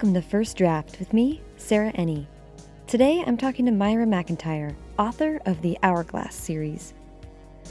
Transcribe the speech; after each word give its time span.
Welcome 0.00 0.14
to 0.14 0.26
First 0.26 0.56
Draft 0.56 0.98
with 0.98 1.12
me, 1.12 1.42
Sarah 1.58 1.92
Enni. 1.92 2.26
Today 2.86 3.22
I'm 3.26 3.36
talking 3.36 3.66
to 3.66 3.70
Myra 3.70 4.06
McEntire, 4.06 4.74
author 4.98 5.42
of 5.44 5.60
the 5.60 5.76
Hourglass 5.82 6.34
series. 6.34 6.94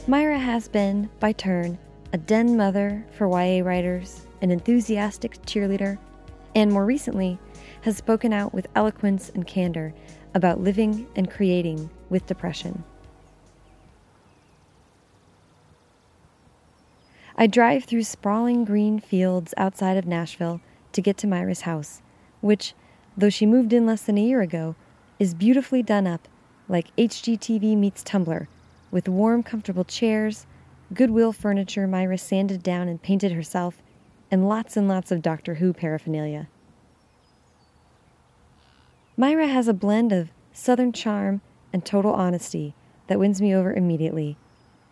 Myra 0.06 0.38
has 0.38 0.68
been, 0.68 1.10
by 1.20 1.32
turn, 1.32 1.80
a 2.14 2.20
den 2.20 2.56
mother 2.56 3.04
for 3.14 3.28
YA 3.28 3.66
writers, 3.66 4.28
an 4.44 4.52
enthusiastic 4.52 5.42
cheerleader, 5.48 5.98
and 6.54 6.72
more 6.72 6.86
recently, 6.86 7.40
has 7.82 7.98
spoken 7.98 8.32
out 8.32 8.54
with 8.54 8.68
eloquence 8.76 9.32
and 9.34 9.48
candor 9.48 9.92
about 10.36 10.62
living 10.62 11.08
and 11.16 11.32
creating 11.32 11.90
with 12.12 12.28
depression. 12.28 12.84
I 17.36 17.48
drive 17.48 17.86
through 17.86 18.04
sprawling 18.04 18.66
green 18.66 19.00
fields 19.00 19.56
outside 19.58 19.98
of 19.98 20.06
Nashville 20.06 20.62
to 20.92 21.02
get 21.02 21.18
to 21.18 21.28
Myra's 21.28 21.62
house, 21.62 22.04
which, 22.42 22.74
though 23.18 23.30
she 23.30 23.46
moved 23.46 23.74
in 23.74 23.86
less 23.86 24.04
than 24.04 24.18
a 24.18 24.24
year 24.24 24.42
ago, 24.42 24.76
is 25.20 25.34
beautifully 25.34 25.84
done 25.84 26.08
up 26.08 26.28
like 26.68 26.96
HGTV 26.98 27.76
meets 27.76 28.04
Tumblr, 28.04 28.48
with 28.92 29.10
warm, 29.10 29.44
comfortable 29.44 29.84
chairs, 29.84 30.46
Goodwill 30.94 31.34
furniture 31.34 31.88
Myra 31.88 32.18
sanded 32.18 32.64
down 32.64 32.88
and 32.88 33.02
painted 33.02 33.32
herself, 33.32 33.82
and 34.32 34.48
lots 34.48 34.78
and 34.78 34.88
lots 34.88 35.12
of 35.12 35.22
Doctor 35.22 35.56
Who 35.56 35.74
paraphernalia. 35.74 36.48
Myra 39.18 39.48
has 39.48 39.68
a 39.68 39.74
blend 39.74 40.12
of 40.12 40.30
southern 40.54 40.94
charm 40.94 41.42
and 41.74 41.86
total 41.86 42.14
honesty 42.14 42.74
that 43.08 43.20
wins 43.20 43.42
me 43.42 43.54
over 43.54 43.74
immediately. 43.74 44.38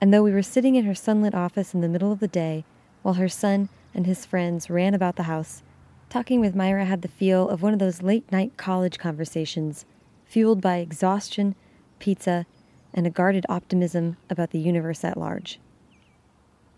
And 0.02 0.14
though 0.14 0.23
we 0.23 0.32
were 0.32 0.44
sitting 0.44 0.76
in 0.76 0.86
her 0.86 0.95
sunlit 0.95 1.34
office 1.34 1.73
in 1.73 1.82
the 1.82 1.88
middle 1.88 2.11
of 2.11 2.20
the 2.20 2.28
day, 2.28 2.66
while 3.04 3.16
her 3.16 3.30
son 3.30 3.70
and 3.94 4.06
his 4.06 4.26
friends 4.26 4.70
ran 4.70 4.94
about 4.94 5.16
the 5.16 5.23
house, 5.23 5.64
talking 6.10 6.40
with 6.40 6.56
Myra 6.56 6.86
had 6.86 7.02
the 7.02 7.08
feel 7.08 7.50
of 7.50 7.62
one 7.62 7.74
of 7.74 7.80
those 7.80 8.02
late 8.02 8.32
night 8.32 8.58
college 8.58 8.98
conversations, 8.98 9.86
fueled 10.26 10.62
by 10.62 10.78
exhaustion, 10.78 11.56
pizza, 12.00 12.46
and 12.94 13.06
a 13.06 13.10
guarded 13.10 13.46
optimism 13.50 14.18
about 14.30 14.52
the 14.52 14.60
universe 14.60 15.04
at 15.04 15.18
large. 15.18 15.60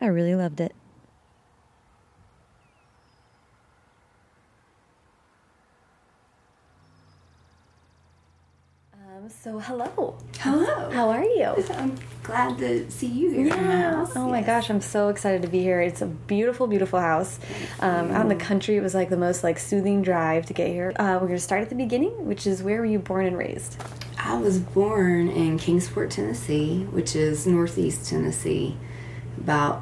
I 0.01 0.07
really 0.07 0.35
loved 0.35 0.59
it. 0.59 0.73
Um, 8.93 9.29
so 9.29 9.59
hello. 9.59 10.17
Hello. 10.39 10.89
How 10.91 11.09
are 11.09 11.23
you? 11.23 11.63
Glad 12.29 12.59
to 12.59 12.91
see 12.91 13.07
you 13.07 13.31
here. 13.31 13.47
Yeah. 13.47 13.91
house. 13.95 14.15
Oh 14.15 14.29
my 14.29 14.41
gosh, 14.41 14.69
I'm 14.69 14.81
so 14.81 15.09
excited 15.09 15.41
to 15.41 15.47
be 15.47 15.61
here. 15.61 15.81
It's 15.81 16.03
a 16.03 16.05
beautiful, 16.05 16.67
beautiful 16.67 16.99
house. 16.99 17.39
Um, 17.79 18.11
out 18.11 18.21
in 18.21 18.29
the 18.29 18.35
country, 18.35 18.77
it 18.77 18.81
was 18.81 18.93
like 18.93 19.09
the 19.09 19.17
most 19.17 19.43
like 19.43 19.57
soothing 19.57 20.03
drive 20.03 20.45
to 20.45 20.53
get 20.53 20.67
here. 20.67 20.93
Uh, 20.95 21.17
we're 21.19 21.27
gonna 21.27 21.39
start 21.39 21.63
at 21.63 21.69
the 21.69 21.75
beginning, 21.75 22.27
which 22.27 22.45
is 22.45 22.61
where 22.61 22.77
were 22.77 22.85
you 22.85 22.99
born 22.99 23.25
and 23.25 23.35
raised? 23.35 23.77
I 24.19 24.37
was 24.37 24.59
born 24.59 25.29
in 25.29 25.57
Kingsport, 25.57 26.11
Tennessee, 26.11 26.83
which 26.91 27.15
is 27.15 27.47
northeast 27.47 28.07
Tennessee, 28.09 28.77
about 29.39 29.81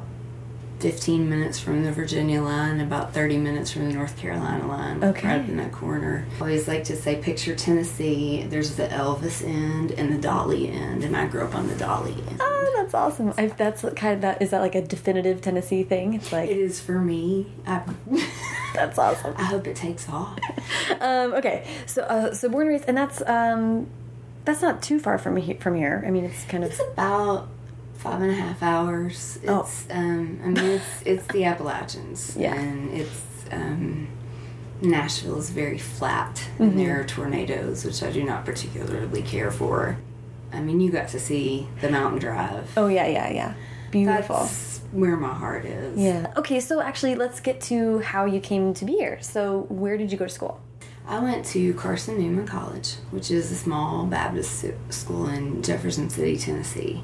15 0.80 1.28
minutes 1.28 1.58
from 1.58 1.82
the 1.84 1.90
Virginia 1.92 2.40
line, 2.40 2.80
about 2.80 3.12
30 3.12 3.38
minutes 3.38 3.72
from 3.72 3.88
the 3.88 3.94
North 3.94 4.16
Carolina 4.16 4.66
line. 4.66 5.02
Okay. 5.02 5.26
Right 5.26 5.48
in 5.48 5.56
that 5.56 5.72
corner. 5.72 6.24
I 6.36 6.40
always 6.40 6.68
like 6.68 6.84
to 6.84 6.96
say, 6.96 7.16
picture 7.20 7.54
Tennessee. 7.56 8.44
There's 8.48 8.76
the 8.76 8.86
Elvis 8.86 9.44
end 9.44 9.90
and 9.92 10.12
the 10.12 10.18
Dolly 10.18 10.68
end, 10.70 11.02
and 11.02 11.16
I 11.16 11.26
grew 11.26 11.42
up 11.44 11.54
on 11.54 11.66
the 11.68 11.74
Dolly 11.74 12.12
end. 12.12 12.36
Oh, 12.40 12.72
that's 12.76 12.94
awesome. 12.94 13.34
I, 13.36 13.46
that's 13.48 13.82
kind 13.96 14.14
of 14.14 14.20
that. 14.20 14.40
Is 14.40 14.50
that 14.50 14.60
like 14.60 14.74
a 14.76 14.82
definitive 14.82 15.40
Tennessee 15.40 15.82
thing? 15.82 16.14
It's 16.14 16.30
like 16.32 16.48
It 16.48 16.56
is 16.58 16.80
for 16.80 17.00
me. 17.00 17.46
I, 17.66 17.82
that's 18.74 18.98
awesome. 18.98 19.34
I 19.36 19.42
hope 19.44 19.66
it 19.66 19.76
takes 19.76 20.08
off. 20.08 20.38
Um, 21.00 21.34
okay, 21.34 21.66
so 21.86 22.02
uh, 22.02 22.34
so 22.34 22.48
born 22.48 22.62
and 22.66 22.70
raised, 22.70 22.84
and 22.88 22.96
that's 22.96 23.22
um, 23.26 23.86
that's 24.44 24.62
not 24.62 24.82
too 24.82 24.98
far 24.98 25.16
from 25.18 25.36
he- 25.36 25.54
from 25.54 25.74
here. 25.76 26.02
I 26.06 26.10
mean, 26.10 26.24
it's 26.24 26.44
kind 26.44 26.64
of 26.64 26.70
It's 26.70 26.80
about 26.80 27.48
five 27.98 28.22
and 28.22 28.30
a 28.30 28.34
half 28.34 28.62
hours. 28.62 29.38
It's 29.42 29.86
Oh. 29.90 29.94
um 29.94 30.40
I 30.44 30.46
mean 30.48 30.58
it's 30.78 31.02
it's 31.04 31.26
the 31.28 31.44
Appalachians. 31.44 32.36
Yeah. 32.44 32.54
And 32.54 32.90
it's 33.00 33.20
um 33.52 34.08
Nashville 34.80 35.38
is 35.38 35.50
very 35.50 35.78
flat 35.78 36.34
Mm-hmm. 36.36 36.62
and 36.62 36.78
there 36.78 37.00
are 37.00 37.04
tornadoes, 37.04 37.84
which 37.84 38.02
I 38.02 38.10
do 38.12 38.22
not 38.24 38.44
particularly 38.44 39.22
care 39.22 39.50
for. 39.50 39.96
I 40.52 40.60
mean 40.60 40.80
you 40.80 40.90
got 40.90 41.08
to 41.08 41.20
see 41.20 41.66
the 41.80 41.90
mountain 41.90 42.20
drive. 42.20 42.72
oh 42.76 42.86
yeah, 42.88 43.06
yeah, 43.06 43.30
yeah, 43.30 43.54
beautiful. 43.90 44.36
That's 44.36 44.80
where 44.92 45.16
my 45.16 45.34
heart 45.34 45.64
is. 45.66 45.98
Yeah. 45.98 46.32
Okay, 46.38 46.60
so 46.60 46.80
actually, 46.80 47.14
let's 47.14 47.40
get 47.40 47.60
to 47.62 47.98
how 47.98 48.24
you 48.24 48.40
came 48.40 48.72
to 48.74 48.84
be 48.86 48.92
here. 48.92 49.18
So, 49.20 49.66
where 49.68 49.98
did 49.98 50.10
you 50.10 50.16
go 50.16 50.24
to 50.24 50.30
school? 50.32 50.60
I 51.06 51.18
went 51.18 51.44
to 51.52 51.74
Carson 51.74 52.16
Newman 52.18 52.46
College, 52.46 52.94
which 53.10 53.30
is 53.30 53.52
a 53.52 53.54
small 53.54 54.06
Baptist 54.06 54.64
school 54.88 55.28
in 55.28 55.62
Jefferson 55.62 56.08
City, 56.08 56.38
Tennessee. 56.38 57.02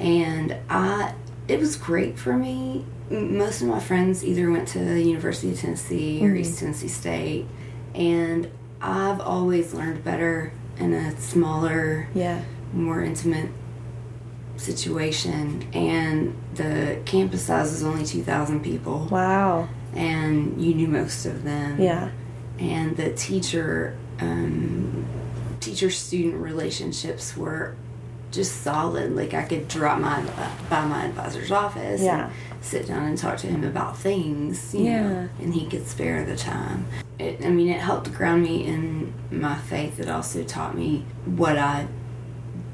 And 0.00 0.56
I 0.68 1.14
it 1.46 1.58
was 1.60 1.76
great 1.76 2.18
for 2.18 2.32
me. 2.36 2.84
Most 3.10 3.60
of 3.60 3.68
my 3.68 3.80
friends 3.80 4.24
either 4.24 4.50
went 4.50 4.68
to 4.68 4.78
the 4.78 5.02
University 5.02 5.50
of 5.52 5.58
Tennessee 5.60 6.24
or 6.24 6.34
East 6.34 6.58
Tennessee 6.60 6.88
State, 6.88 7.46
and 7.94 8.48
I've 8.80 9.20
always 9.20 9.74
learned 9.74 10.02
better 10.04 10.52
in 10.78 10.94
a 10.94 11.16
smaller, 11.20 12.06
Yeah. 12.14 12.40
more 12.72 13.02
intimate 13.02 13.50
situation. 14.56 15.66
And 15.72 16.34
the 16.54 16.98
campus 17.04 17.42
size 17.46 17.70
was 17.72 17.82
only 17.82 18.04
2,000 18.04 18.60
people, 18.62 19.08
Wow. 19.10 19.68
and 19.94 20.62
you 20.62 20.74
knew 20.74 20.86
most 20.88 21.26
of 21.26 21.42
them 21.44 21.80
Yeah. 21.80 22.10
and 22.58 22.96
the 22.96 23.10
teacher 23.10 23.96
um, 24.20 25.06
teacher 25.60 25.88
student 25.90 26.34
relationships 26.42 27.34
were 27.36 27.74
just 28.30 28.62
solid 28.62 29.14
like 29.16 29.34
i 29.34 29.42
could 29.42 29.66
drop 29.68 29.98
my 30.00 30.22
by 30.68 30.84
my 30.84 31.06
advisor's 31.06 31.50
office 31.50 32.00
Yeah. 32.00 32.26
and 32.26 32.32
sit 32.64 32.86
down 32.86 33.04
and 33.04 33.16
talk 33.18 33.38
to 33.38 33.46
him 33.46 33.64
about 33.64 33.96
things 33.98 34.74
you 34.74 34.84
Yeah. 34.84 35.02
know 35.08 35.28
and 35.40 35.54
he 35.54 35.66
could 35.66 35.86
spare 35.86 36.24
the 36.24 36.36
time 36.36 36.86
it, 37.18 37.44
i 37.44 37.50
mean 37.50 37.68
it 37.68 37.80
helped 37.80 38.12
ground 38.14 38.42
me 38.42 38.64
in 38.66 39.12
my 39.30 39.56
faith 39.56 39.98
it 39.98 40.08
also 40.08 40.44
taught 40.44 40.76
me 40.76 41.04
what 41.24 41.58
i 41.58 41.86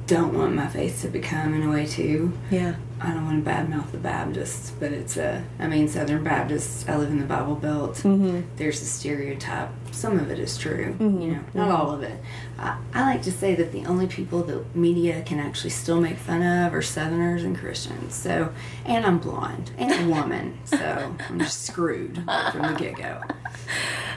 don't 0.07 0.35
want 0.35 0.55
my 0.55 0.67
faith 0.69 1.03
to 1.03 1.09
become 1.09 1.55
in 1.55 1.63
a 1.63 1.71
way 1.71 1.87
too 1.87 2.33
Yeah. 2.51 2.75
I 2.99 3.13
don't 3.13 3.25
want 3.27 3.45
to 3.45 3.51
badmouth 3.51 3.91
the 3.91 3.99
Baptists, 3.99 4.71
but 4.71 4.91
it's 4.91 5.19
a, 5.19 5.45
I 5.59 5.67
mean, 5.67 5.87
Southern 5.87 6.25
Baptists, 6.25 6.89
I 6.89 6.97
live 6.97 7.11
in 7.11 7.19
the 7.19 7.27
Bible 7.27 7.55
Belt. 7.55 7.97
Mm-hmm. 7.97 8.41
There's 8.57 8.81
a 8.81 8.87
stereotype. 8.87 9.69
Some 9.93 10.19
of 10.19 10.31
it 10.31 10.39
is 10.39 10.57
true, 10.57 10.97
you 10.99 11.07
know, 11.07 11.41
not 11.53 11.71
all 11.71 11.91
of 11.91 12.03
it. 12.03 12.19
I, 12.59 12.79
I 12.95 13.03
like 13.03 13.23
to 13.23 13.33
say 13.33 13.55
that 13.55 13.73
the 13.73 13.85
only 13.85 14.07
people 14.07 14.43
that 14.45 14.75
media 14.75 15.23
can 15.23 15.39
actually 15.39 15.71
still 15.71 16.01
make 16.01 16.17
fun 16.17 16.43
of 16.43 16.73
are 16.73 16.81
Southerners 16.81 17.45
and 17.45 17.57
Christians. 17.57 18.15
So, 18.15 18.53
and 18.87 19.05
I'm 19.05 19.19
blonde 19.19 19.73
and 19.77 19.93
a 19.93 20.15
woman, 20.15 20.59
so 20.65 21.15
I'm 21.29 21.39
just 21.39 21.65
screwed 21.65 22.15
from 22.15 22.63
the 22.63 22.77
get 22.79 22.97
go. 22.97 23.21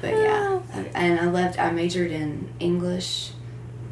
But 0.02 0.14
yeah, 0.14 0.62
and 0.96 1.20
I 1.20 1.26
left, 1.26 1.60
I 1.60 1.72
majored 1.72 2.12
in 2.12 2.48
English. 2.60 3.32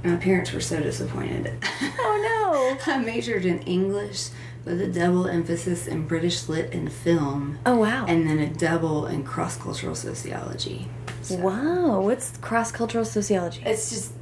My 0.04 0.16
parents 0.16 0.54
were 0.54 0.62
so 0.62 0.80
disappointed. 0.80 1.58
Oh 1.82 2.78
no! 2.88 2.94
I 2.94 2.98
majored 3.00 3.46
in 3.46 3.60
English 3.64 4.30
with 4.68 4.82
a 4.82 4.88
double 4.88 5.28
emphasis 5.28 5.88
in 5.88 6.06
British 6.08 6.48
Lit 6.50 6.74
and 6.74 6.92
Film. 6.92 7.58
Oh 7.66 7.78
wow. 7.78 8.06
and 8.06 8.28
then 8.28 8.40
a 8.40 8.48
double 8.48 9.08
in 9.08 9.24
cross 9.24 9.58
cultural 9.58 9.96
sociology. 9.96 10.88
So 11.22 11.38
wow. 11.38 12.02
What's 12.02 12.38
cross 12.38 12.72
cultural 12.72 13.06
sociology? 13.06 13.62
It's 13.66 13.90
just 13.90 14.14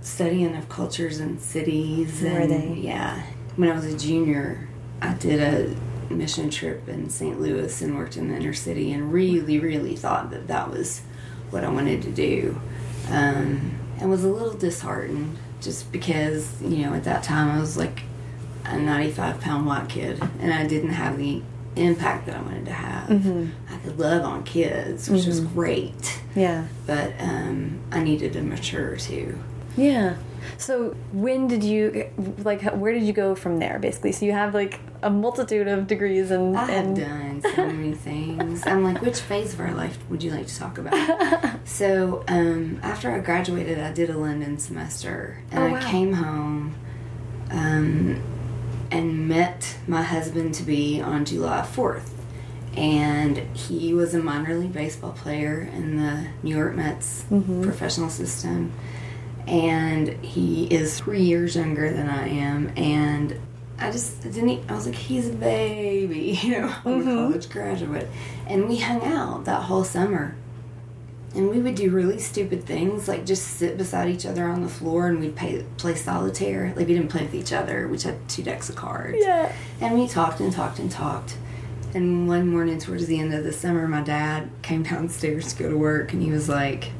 studying 0.00 0.56
of 0.56 0.68
cultures 0.68 1.20
and 1.20 1.40
cities. 1.40 2.22
Where 2.22 2.42
and, 2.42 2.50
they- 2.50 2.80
Yeah. 2.80 3.22
When 3.56 3.68
I 3.70 3.74
was 3.74 3.84
a 3.86 3.98
junior, 3.98 4.68
I 5.02 5.14
did 5.14 5.40
a 5.40 6.12
mission 6.12 6.48
trip 6.48 6.88
in 6.88 7.10
St. 7.10 7.40
Louis 7.40 7.82
and 7.82 7.96
worked 7.96 8.16
in 8.16 8.28
the 8.28 8.36
inner 8.36 8.54
city 8.54 8.92
and 8.92 9.12
really, 9.12 9.58
really 9.58 9.96
thought 9.96 10.30
that 10.30 10.46
that 10.46 10.70
was 10.70 11.02
what 11.50 11.64
I 11.64 11.68
wanted 11.68 12.02
to 12.02 12.10
do. 12.12 12.60
Um, 13.10 13.72
and 13.98 14.08
was 14.08 14.22
a 14.22 14.28
little 14.28 14.54
disheartened 14.54 15.36
just 15.60 15.90
because, 15.90 16.62
you 16.62 16.78
know, 16.86 16.94
at 16.94 17.02
that 17.04 17.24
time 17.24 17.50
I 17.50 17.60
was 17.60 17.76
like 17.76 18.02
a 18.68 18.78
95 18.78 19.40
pound 19.40 19.66
white 19.66 19.88
kid 19.88 20.20
and 20.40 20.52
I 20.52 20.66
didn't 20.66 20.90
have 20.90 21.18
the 21.18 21.42
impact 21.76 22.26
that 22.26 22.36
I 22.36 22.42
wanted 22.42 22.66
to 22.66 22.72
have. 22.72 23.10
I 23.70 23.76
could 23.78 23.98
love 23.98 24.24
on 24.24 24.44
kids, 24.44 25.08
which 25.08 25.26
was 25.26 25.40
great, 25.40 26.20
yeah. 26.34 26.66
but 26.86 27.12
um, 27.20 27.80
I 27.92 28.02
needed 28.02 28.32
to 28.34 28.42
mature 28.42 28.96
too. 28.96 29.38
Yeah. 29.76 30.16
So 30.56 30.96
when 31.12 31.46
did 31.46 31.62
you 31.62 32.10
like? 32.38 32.62
Where 32.62 32.92
did 32.92 33.04
you 33.04 33.12
go 33.12 33.34
from 33.34 33.58
there? 33.58 33.78
Basically, 33.78 34.12
so 34.12 34.26
you 34.26 34.32
have 34.32 34.54
like 34.54 34.80
a 35.02 35.10
multitude 35.10 35.68
of 35.68 35.86
degrees 35.86 36.30
and 36.30 36.56
I 36.56 36.64
have 36.64 36.86
and 36.86 36.96
done 36.96 37.42
so 37.42 37.66
many 37.66 37.94
things. 37.94 38.66
I'm 38.66 38.82
like, 38.82 39.00
which 39.00 39.20
phase 39.20 39.54
of 39.54 39.60
our 39.60 39.72
life 39.72 39.98
would 40.10 40.22
you 40.22 40.30
like 40.32 40.46
to 40.48 40.56
talk 40.58 40.78
about? 40.78 41.58
so, 41.64 42.24
um, 42.28 42.80
after 42.82 43.10
I 43.10 43.20
graduated, 43.20 43.78
I 43.78 43.92
did 43.92 44.10
a 44.10 44.18
London 44.18 44.58
semester, 44.58 45.42
and 45.52 45.74
Oh, 45.74 45.76
I 45.76 45.82
came 45.82 46.12
home, 46.14 46.74
um, 47.50 48.22
and 48.90 49.28
met 49.28 49.76
my 49.86 50.02
husband 50.02 50.54
to 50.54 50.62
be 50.62 51.00
on 51.00 51.24
July 51.24 51.60
4th. 51.60 52.10
and 52.76 53.38
he 53.56 53.92
was 53.92 54.14
a 54.14 54.18
minor 54.18 54.56
league 54.56 54.72
baseball 54.72 55.12
player 55.12 55.68
in 55.72 55.96
the 55.96 56.28
New 56.42 56.54
York 56.56 56.74
Mets 56.76 57.24
mm-hmm. 57.30 57.62
professional 57.62 58.08
system. 58.10 58.72
And 59.46 60.08
he 60.22 60.66
is 60.66 60.98
three 61.00 61.22
years 61.22 61.56
younger 61.56 61.90
than 61.92 62.08
I 62.08 62.28
am, 62.28 62.70
and 62.76 63.40
I 63.78 63.90
just 63.90 64.22
didn't. 64.22 64.70
I 64.70 64.74
was 64.74 64.86
like, 64.86 64.94
he's 64.94 65.30
a 65.30 65.32
baby, 65.32 66.38
you 66.42 66.60
know, 66.60 66.74
I'm 66.84 66.92
a 66.92 66.96
mm-hmm. 66.96 67.16
college 67.16 67.48
graduate, 67.48 68.08
and 68.46 68.68
we 68.68 68.76
hung 68.76 69.02
out 69.04 69.46
that 69.46 69.62
whole 69.62 69.84
summer. 69.84 70.36
And 71.34 71.50
we 71.50 71.58
would 71.60 71.74
do 71.74 71.90
really 71.90 72.18
stupid 72.18 72.64
things, 72.64 73.06
like 73.06 73.26
just 73.26 73.44
sit 73.58 73.76
beside 73.76 74.08
each 74.08 74.24
other 74.24 74.48
on 74.48 74.62
the 74.62 74.68
floor, 74.68 75.08
and 75.08 75.20
we'd 75.20 75.36
play, 75.36 75.64
play 75.76 75.94
solitaire. 75.94 76.72
Like 76.74 76.86
we 76.86 76.94
didn't 76.94 77.08
play 77.08 77.22
with 77.22 77.34
each 77.34 77.52
other. 77.52 77.86
We 77.86 77.96
just 77.96 78.06
had 78.06 78.28
two 78.28 78.42
decks 78.42 78.70
of 78.70 78.76
cards. 78.76 79.18
Yeah. 79.20 79.52
And 79.80 79.98
we 79.98 80.08
talked 80.08 80.40
and 80.40 80.52
talked 80.52 80.78
and 80.78 80.90
talked. 80.90 81.36
And 81.94 82.28
one 82.28 82.48
morning 82.48 82.78
towards 82.78 83.06
the 83.06 83.18
end 83.18 83.32
of 83.34 83.44
the 83.44 83.52
summer, 83.52 83.86
my 83.86 84.02
dad 84.02 84.50
came 84.62 84.82
downstairs 84.84 85.52
to 85.52 85.62
go 85.62 85.70
to 85.70 85.76
work, 85.76 86.12
and 86.14 86.22
he 86.22 86.30
was 86.30 86.48
like, 86.48 86.92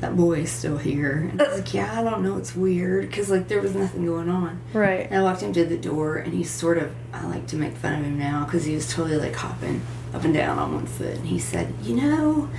"That 0.00 0.14
boy 0.14 0.40
is 0.40 0.50
still 0.50 0.76
here." 0.76 1.28
And 1.30 1.40
I 1.40 1.48
was 1.48 1.58
like, 1.60 1.72
"Yeah, 1.72 1.98
I 1.98 2.02
don't 2.02 2.22
know. 2.22 2.36
It's 2.36 2.54
weird 2.54 3.08
because 3.08 3.30
like 3.30 3.48
there 3.48 3.60
was 3.62 3.74
nothing 3.74 4.04
going 4.04 4.28
on." 4.28 4.60
Right. 4.74 5.06
And 5.10 5.16
I 5.16 5.22
walked 5.22 5.40
him 5.40 5.54
to 5.54 5.64
the 5.64 5.78
door, 5.78 6.16
and 6.16 6.34
he 6.34 6.44
sort 6.44 6.76
of, 6.76 6.94
I 7.14 7.26
like 7.26 7.46
to 7.48 7.56
make 7.56 7.76
fun 7.76 7.94
of 7.94 8.04
him 8.04 8.18
now 8.18 8.44
because 8.44 8.64
he 8.66 8.74
was 8.74 8.92
totally 8.92 9.16
like 9.16 9.34
hopping 9.34 9.80
up 10.14 10.24
and 10.24 10.34
down 10.34 10.58
on 10.58 10.74
one 10.74 10.86
foot. 10.86 11.16
And 11.16 11.26
he 11.26 11.38
said, 11.38 11.74
You 11.82 11.96
know, 11.96 12.50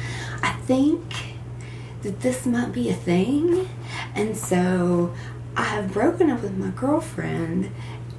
I 0.41 0.53
think 0.53 1.01
that 2.01 2.21
this 2.21 2.45
might 2.45 2.71
be 2.71 2.89
a 2.89 2.93
thing. 2.93 3.67
And 4.15 4.37
so 4.37 5.13
I 5.55 5.63
have 5.63 5.93
broken 5.93 6.29
up 6.29 6.41
with 6.41 6.57
my 6.57 6.69
girlfriend, 6.69 7.71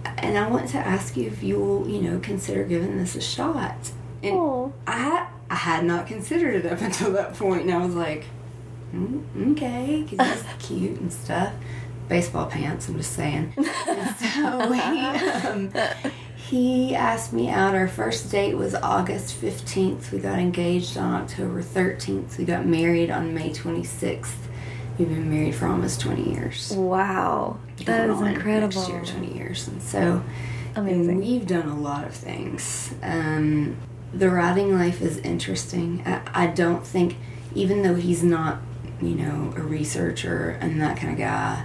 and 0.04 0.38
I 0.38 0.48
want 0.48 0.68
to 0.70 0.78
ask 0.78 1.16
you 1.16 1.26
if 1.26 1.42
you'll, 1.42 1.88
you 1.88 2.00
know, 2.00 2.18
consider 2.20 2.64
giving 2.64 2.98
this 2.98 3.14
a 3.14 3.20
shot. 3.20 3.90
And 4.22 4.36
Aw. 4.36 4.70
I, 4.86 4.98
had, 4.98 5.28
I 5.50 5.54
had 5.54 5.84
not 5.84 6.06
considered 6.06 6.64
it 6.64 6.72
up 6.72 6.80
until 6.80 7.12
that 7.12 7.34
point, 7.34 7.62
and 7.62 7.72
I 7.72 7.84
was 7.84 7.94
like, 7.94 8.24
mm, 8.94 9.52
okay, 9.52 10.06
because 10.08 10.42
he's 10.42 10.52
cute 10.66 11.00
and 11.00 11.12
stuff. 11.12 11.52
Baseball 12.08 12.46
pants, 12.46 12.88
I'm 12.88 12.96
just 12.98 13.14
saying. 13.14 13.54
And 13.56 14.16
so 14.16 14.72
he, 14.72 15.00
um, 15.48 15.72
he 16.50 16.94
asked 16.94 17.32
me 17.32 17.48
out. 17.48 17.74
Our 17.74 17.88
first 17.88 18.30
date 18.30 18.54
was 18.54 18.74
August 18.74 19.40
15th. 19.40 20.12
We 20.12 20.18
got 20.18 20.38
engaged 20.38 20.98
on 20.98 21.22
October 21.22 21.62
13th. 21.62 22.36
We 22.36 22.44
got 22.44 22.66
married 22.66 23.10
on 23.10 23.32
May 23.34 23.50
26th. 23.50 24.34
We've 24.98 25.08
been 25.08 25.30
married 25.30 25.54
for 25.54 25.66
almost 25.66 26.00
20 26.00 26.34
years. 26.34 26.72
Wow. 26.76 27.58
That 27.86 28.10
is 28.10 28.20
incredible. 28.20 28.88
Next 28.88 28.88
year, 28.88 29.04
20 29.04 29.34
years. 29.34 29.68
And 29.68 29.82
so 29.82 30.22
Amazing. 30.76 31.10
and 31.10 31.18
we've 31.18 31.46
done 31.46 31.68
a 31.68 31.78
lot 31.78 32.04
of 32.04 32.14
things. 32.14 32.94
Um, 33.02 33.76
the 34.12 34.28
writing 34.30 34.78
life 34.78 35.00
is 35.00 35.18
interesting. 35.18 36.02
I, 36.06 36.44
I 36.44 36.46
don't 36.48 36.86
think, 36.86 37.16
even 37.54 37.82
though 37.82 37.96
he's 37.96 38.22
not, 38.22 38.58
you 39.00 39.14
know, 39.14 39.52
a 39.56 39.62
researcher 39.62 40.58
and 40.60 40.80
that 40.82 40.98
kind 40.98 41.12
of 41.14 41.18
guy, 41.18 41.64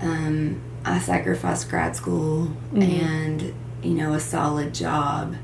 um, 0.00 0.62
I 0.84 1.00
sacrificed 1.00 1.68
grad 1.68 1.96
school 1.96 2.50
and, 2.74 3.54
you 3.84 3.94
know, 3.94 4.12
a 4.14 4.20
solid 4.20 4.74
job. 4.74 5.36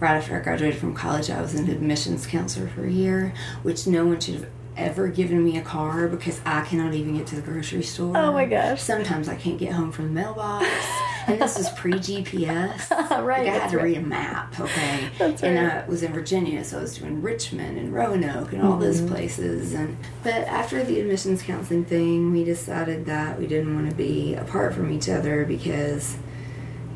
Right 0.00 0.16
after 0.16 0.36
I 0.36 0.40
graduated 0.40 0.80
from 0.80 0.94
college, 0.94 1.30
I 1.30 1.40
was 1.40 1.54
an 1.54 1.70
admissions 1.70 2.26
counselor 2.26 2.66
for 2.68 2.84
a 2.84 2.90
year, 2.90 3.32
which 3.62 3.86
no 3.86 4.04
one 4.06 4.18
should 4.18 4.34
have 4.34 4.48
ever 4.76 5.06
given 5.08 5.44
me 5.44 5.58
a 5.58 5.62
car 5.62 6.08
because 6.08 6.40
I 6.46 6.62
cannot 6.62 6.94
even 6.94 7.16
get 7.16 7.26
to 7.28 7.36
the 7.36 7.42
grocery 7.42 7.82
store. 7.82 8.16
Oh 8.16 8.32
my 8.32 8.46
gosh. 8.46 8.80
Sometimes 8.82 9.28
I 9.28 9.36
can't 9.36 9.58
get 9.58 9.72
home 9.72 9.92
from 9.92 10.06
the 10.06 10.10
mailbox. 10.12 10.66
and 11.28 11.40
this 11.40 11.56
was 11.56 11.70
pre 11.70 11.92
GPS. 11.92 12.90
Right, 13.22 13.44
Like 13.44 13.54
I 13.54 13.58
had 13.58 13.70
to 13.70 13.76
right. 13.76 13.84
read 13.84 13.98
a 13.98 14.02
map, 14.02 14.58
okay? 14.58 15.08
That's 15.18 15.42
And 15.44 15.68
right. 15.68 15.84
I 15.84 15.88
was 15.88 16.02
in 16.02 16.12
Virginia, 16.12 16.64
so 16.64 16.78
I 16.78 16.80
was 16.80 16.96
doing 16.98 17.22
Richmond 17.22 17.78
and 17.78 17.92
Roanoke 17.94 18.52
and 18.54 18.62
all 18.62 18.78
those 18.78 19.00
Mm-hmm. 19.02 19.14
places. 19.14 19.72
And 19.74 19.96
But 20.24 20.48
after 20.48 20.82
the 20.82 20.98
admissions 21.00 21.42
counseling 21.42 21.84
thing, 21.84 22.32
we 22.32 22.42
decided 22.42 23.04
that 23.06 23.38
we 23.38 23.46
didn't 23.46 23.72
want 23.76 23.88
to 23.90 23.94
be 23.94 24.34
apart 24.34 24.74
from 24.74 24.90
each 24.90 25.08
other 25.08 25.44
because, 25.44 26.16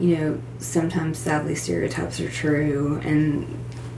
you 0.00 0.16
know, 0.16 0.42
sometimes 0.58 1.18
sadly 1.18 1.54
stereotypes 1.54 2.20
are 2.20 2.30
true 2.30 3.00
and 3.04 3.46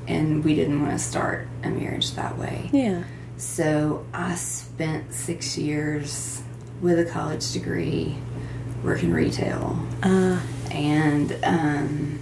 and 0.07 0.43
we 0.45 0.55
didn't 0.55 0.81
want 0.81 0.93
to 0.93 0.99
start 0.99 1.47
a 1.63 1.69
marriage 1.71 2.13
that 2.13 2.39
way. 2.39 2.71
Yeah. 2.73 3.03
So 3.37 4.07
I 4.15 4.35
spent 4.37 5.13
six 5.13 5.59
years 5.59 6.43
with 6.81 6.99
a 6.99 7.05
college 7.05 7.53
degree 7.53 8.17
working 8.83 9.13
retail. 9.13 9.79
Uh, 10.03 10.41
And 10.71 11.37
um, 11.45 12.19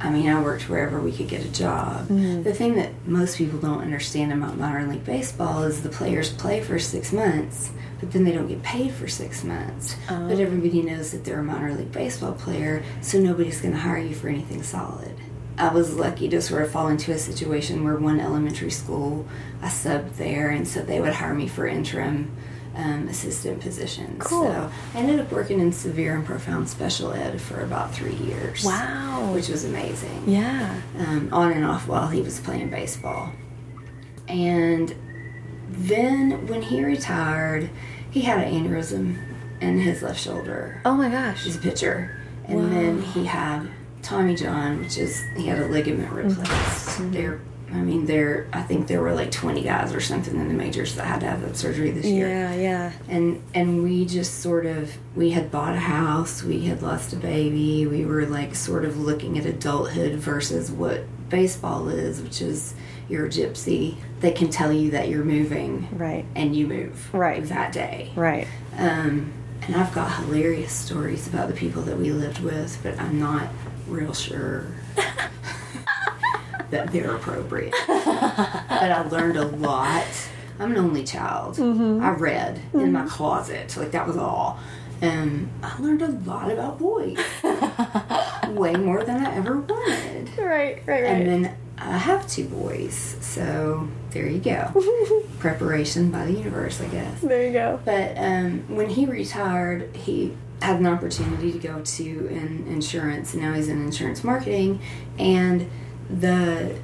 I 0.00 0.10
mean, 0.10 0.28
I 0.28 0.40
worked 0.40 0.68
wherever 0.68 1.00
we 1.00 1.12
could 1.12 1.28
get 1.28 1.44
a 1.44 1.52
job. 1.52 2.08
Mm-hmm. 2.08 2.44
The 2.44 2.54
thing 2.54 2.76
that 2.76 2.92
most 3.06 3.36
people 3.36 3.58
don't 3.58 3.80
understand 3.80 4.32
about 4.32 4.56
minor 4.56 4.86
league 4.86 5.04
baseball 5.04 5.64
is 5.64 5.82
the 5.82 5.88
players 5.88 6.30
play 6.32 6.60
for 6.60 6.78
six 6.78 7.12
months, 7.12 7.72
but 7.98 8.12
then 8.12 8.24
they 8.24 8.32
don't 8.32 8.46
get 8.46 8.62
paid 8.62 8.92
for 8.92 9.08
six 9.08 9.42
months. 9.42 9.96
Oh. 10.08 10.28
But 10.28 10.38
everybody 10.38 10.82
knows 10.82 11.10
that 11.10 11.24
they're 11.24 11.40
a 11.40 11.44
minor 11.44 11.74
league 11.74 11.92
baseball 11.92 12.32
player, 12.32 12.84
so 13.00 13.18
nobody's 13.18 13.60
going 13.60 13.74
to 13.74 13.80
hire 13.80 13.98
you 13.98 14.14
for 14.14 14.28
anything 14.28 14.62
solid. 14.62 15.16
I 15.56 15.70
was 15.70 15.96
lucky 15.96 16.28
to 16.28 16.40
sort 16.40 16.62
of 16.62 16.70
fall 16.70 16.86
into 16.86 17.10
a 17.10 17.18
situation 17.18 17.82
where 17.82 17.96
one 17.96 18.20
elementary 18.20 18.70
school, 18.70 19.26
I 19.60 19.66
subbed 19.66 20.14
there, 20.14 20.50
and 20.50 20.68
so 20.68 20.82
they 20.82 21.00
would 21.00 21.14
hire 21.14 21.34
me 21.34 21.48
for 21.48 21.66
interim 21.66 22.30
um, 22.74 23.08
assistant 23.08 23.60
positions. 23.60 24.22
Cool. 24.22 24.44
So 24.44 24.70
I 24.94 24.98
ended 24.98 25.20
up 25.20 25.30
working 25.32 25.60
in 25.60 25.72
severe 25.72 26.16
and 26.16 26.24
profound 26.24 26.68
special 26.68 27.12
ed 27.12 27.40
for 27.40 27.60
about 27.62 27.92
three 27.94 28.14
years. 28.14 28.64
wow. 28.64 29.32
Which 29.32 29.48
was 29.48 29.64
amazing. 29.64 30.24
Yeah. 30.26 30.80
Um, 30.98 31.28
on 31.32 31.52
and 31.52 31.64
off 31.64 31.86
while 31.88 32.08
he 32.08 32.20
was 32.22 32.38
playing 32.40 32.70
baseball. 32.70 33.32
And 34.28 34.94
then 35.68 36.46
when 36.46 36.62
he 36.62 36.84
retired, 36.84 37.70
he 38.10 38.22
had 38.22 38.46
an 38.46 38.52
aneurysm 38.52 39.16
in 39.60 39.78
his 39.80 40.02
left 40.02 40.20
shoulder. 40.20 40.80
Oh 40.84 40.94
my 40.94 41.08
gosh. 41.08 41.44
He's 41.44 41.56
a 41.56 41.60
pitcher. 41.60 42.14
And 42.46 42.72
then 42.72 43.02
he 43.02 43.26
had 43.26 43.68
Tommy 44.02 44.34
John, 44.34 44.80
which 44.80 44.96
is 44.96 45.22
he 45.36 45.46
had 45.46 45.58
a 45.58 45.66
ligament 45.66 46.10
replaced. 46.10 47.12
There, 47.12 47.40
I 47.72 47.76
mean, 47.76 48.06
there. 48.06 48.46
I 48.52 48.62
think 48.62 48.86
there 48.86 49.00
were 49.02 49.12
like 49.14 49.30
twenty 49.30 49.62
guys 49.62 49.92
or 49.94 50.00
something 50.00 50.34
in 50.34 50.48
the 50.48 50.54
majors 50.54 50.94
that 50.94 51.04
had 51.06 51.20
to 51.20 51.26
have 51.26 51.42
that 51.42 51.56
surgery 51.56 51.90
this 51.90 52.06
year 52.06 52.28
Yeah, 52.28 52.54
yeah. 52.54 52.92
and 53.08 53.42
and 53.54 53.82
we 53.82 54.06
just 54.06 54.40
sort 54.40 54.64
of 54.66 54.96
we 55.14 55.30
had 55.30 55.50
bought 55.50 55.74
a 55.74 55.80
house 55.80 56.42
we 56.42 56.66
had 56.66 56.80
lost 56.82 57.12
a 57.12 57.16
baby 57.16 57.86
we 57.86 58.04
were 58.06 58.24
like 58.26 58.54
sort 58.54 58.84
of 58.86 58.98
looking 58.98 59.36
at 59.38 59.44
adulthood 59.44 60.12
versus 60.14 60.70
what 60.70 61.04
baseball 61.28 61.88
is 61.90 62.22
which 62.22 62.40
is 62.40 62.72
you're 63.08 63.26
a 63.26 63.28
gypsy 63.28 63.96
they 64.20 64.30
can 64.32 64.48
tell 64.48 64.72
you 64.72 64.90
that 64.92 65.08
you're 65.08 65.24
moving 65.24 65.88
Right. 65.92 66.24
and 66.34 66.56
you 66.56 66.66
move 66.66 67.12
Right. 67.14 67.44
that 67.48 67.72
day 67.72 68.12
Right. 68.16 68.46
um, 68.78 69.30
and 69.62 69.76
i've 69.76 69.94
got 69.94 70.10
hilarious 70.24 70.72
stories 70.72 71.26
about 71.28 71.48
the 71.48 71.54
people 71.54 71.82
that 71.82 71.98
we 71.98 72.12
lived 72.12 72.40
with 72.40 72.78
but 72.82 72.98
i'm 72.98 73.18
not 73.20 73.48
real 73.86 74.14
sure 74.14 74.64
that 76.70 76.92
they're 76.92 77.16
appropriate 77.16 77.74
but 78.80 78.92
I 78.92 79.02
learned 79.08 79.36
a 79.36 79.44
lot. 79.44 80.06
I'm 80.58 80.72
an 80.72 80.78
only 80.78 81.04
child. 81.04 81.56
Mm-hmm. 81.56 82.02
I 82.02 82.10
read 82.10 82.60
in 82.72 82.92
my 82.92 83.00
mm-hmm. 83.00 83.08
closet, 83.08 83.76
like 83.76 83.92
that 83.92 84.06
was 84.06 84.16
all. 84.16 84.58
And 85.00 85.48
I 85.62 85.80
learned 85.80 86.02
a 86.02 86.08
lot 86.08 86.50
about 86.50 86.78
boys, 86.78 87.18
way 88.48 88.74
more 88.74 89.04
than 89.04 89.24
I 89.24 89.36
ever 89.36 89.58
wanted. 89.58 90.30
Right, 90.36 90.82
right, 90.86 90.86
right. 90.86 91.04
And 91.04 91.26
then 91.28 91.56
I 91.78 91.96
have 91.98 92.28
two 92.28 92.46
boys, 92.46 93.16
so 93.20 93.88
there 94.10 94.26
you 94.26 94.40
go. 94.40 95.24
Preparation 95.38 96.10
by 96.10 96.24
the 96.26 96.32
universe, 96.32 96.80
I 96.80 96.88
guess. 96.88 97.20
there 97.20 97.46
you 97.46 97.52
go. 97.52 97.80
But 97.84 98.18
um, 98.18 98.64
when 98.74 98.90
he 98.90 99.06
retired, 99.06 99.94
he 99.94 100.36
had 100.60 100.80
an 100.80 100.86
opportunity 100.86 101.52
to 101.52 101.58
go 101.58 101.80
to 101.80 102.28
an 102.32 102.66
insurance, 102.66 103.34
and 103.34 103.42
now 103.42 103.52
he's 103.52 103.68
in 103.68 103.80
insurance 103.80 104.24
marketing. 104.24 104.80
And 105.16 105.70
the 106.10 106.78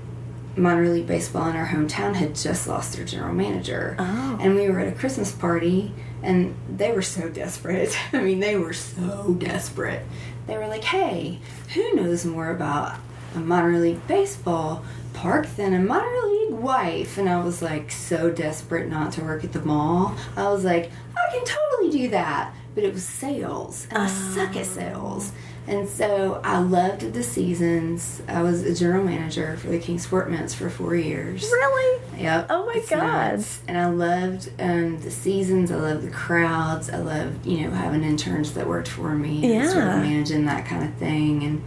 minor 0.57 0.89
league 0.89 1.07
baseball 1.07 1.49
in 1.49 1.57
our 1.57 1.67
hometown 1.67 2.15
had 2.15 2.35
just 2.35 2.67
lost 2.67 2.97
their 2.97 3.05
general 3.05 3.35
manager. 3.35 3.97
Oh. 3.99 4.39
And 4.41 4.55
we 4.55 4.69
were 4.71 4.81
at 4.81 4.89
a 4.89 4.97
Christmas 4.97 5.33
party, 5.33 5.93
and 6.23 6.55
they 6.75 6.93
were 6.93 7.03
so 7.03 7.29
desperate. 7.29 7.97
I 8.13 8.21
mean, 8.21 8.41
they 8.41 8.57
were 8.57 8.73
so 8.73 9.35
desperate. 9.39 10.05
They 10.47 10.57
were 10.57 10.69
like, 10.69 10.85
hey, 10.85 11.41
who 11.75 11.95
knows 11.95 12.25
more 12.25 12.51
about 12.51 12.99
a 13.35 13.39
minor 13.39 13.79
league 13.79 14.07
baseball 14.07 14.85
park 15.13 15.47
than 15.57 15.75
a 15.75 15.81
minor 15.81 16.27
league 16.27 16.55
wife? 16.55 17.19
And 17.19 17.29
I 17.29 17.43
was 17.43 17.63
like, 17.63 17.91
so 17.91 18.31
desperate 18.31 18.89
not 18.89 19.13
to 19.15 19.23
work 19.23 19.45
at 19.45 19.53
the 19.53 19.61
mall. 19.61 20.17
I 20.37 20.49
was 20.51 20.65
like, 20.65 20.91
I 21.17 21.31
can 21.33 21.45
totally 21.45 21.91
do 21.91 22.11
that. 22.11 22.55
But 22.75 22.83
it 22.83 22.93
was 22.93 23.05
sales, 23.05 23.87
and 23.91 23.99
I 23.99 24.09
suck 24.09 24.57
at 24.57 24.63
oh. 24.63 24.65
sales. 24.65 25.33
And 25.67 25.89
so 25.89 26.41
I 26.45 26.59
loved 26.59 27.15
the 27.15 27.23
seasons. 27.23 28.21
I 28.29 28.43
was 28.43 28.63
a 28.63 28.75
general 28.75 29.03
manager 29.03 29.57
for 29.57 29.69
the 29.69 29.79
Kingsport 29.79 30.31
Mets 30.31 30.53
for 30.53 30.69
four 30.69 30.95
years. 30.95 31.43
Really? 31.43 32.03
Yep. 32.19 32.47
Oh 32.51 32.67
my 32.67 32.81
God. 32.91 33.33
nuts. 33.33 33.63
And 33.67 33.79
I 33.79 33.87
loved 33.87 34.51
um, 34.61 35.01
the 35.01 35.11
seasons. 35.11 35.71
I 35.73 35.77
loved 35.77 36.07
the 36.07 36.11
crowds. 36.11 36.91
I 36.91 36.99
loved, 36.99 37.47
you 37.47 37.63
know, 37.63 37.71
having 37.71 38.03
interns 38.05 38.53
that 38.55 38.67
worked 38.67 38.89
for 38.89 39.15
me 39.15 39.57
and 39.57 39.67
sort 39.71 39.85
of 39.85 39.89
Yeah. 39.91 40.03
managing 40.03 40.45
that 40.47 40.67
kind 40.67 40.85
of 40.85 40.95
thing 40.97 41.43
and 41.43 41.65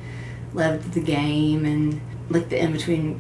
loved 0.54 0.94
the 0.94 1.02
game 1.02 1.66
and 1.66 2.00
like 2.30 2.50
the 2.50 2.60
in 2.62 2.72
between 2.74 3.20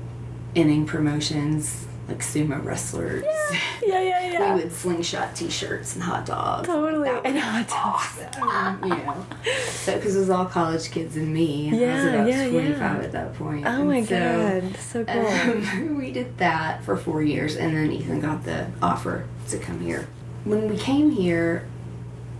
inning 0.54 0.86
promotions 0.86 1.88
like 2.08 2.20
sumo 2.20 2.64
wrestlers. 2.64 3.24
Yeah, 3.24 3.60
yeah, 4.02 4.32
yeah. 4.32 4.38
We 4.56 4.62
would 4.64 4.72
slingshot 4.72 5.36
T-shirts 5.36 5.96
and 5.96 6.04
hot 6.04 6.26
dogs. 6.26 6.68
Totally. 6.68 7.10
And 7.26 7.38
hot 7.38 7.68
dogs. 7.68 8.38
awesome, 8.42 8.84
you 8.84 8.90
know. 8.96 9.26
So 9.72 9.96
because 9.96 10.16
it 10.16 10.20
was 10.20 10.30
all 10.30 10.46
college 10.46 10.90
kids 10.92 11.18
and 11.18 11.34
me, 11.34 11.68
and 11.70 11.76
I 11.76 11.80
was 11.80 11.82
Yeah, 11.82 12.10
about 12.14 12.28
yeah, 12.30 12.50
25 12.50 12.80
yeah. 12.80 13.04
at 13.04 13.12
that 13.12 13.34
point. 13.36 13.66
Oh 13.66 13.70
And 13.70 13.88
my 13.90 14.04
so, 14.04 14.62
god, 14.62 14.78
so 14.78 15.06
cool. 15.06 15.28
um, 15.28 15.98
we 15.98 16.12
did 16.12 16.38
that 16.38 16.84
for 16.84 16.96
four 16.96 17.22
years, 17.22 17.56
and 17.58 17.76
then 17.76 17.92
Ethan 17.92 18.22
got 18.22 18.44
the 18.46 18.68
offer 18.82 19.26
to 19.50 19.58
come 19.58 19.82
here. 19.82 20.08
When 20.46 20.70
we 20.70 20.78
came 20.78 21.12
here, 21.12 21.68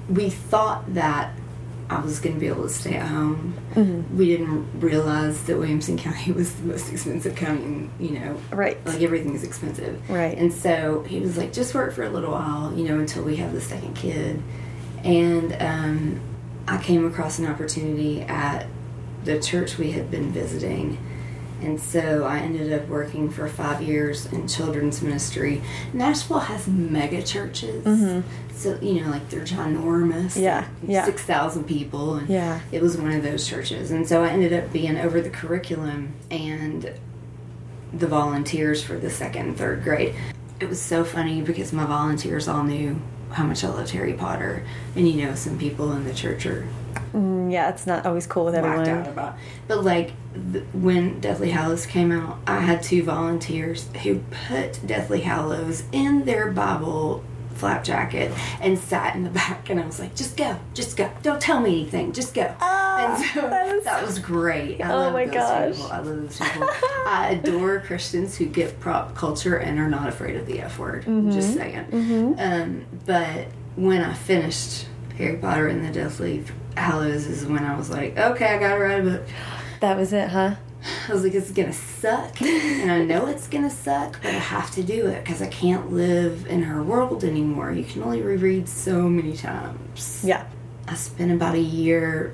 we 0.10 0.30
thought 0.30 0.94
that 0.94 1.34
I 1.90 2.00
was 2.02 2.20
going 2.20 2.36
to 2.36 2.40
be 2.40 2.48
able 2.48 2.64
to 2.64 2.70
stay 2.70 2.96
at 2.96 3.08
home. 3.08 3.54
Mhm. 3.76 4.12
We 4.12 4.26
didn't 4.26 4.68
realize 4.82 5.42
that 5.44 5.58
Williamson 5.58 5.98
County 5.98 6.32
was 6.36 6.54
the 6.54 6.68
most 6.68 6.92
expensive 6.92 7.36
county, 7.36 7.64
in, 7.64 7.90
you 8.00 8.20
know, 8.20 8.38
Right. 8.52 8.78
like 8.86 9.02
everything's 9.02 9.44
expensive. 9.44 9.98
Right. 10.10 10.38
And 10.38 10.52
so 10.52 11.04
he 11.08 11.20
was 11.22 11.38
like, 11.38 11.54
just 11.54 11.74
work 11.74 11.94
for 11.94 12.04
a 12.04 12.10
little 12.10 12.32
while, 12.32 12.74
you 12.76 12.84
know, 12.88 13.00
until 13.00 13.24
we 13.24 13.38
have 13.38 13.54
the 13.54 13.62
second 13.62 13.96
kid. 13.96 14.42
And 15.06 15.56
um, 15.62 16.20
I 16.68 16.78
came 16.78 17.06
across 17.06 17.40
an 17.40 17.46
opportunity 17.46 18.22
at 18.22 18.68
the 19.24 19.40
church 19.40 19.78
we 19.78 19.92
had 19.92 20.12
been 20.12 20.32
visiting. 20.34 20.98
And 21.62 21.80
so 21.80 22.24
I 22.24 22.40
ended 22.40 22.72
up 22.72 22.88
working 22.88 23.30
for 23.30 23.48
five 23.48 23.82
years 23.82 24.26
in 24.28 24.48
children's 24.48 25.02
ministry. 25.02 25.62
Nashville 25.94 26.40
has 26.40 26.68
mega 26.68 27.22
churches. 27.24 27.84
Mhm. 27.84 28.24
So, 28.54 28.78
you 28.82 29.02
know, 29.02 29.10
like 29.10 29.30
they're 29.30 29.42
ginormous. 29.42 30.40
Yeah, 30.40 30.66
yeah. 30.88 31.06
6,000 31.06 31.64
people. 31.66 32.16
And 32.16 32.30
Yeah. 32.30 32.60
it 32.72 32.82
was 32.82 32.98
one 32.98 33.12
of 33.12 33.24
those 33.24 33.48
churches. 33.48 33.92
And 33.92 34.08
so 34.08 34.24
I 34.24 34.30
ended 34.30 34.54
up 34.54 34.72
being 34.72 34.98
over 34.98 35.20
the 35.22 35.30
curriculum 35.30 36.10
and 36.32 36.92
the 37.94 38.08
volunteers 38.08 38.84
for 38.84 38.98
the 38.98 39.10
second 39.10 39.48
and 39.48 39.58
third 39.58 39.84
grade. 39.84 40.14
It 40.60 40.70
was 40.70 40.82
so 40.82 41.04
funny 41.04 41.42
because 41.42 41.72
my 41.72 41.86
volunteers 41.86 42.48
all 42.48 42.64
knew 42.64 42.98
how 43.32 43.44
much 43.44 43.64
I 43.64 43.70
loved 43.70 43.92
Harry 43.92 44.14
Potter. 44.14 44.64
And 44.96 45.08
you 45.08 45.26
know, 45.26 45.36
some 45.36 45.58
people 45.58 45.92
in 45.94 46.04
the 46.06 46.14
church 46.14 46.46
are 46.46 46.68
Mm, 47.14 47.52
yeah, 47.52 47.70
it's 47.70 47.86
not 47.88 48.06
always 48.06 48.26
cool 48.28 48.46
with 48.46 48.56
whacked 48.56 48.66
out 48.66 48.80
everyone. 48.88 49.06
about. 49.08 49.38
But 49.68 49.84
like 49.84 50.14
th- 50.52 50.66
when 50.74 51.20
Deathly 51.20 51.52
Hallows 51.52 51.86
came 51.86 52.12
out, 52.12 52.40
I 52.48 52.60
had 52.62 52.82
two 52.84 53.04
volunteers 53.04 53.88
who 54.04 54.20
put 54.48 54.86
Deathly 54.86 55.22
Hallows 55.22 55.84
in 55.92 56.26
their 56.26 56.52
Bible 56.52 57.24
flap 57.58 57.84
jacket 57.84 58.32
and 58.62 58.78
sat 58.78 59.16
in 59.16 59.24
the 59.24 59.30
back 59.42 59.70
and 59.70 59.80
I 59.80 59.86
was 59.86 60.00
like, 60.00 60.16
just 60.16 60.38
go, 60.38 60.58
just 60.74 60.96
go. 60.98 61.10
Don't 61.24 61.42
tell 61.42 61.60
me 61.60 61.82
anything, 61.82 62.12
just 62.14 62.34
go. 62.34 62.54
Ah, 62.62 63.16
and 63.16 63.26
so 63.26 63.42
that 63.50 63.84
that 63.84 64.06
was 64.06 64.20
great. 64.20 64.82
I 64.82 64.92
Oh 64.92 64.96
love 64.98 65.14
my 65.14 65.26
those 65.26 65.34
gosh. 65.34 65.76
people. 65.76 65.92
I 65.92 65.98
love 66.00 66.06
those 66.06 66.40
people. 66.40 66.70
I 67.08 67.40
adore 67.42 67.80
Christians 67.82 68.38
who 68.38 68.46
get 68.46 68.80
prop 68.80 69.16
culture 69.16 69.58
and 69.58 69.80
are 69.80 69.90
not 69.90 70.08
afraid 70.08 70.36
of 70.36 70.46
the 70.46 70.60
F 70.62 70.80
word. 70.80 71.04
Mm-hmm. 71.04 71.32
Just 71.32 71.54
saying. 71.54 72.36
Um, 72.40 72.86
but 73.06 73.48
when 73.76 74.02
I 74.02 74.14
finished 74.14 74.88
Harry 75.18 75.38
Potter 75.38 75.68
and 75.68 75.84
the 75.86 75.92
Deathly 75.92 76.44
Hallows 76.76 77.26
is 77.28 77.46
when 77.46 77.64
I 77.64 77.76
was 77.78 77.90
like, 77.90 78.18
okay, 78.18 78.46
I 78.56 78.60
gotta 78.60 78.80
write 78.80 79.00
a 79.00 79.04
book. 79.04 79.24
That 79.82 79.98
was 79.98 80.14
it, 80.14 80.30
huh? 80.30 80.56
I 81.08 81.14
was 81.14 81.24
like, 81.24 81.34
it's 81.34 81.52
gonna 81.52 81.74
suck, 81.74 82.42
and 82.42 82.92
I 82.92 83.04
know 83.04 83.28
it's 83.28 83.48
gonna 83.48 83.70
suck, 83.70 84.20
but 84.22 84.32
I 84.32 84.40
have 84.40 84.72
to 84.72 84.84
do 84.84 85.08
it 85.08 85.24
because 85.24 85.42
I 85.42 85.48
can't 85.48 85.92
live 85.92 86.48
in 86.48 86.64
her 86.64 86.84
world 86.84 87.24
anymore. 87.24 87.72
You 87.72 87.84
can 87.84 88.04
only 88.04 88.22
reread 88.22 88.68
so 88.68 89.10
many 89.10 89.36
times. 89.36 90.24
Yeah. 90.26 90.46
I 90.88 90.96
spent 90.96 91.32
about 91.32 91.56
a 91.56 91.60
year 91.60 92.34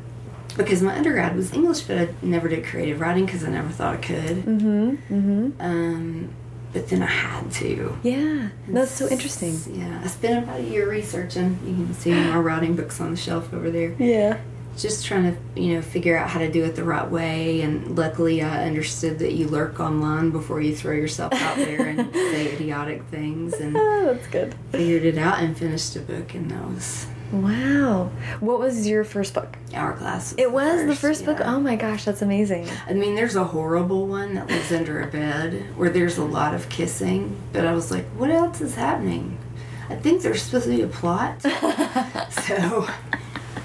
because 0.57 0.81
my 0.81 0.95
undergrad 0.95 1.35
was 1.35 1.51
English, 1.53 1.81
but 1.81 1.97
I 1.97 2.09
never 2.21 2.47
did 2.47 2.65
creative 2.65 2.99
writing 2.99 3.25
because 3.25 3.43
I 3.43 3.49
never 3.49 3.69
thought 3.69 3.95
I 3.95 3.97
could. 3.97 4.37
Mm-hmm. 4.45 4.89
Mm-hmm. 5.13 5.49
Um, 5.61 6.29
but 6.73 6.89
then 6.89 7.03
I 7.03 7.07
had 7.07 7.51
to. 7.53 7.97
Yeah. 8.03 8.49
That's 8.67 8.91
so 8.91 9.07
interesting. 9.07 9.59
Yeah, 9.71 10.01
I 10.03 10.07
spent 10.07 10.43
about 10.43 10.59
a 10.59 10.63
year 10.63 10.89
researching. 10.89 11.59
You 11.65 11.85
can 11.85 11.93
see 11.93 12.11
my 12.11 12.37
writing 12.37 12.75
books 12.75 12.99
on 12.99 13.11
the 13.11 13.17
shelf 13.17 13.53
over 13.53 13.69
there. 13.69 13.93
Yeah. 13.99 14.39
Just 14.77 15.05
trying 15.05 15.23
to, 15.23 15.61
you 15.61 15.75
know, 15.75 15.81
figure 15.81 16.17
out 16.17 16.29
how 16.29 16.39
to 16.39 16.51
do 16.51 16.63
it 16.63 16.75
the 16.75 16.83
right 16.83 17.07
way. 17.09 17.61
And 17.61 17.97
luckily, 17.97 18.41
I 18.41 18.65
understood 18.65 19.19
that 19.19 19.33
you 19.33 19.47
lurk 19.47 19.79
online 19.79 20.31
before 20.31 20.61
you 20.61 20.75
throw 20.75 20.93
yourself 20.93 21.33
out 21.33 21.57
there 21.57 21.85
and 21.87 22.11
say 22.13 22.53
idiotic 22.53 23.03
things. 23.05 23.53
And 23.53 23.77
Oh, 23.77 24.13
that's 24.13 24.27
good. 24.27 24.55
figured 24.71 25.05
it 25.05 25.17
out 25.17 25.39
and 25.39 25.57
finished 25.57 25.95
a 25.95 25.99
book. 25.99 26.33
And 26.33 26.49
that 26.51 26.67
was 26.67 27.07
Wow. 27.31 28.11
What 28.41 28.59
was 28.59 28.87
your 28.87 29.03
first 29.03 29.33
book? 29.33 29.57
Hourglass. 29.73 30.35
It 30.37 30.51
was 30.51 30.85
the 30.85 30.95
first 30.95 31.25
book. 31.25 31.39
yeah. 31.39 31.55
Oh 31.55 31.59
my 31.59 31.75
gosh, 31.75 32.05
that's 32.05 32.21
amazing. 32.21 32.67
I 32.87 32.93
mean, 32.93 33.15
there's 33.15 33.35
a 33.35 33.43
horrible 33.43 34.05
one 34.07 34.35
that 34.35 34.47
lives 34.49 34.71
under 34.71 35.01
a 35.01 35.07
bed 35.07 35.65
where 35.75 35.89
there's 35.89 36.17
a 36.19 36.23
lot 36.25 36.53
of 36.53 36.69
kissing, 36.69 37.35
but 37.51 37.65
I 37.65 37.73
was 37.73 37.89
like, 37.89 38.05
what 38.17 38.29
else 38.29 38.61
is 38.61 38.75
happening? 38.75 39.39
I 39.89 39.95
think 39.95 40.21
there's 40.21 40.43
supposed 40.43 40.65
to 40.65 40.75
be 40.75 40.81
a 40.83 40.87
plot. 40.87 41.41
so 42.31 42.87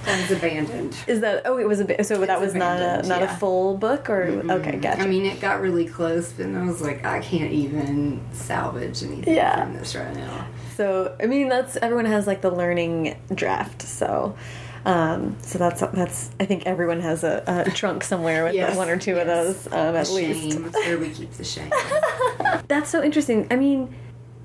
that 0.08 0.28
was 0.28 0.38
abandoned. 0.38 0.96
Is 1.06 1.20
that? 1.20 1.42
Oh, 1.44 1.58
it 1.58 1.68
was 1.68 1.80
a 1.80 1.84
bit. 1.84 2.04
So 2.06 2.24
that 2.24 2.40
was 2.40 2.54
not 2.54 2.78
a 2.80 3.06
not 3.06 3.20
yeah. 3.20 3.34
a 3.34 3.38
full 3.38 3.76
book, 3.76 4.08
or 4.10 4.22
okay, 4.50 4.76
gotcha. 4.76 5.02
I 5.02 5.06
mean, 5.06 5.24
it 5.24 5.40
got 5.40 5.60
really 5.60 5.86
close, 5.86 6.32
but 6.32 6.46
I 6.46 6.64
was 6.64 6.80
like, 6.80 7.04
I 7.04 7.20
can't 7.20 7.52
even 7.52 8.20
salvage 8.32 9.02
anything 9.02 9.34
Yeah. 9.34 9.64
from 9.64 9.74
this 9.74 9.94
right 9.94 10.14
now. 10.14 10.46
So 10.76 11.14
I 11.22 11.26
mean, 11.26 11.48
that's 11.48 11.76
everyone 11.76 12.06
has 12.06 12.26
like 12.26 12.40
the 12.40 12.50
learning 12.50 13.16
draft. 13.34 13.82
So, 13.82 14.36
um, 14.84 15.36
so 15.42 15.58
that's 15.58 15.80
that's. 15.80 16.30
I 16.40 16.46
think 16.46 16.66
everyone 16.66 17.00
has 17.00 17.24
a, 17.24 17.42
a 17.66 17.70
trunk 17.70 18.04
somewhere 18.04 18.44
with 18.44 18.54
Yes, 18.54 18.76
one 18.76 18.88
or 18.88 18.96
two 18.96 19.18
of 19.18 19.26
those 19.26 19.66
um, 19.68 19.96
at 19.96 20.06
The 20.06 20.12
least. 20.12 20.52
Shame. 20.52 20.64
Where 20.72 20.98
we 20.98 21.10
keep 21.10 21.32
the 21.32 21.44
shame. 21.44 21.70
That's 22.68 22.88
so 22.90 23.02
interesting. 23.02 23.46
I 23.50 23.56
mean, 23.56 23.94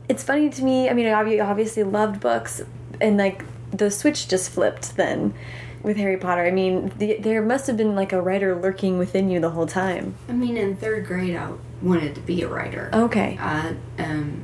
it's 0.09 0.23
funny 0.23 0.49
to 0.49 0.63
me. 0.63 0.89
I 0.89 0.93
mean, 0.93 1.07
I 1.07 1.39
obviously 1.39 1.83
loved 1.83 2.19
books, 2.19 2.61
and 2.99 3.17
like 3.17 3.43
the 3.73 3.89
switch 3.91 4.27
just 4.27 4.49
flipped 4.51 4.95
then 4.95 5.33
with 5.81 5.97
Harry 5.97 6.17
Potter. 6.17 6.45
I 6.45 6.51
mean, 6.51 6.91
the, 6.97 7.17
there 7.17 7.41
must 7.41 7.67
have 7.67 7.75
been 7.75 7.95
like 7.95 8.13
a 8.13 8.21
writer 8.21 8.55
lurking 8.55 8.97
within 8.97 9.29
you 9.29 9.39
the 9.39 9.49
whole 9.49 9.67
time. 9.67 10.15
I 10.29 10.33
mean, 10.33 10.55
in 10.57 10.75
third 10.77 11.05
grade, 11.05 11.35
I 11.35 11.51
wanted 11.81 12.15
to 12.15 12.21
be 12.21 12.41
a 12.43 12.47
writer. 12.47 12.89
Okay. 12.93 13.37
I 13.39 13.75
um, 13.99 14.43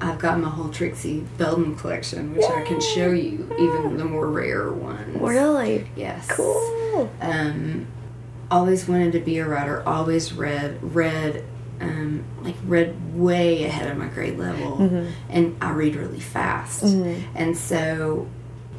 I've 0.00 0.18
got 0.20 0.38
my 0.38 0.48
whole 0.48 0.68
Trixie 0.68 1.24
Belden 1.38 1.74
collection, 1.74 2.34
which 2.36 2.44
I 2.46 2.62
can 2.62 2.80
show 2.80 3.10
you, 3.10 3.52
even 3.58 3.96
the 3.96 4.04
more 4.04 4.28
rare 4.28 4.70
ones. 4.70 5.20
Really 5.20 5.88
Yes. 5.96 6.28
cool. 6.30 7.10
Um, 7.20 7.88
always 8.50 8.86
wanted 8.86 9.10
to 9.12 9.18
be 9.20 9.38
a 9.38 9.46
writer. 9.48 9.82
Always 9.84 10.32
read, 10.32 10.78
read, 10.94 11.42
um, 11.80 12.22
like 12.42 12.54
read 12.64 12.94
way 13.18 13.64
ahead 13.64 13.90
of 13.90 13.96
my 13.98 14.06
grade 14.06 14.38
level, 14.38 14.76
Mm-hmm. 14.78 15.10
and 15.30 15.56
I 15.60 15.72
read 15.72 15.96
really 15.96 16.20
fast. 16.20 16.84
And 16.84 17.56
so, 17.56 18.28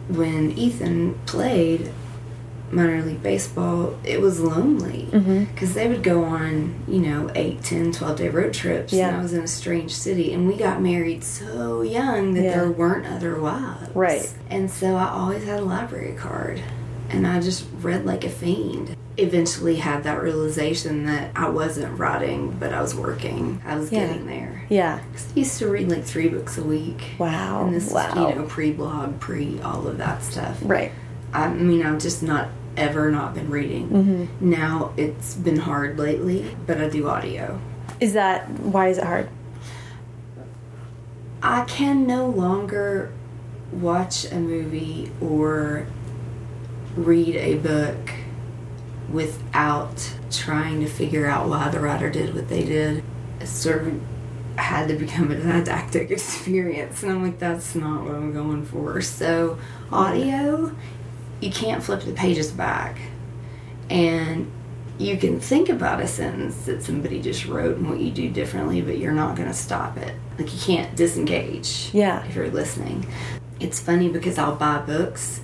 when 0.10 0.52
Ethan 0.52 1.14
played 1.26 1.92
minor 2.72 3.02
league 3.04 3.24
baseball, 3.24 3.98
it 4.04 4.22
was 4.22 4.40
lonely 4.40 5.08
Mm-hmm. 5.12 5.46
because 5.46 5.74
they 5.74 5.88
would 5.88 6.04
go 6.04 6.24
on, 6.24 6.76
you 6.88 7.00
know, 7.00 7.32
8, 7.34 7.64
10, 7.64 7.92
12 7.94 8.18
day 8.18 8.30
road 8.30 8.54
trips. 8.54 8.94
Yeah. 8.94 9.08
And 9.08 9.18
I 9.18 9.22
was 9.24 9.34
in 9.34 9.44
a 9.44 9.48
strange 9.48 9.92
city, 9.96 10.34
and 10.34 10.48
we 10.48 10.56
got 10.56 10.80
married 10.82 11.24
so 11.24 11.82
young 11.82 12.34
that 12.36 12.44
Yeah. 12.44 12.52
there 12.60 12.70
weren't 12.72 13.08
other 13.08 13.40
wives. 13.40 13.90
Right. 13.96 14.32
And 14.52 14.70
so 14.70 14.96
I 14.96 15.10
always 15.10 15.46
had 15.46 15.60
a 15.62 15.64
library 15.64 16.14
card, 16.16 16.62
and 17.10 17.26
I 17.26 17.40
just 17.42 17.66
read 17.82 18.06
like 18.06 18.24
a 18.24 18.30
fiend. 18.30 18.96
Eventually, 19.20 19.76
had 19.78 20.04
that 20.04 20.22
realization 20.22 21.06
that 21.06 21.32
I 21.36 21.50
wasn't 21.50 22.00
writing, 22.00 22.56
but 22.60 22.74
I 22.74 22.82
was 22.82 22.96
working. 22.96 23.62
I 23.66 23.76
was 23.78 23.92
Yeah. 23.92 24.08
getting 24.08 24.28
there. 24.28 24.64
Yeah. 24.70 25.00
I 25.36 25.40
used 25.40 25.60
to 25.60 25.68
read 25.68 25.90
like 25.90 26.04
three 26.04 26.30
books 26.30 26.58
a 26.58 26.64
week. 26.64 27.02
Wow. 27.18 27.66
And 27.66 27.76
this, 27.76 27.92
wow. 27.92 28.30
you 28.30 28.36
know, 28.36 28.44
pre-blog, 28.48 29.20
pre 29.20 29.60
all 29.62 29.88
of 29.88 29.98
that 29.98 30.24
stuff. 30.24 30.58
right. 30.64 30.92
I 31.34 31.50
mean, 31.50 31.86
I've 31.86 32.00
just 32.00 32.24
not 32.24 32.48
ever 32.76 33.12
not 33.12 33.36
been 33.36 33.50
reading. 33.50 33.90
Mm-hmm. 33.90 34.50
Now 34.50 34.94
it's 34.98 35.36
been 35.36 35.58
hard 35.58 36.00
lately, 36.00 36.56
but 36.66 36.80
I 36.80 36.90
do 36.90 37.08
audio. 37.08 37.60
Is 38.00 38.14
that 38.14 38.50
why 38.62 38.88
is 38.88 38.98
it 38.98 39.04
hard? 39.04 39.30
I 41.44 41.66
can 41.66 42.08
no 42.08 42.28
longer 42.28 43.12
watch 43.72 44.30
a 44.32 44.36
movie 44.36 45.12
or 45.22 45.86
read 46.96 47.36
a 47.36 47.56
book 47.56 48.12
without 49.12 50.12
trying 50.32 50.80
to 50.82 50.88
figure 50.88 51.26
out 51.26 51.50
why 51.50 51.70
the 51.70 51.80
writer 51.80 52.10
did 52.10 52.34
what 52.36 52.48
they 52.50 52.64
did. 52.64 53.04
It 53.40 53.48
sort 53.48 53.88
of 53.88 54.02
had 54.56 54.88
to 54.90 54.96
become 54.96 55.32
a 55.32 55.36
didactic 55.36 56.12
experience, 56.12 57.04
and 57.04 57.12
I'm 57.12 57.24
like, 57.24 57.40
that's 57.40 57.76
not 57.76 58.04
what 58.04 58.14
I'm 58.16 58.34
going 58.34 58.66
for. 58.66 59.02
So, 59.02 59.58
audio, 59.92 60.76
you 61.40 61.52
can't 61.52 61.82
flip 61.84 62.02
the 62.04 62.12
pages 62.14 62.52
back, 62.52 63.00
and 63.90 64.52
you 64.98 65.18
can 65.18 65.40
think 65.40 65.70
about 65.70 66.02
a 66.02 66.08
sentence 66.08 66.66
that 66.66 66.84
somebody 66.84 67.22
just 67.22 67.46
wrote 67.46 67.78
and 67.78 67.90
what 67.90 68.00
you 68.00 68.12
do 68.12 68.30
differently, 68.30 68.82
but 68.82 68.98
you're 68.98 69.14
not 69.14 69.38
going 69.38 69.48
to 69.48 69.54
stop 69.54 69.98
it. 69.98 70.14
Like, 70.38 70.54
you 70.54 70.60
can't 70.60 70.94
disengage 70.96 71.90
Yeah. 71.94 72.26
if 72.26 72.36
you're 72.36 72.50
listening. 72.52 73.08
It's 73.62 73.80
funny 73.80 74.10
because 74.10 74.38
I'll 74.38 74.56
buy 74.56 74.80
books 74.80 75.40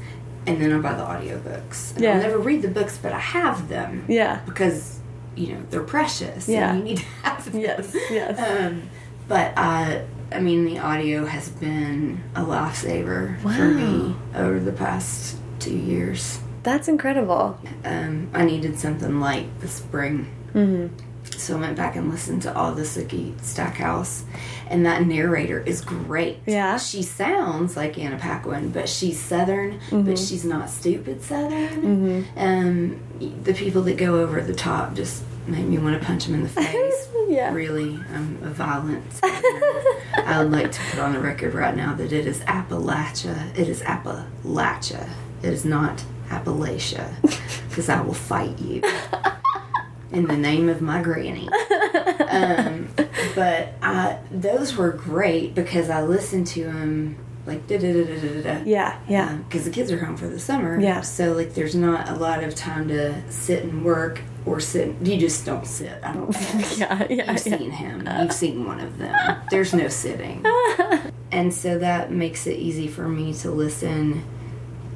and 0.47 0.61
then 0.61 0.71
I'll 0.73 0.81
buy 0.81 0.93
the 0.93 1.03
audiobooks. 1.03 1.93
And 1.95 2.03
Yeah. 2.03 2.15
I'll 2.15 2.21
never 2.21 2.37
read 2.37 2.61
the 2.61 2.67
books, 2.67 2.97
but 3.01 3.11
I 3.13 3.19
have 3.19 3.67
them 3.69 4.05
Yeah. 4.07 4.39
because 4.45 4.99
you 5.35 5.53
know 5.53 5.61
they're 5.69 5.83
precious. 5.83 6.47
Yeah. 6.47 6.73
you 6.75 6.83
need 6.83 6.97
to 6.97 7.05
have 7.23 7.51
them. 7.51 7.61
Yes, 7.61 7.95
yes. 8.09 8.39
Um, 8.39 8.83
but 9.27 9.53
uh, 9.57 9.99
I 10.31 10.39
mean, 10.39 10.65
the 10.65 10.79
audio 10.79 11.25
has 11.25 11.49
been 11.49 12.23
a 12.35 12.41
lifesaver 12.41 13.39
for 13.41 13.67
me 13.69 14.15
over 14.35 14.59
the 14.59 14.71
past 14.71 15.37
two 15.59 15.75
years. 15.75 16.39
That's 16.63 16.87
incredible. 16.87 17.59
Um, 17.83 18.29
I 18.33 18.43
needed 18.43 18.79
something 18.79 19.19
light 19.19 19.47
this 19.61 19.73
spring. 19.73 20.27
Mm-hmm. 20.53 20.95
So 21.37 21.57
I 21.57 21.59
went 21.59 21.75
back 21.77 21.95
and 21.95 22.09
listened 22.09 22.41
to 22.43 22.55
all 22.55 22.73
the 22.73 22.83
Sookie 22.83 23.39
Stackhouse, 23.41 24.23
and 24.67 24.85
that 24.85 25.05
narrator 25.05 25.59
is 25.59 25.81
great. 25.81 26.39
Yeah. 26.45 26.77
she 26.77 27.01
sounds 27.03 27.75
like 27.75 27.97
Anna 27.97 28.17
Paquin, 28.17 28.69
but 28.71 28.87
she's 28.89 29.19
Southern, 29.19 29.79
but 29.91 30.17
she's 30.17 30.45
not 30.45 30.69
stupid 30.69 31.21
Southern. 31.21 32.25
Um, 32.37 32.99
the 33.43 33.53
people 33.53 33.81
that 33.83 33.97
go 33.97 34.19
over 34.21 34.41
the 34.41 34.53
top 34.55 34.93
just 34.95 35.23
make 35.47 35.65
me 35.65 35.77
want 35.77 35.99
to 35.99 36.05
punch 36.05 36.25
them 36.25 36.35
in 36.35 36.43
the 36.43 36.49
face. 36.61 37.07
Yeah. 37.27 37.51
really, 37.53 37.99
I'm 38.13 38.39
a 38.43 38.49
violent. 38.49 39.03
I 39.23 40.41
would 40.41 40.51
like 40.51 40.71
to 40.71 40.79
put 40.91 40.99
on 40.99 41.13
the 41.13 41.19
record 41.19 41.53
right 41.53 41.75
now 41.75 41.93
that 41.95 42.11
it 42.13 42.25
is 42.25 42.39
Appalachia. 42.41 43.57
It 43.57 43.67
is 43.67 43.81
Appalachia. 43.81 45.09
It 45.43 45.53
is 45.53 45.65
not 45.65 46.03
Appalachia, 46.29 47.09
because 47.69 47.89
I 47.89 48.01
will 48.01 48.13
fight 48.15 48.57
you 48.59 48.81
in 50.11 50.27
the 50.27 50.37
name 50.37 50.69
of 50.69 50.81
my 50.81 51.01
granny. 51.01 51.49
Um, 52.27 52.89
but 53.33 53.69
I, 53.81 54.19
those 54.29 54.75
were 54.75 54.91
great 54.91 55.55
because 55.55 55.89
I 55.89 56.01
listened 56.01 56.47
to 56.47 56.65
them 56.65 57.17
like 57.45 57.67
da 57.67 57.77
da 57.77 57.93
da 57.93 58.03
da 58.03 58.19
da 58.19 58.41
da. 58.41 58.63
Yeah, 58.65 58.99
yeah. 59.07 59.35
Because 59.35 59.65
the 59.65 59.71
kids 59.71 59.91
are 59.91 60.03
home 60.03 60.17
for 60.17 60.27
the 60.27 60.39
summer. 60.39 60.79
Yeah. 60.79 61.01
So 61.01 61.33
like, 61.33 61.53
there's 61.53 61.75
not 61.75 62.09
a 62.09 62.15
lot 62.15 62.43
of 62.43 62.55
time 62.55 62.87
to 62.89 63.31
sit 63.31 63.63
and 63.63 63.85
work 63.85 64.21
or 64.45 64.59
sit. 64.59 64.95
You 65.01 65.17
just 65.17 65.45
don't 65.45 65.65
sit. 65.65 65.97
I 66.03 66.13
don't. 66.13 66.31
think. 66.35 66.79
Yeah, 66.79 67.07
yeah, 67.09 67.31
You've 67.31 67.47
yeah. 67.47 67.57
seen 67.57 67.71
him. 67.71 68.07
You've 68.19 68.33
seen 68.33 68.65
one 68.65 68.79
of 68.79 68.97
them. 68.97 69.15
There's 69.49 69.73
no 69.73 69.87
sitting. 69.87 70.43
and 71.31 71.53
so 71.53 71.77
that 71.79 72.11
makes 72.11 72.47
it 72.47 72.57
easy 72.57 72.87
for 72.87 73.07
me 73.07 73.33
to 73.35 73.51
listen 73.51 74.23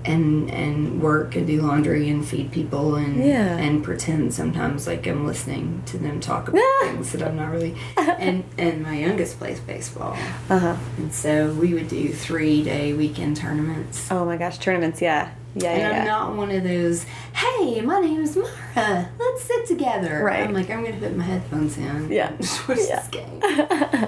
and 0.06 0.50
and 0.52 1.02
work 1.02 1.36
and 1.36 1.46
do 1.48 1.62
laundry 1.62 2.10
and 2.10 2.26
feed 2.26 2.52
people 2.52 2.96
and 2.96 3.24
Yeah. 3.24 3.58
and 3.58 3.84
pretend 3.84 4.34
sometimes 4.34 4.88
like 4.88 5.06
I'm 5.08 5.26
listening 5.28 5.84
to 5.88 5.98
them 5.98 6.20
talk 6.20 6.48
about 6.48 6.62
things 6.82 7.12
that 7.12 7.22
I'm 7.22 7.36
not 7.36 7.52
really 7.52 7.76
and 7.98 8.44
and 8.58 8.84
my 8.84 8.98
youngest 8.98 9.38
plays 9.40 9.60
baseball 9.60 10.16
Uh 10.50 10.60
huh. 10.60 10.76
and 10.98 11.14
so 11.14 11.52
we 11.54 11.74
would 11.74 11.88
do 11.90 12.10
three 12.14 12.64
day 12.64 12.94
weekend 12.94 13.38
tournaments 13.38 14.08
Oh 14.12 14.26
my 14.26 14.38
gosh, 14.38 14.58
tournaments. 14.58 15.02
Yeah, 15.02 15.30
yeah, 15.56 15.70
and 15.72 15.82
yeah. 15.82 15.90
I'm 15.90 15.96
yeah. 15.96 16.04
not 16.06 16.36
one 16.36 16.52
of 16.52 16.64
those, 16.64 17.04
hey, 17.34 17.82
my 17.82 18.00
name 18.00 18.22
is 18.22 18.36
Myra, 18.38 19.10
let's 19.20 19.44
sit 19.44 19.66
together. 19.66 20.24
Right. 20.24 20.42
I'm 20.48 20.54
like, 20.54 20.70
I'm 20.70 20.82
going 20.84 20.94
to 20.94 21.00
put 21.00 21.16
my 21.18 21.24
headphones 21.24 21.78
in. 21.78 22.12
Yeah. 22.12 22.32
Watch 22.68 22.78
Yeah. 22.88 23.02
this 23.02 23.08
game. 23.12 23.42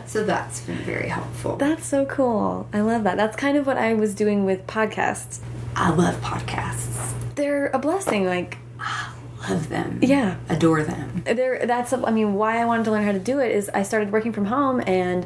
so 0.05 0.23
that's 0.23 0.61
been 0.61 0.77
very 0.79 1.09
helpful. 1.09 1.55
That's 1.57 1.85
so 1.85 2.05
cool. 2.05 2.67
I 2.73 2.81
love 2.81 3.03
that. 3.03 3.17
That's 3.17 3.35
kind 3.35 3.57
of 3.57 3.65
what 3.67 3.77
I 3.77 3.93
was 3.93 4.13
doing 4.13 4.45
with 4.45 4.65
podcasts. 4.67 5.39
I 5.75 5.89
love 5.91 6.15
podcasts. 6.21 7.13
They're 7.35 7.67
a 7.67 7.79
blessing. 7.79 8.25
Like, 8.25 8.57
I 8.79 9.13
Love 9.49 9.69
them. 9.69 9.99
Yeah. 10.01 10.37
Adore 10.49 10.83
them. 10.83 11.23
there 11.25 11.65
that's 11.65 11.93
I 11.93 12.11
mean 12.11 12.35
why 12.35 12.61
I 12.61 12.65
wanted 12.65 12.85
to 12.85 12.91
learn 12.91 13.03
how 13.03 13.11
to 13.11 13.19
do 13.19 13.39
it 13.39 13.51
is 13.51 13.69
I 13.73 13.83
started 13.83 14.11
working 14.11 14.31
from 14.31 14.45
home 14.45 14.81
and 14.85 15.25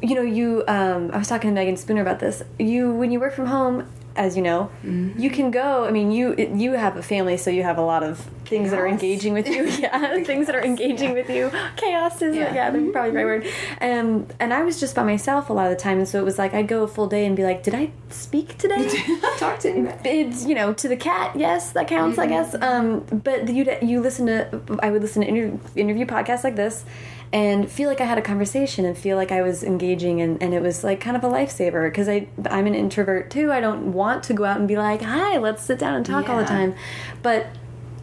you 0.00 0.14
know 0.14 0.22
you 0.22 0.64
um, 0.68 1.10
I 1.12 1.18
was 1.18 1.28
talking 1.28 1.50
to 1.50 1.54
Meagan 1.54 1.76
Spooner 1.76 2.00
about 2.00 2.18
this 2.18 2.42
you 2.58 2.92
when 2.92 3.10
you 3.10 3.20
work 3.20 3.34
from 3.34 3.46
home 3.46 3.86
as 4.16 4.36
you 4.36 4.42
know 4.42 4.70
you 5.16 5.30
can 5.30 5.50
go 5.50 5.84
I 5.84 5.90
mean 5.90 6.10
you 6.10 6.34
you 6.36 6.72
have 6.72 6.96
a 6.96 7.02
family 7.02 7.36
so 7.36 7.50
you 7.50 7.62
have 7.62 7.78
a 7.78 7.82
lot 7.82 8.02
of 8.02 8.18
things 8.46 8.70
that 8.70 8.78
are 8.78 8.86
engaging 8.86 9.32
with 9.32 9.48
you. 9.48 9.64
Yeah 9.82 10.22
things 10.30 10.46
that 10.46 10.54
are 10.54 10.62
engaging 10.64 11.12
with 11.12 11.28
you. 11.28 11.50
Chaos 11.76 12.22
is 12.22 12.36
Yeah. 12.36 12.54
yeah, 12.54 12.70
that's 12.70 12.92
probably 12.92 13.10
the 13.10 13.16
right 13.16 13.24
word. 13.24 13.46
Um, 13.80 14.26
and 14.38 14.54
I 14.54 14.62
was 14.62 14.78
just 14.78 14.94
by 14.94 15.02
myself 15.02 15.50
a 15.50 15.52
lot 15.52 15.66
of 15.70 15.76
the 15.76 15.82
time 15.82 15.98
and 15.98 16.08
so 16.08 16.20
it 16.20 16.24
was 16.24 16.38
like 16.38 16.54
I'd 16.54 16.68
go 16.68 16.82
a 16.84 16.88
full 16.88 17.08
day 17.08 17.26
and 17.26 17.36
be 17.36 17.42
like 17.44 17.62
did 17.62 17.74
I 17.74 17.90
speak 18.10 18.56
today? 18.58 18.88
Talk 19.38 19.58
to 19.60 19.70
anybody. 19.70 20.08
it's 20.20 20.44
you 20.46 20.54
know 20.54 20.72
to 20.74 20.86
the 20.88 20.96
cat 20.96 21.34
yes 21.36 21.72
that 21.72 21.88
counts 21.88 22.18
i 22.18 22.26
guess. 22.26 22.54
Um 22.60 23.00
but 23.28 23.48
you 23.48 23.62
you 23.82 24.00
listen 24.00 24.26
to 24.26 24.60
i 24.80 24.90
would 24.90 25.02
listen 25.02 25.22
to 25.22 25.28
interview, 25.28 25.58
interview 25.74 26.06
podcasts 26.06 26.44
like 26.44 26.56
this 26.56 26.84
and 27.32 27.70
feel 27.70 27.88
like 27.88 28.00
i 28.00 28.04
had 28.04 28.18
a 28.18 28.22
conversation 28.22 28.84
and 28.84 28.96
feel 28.96 29.16
like 29.16 29.32
i 29.32 29.42
was 29.42 29.62
engaging 29.64 30.20
and, 30.20 30.40
and 30.42 30.54
it 30.54 30.62
was 30.62 30.84
like 30.84 31.00
kind 31.00 31.16
of 31.16 31.24
a 31.24 31.28
lifesaver 31.28 31.88
because 31.90 32.08
i 32.08 32.26
i'm 32.50 32.66
an 32.66 32.74
introvert 32.74 33.30
too 33.30 33.50
i 33.52 33.60
don't 33.60 33.92
want 33.92 34.22
to 34.22 34.32
go 34.34 34.44
out 34.44 34.58
and 34.58 34.68
be 34.68 34.76
like 34.76 35.02
hi 35.02 35.36
let's 35.38 35.62
sit 35.62 35.78
down 35.78 35.94
and 35.94 36.06
talk 36.06 36.28
all 36.28 36.38
the 36.38 36.44
time 36.44 36.74
but 37.22 37.46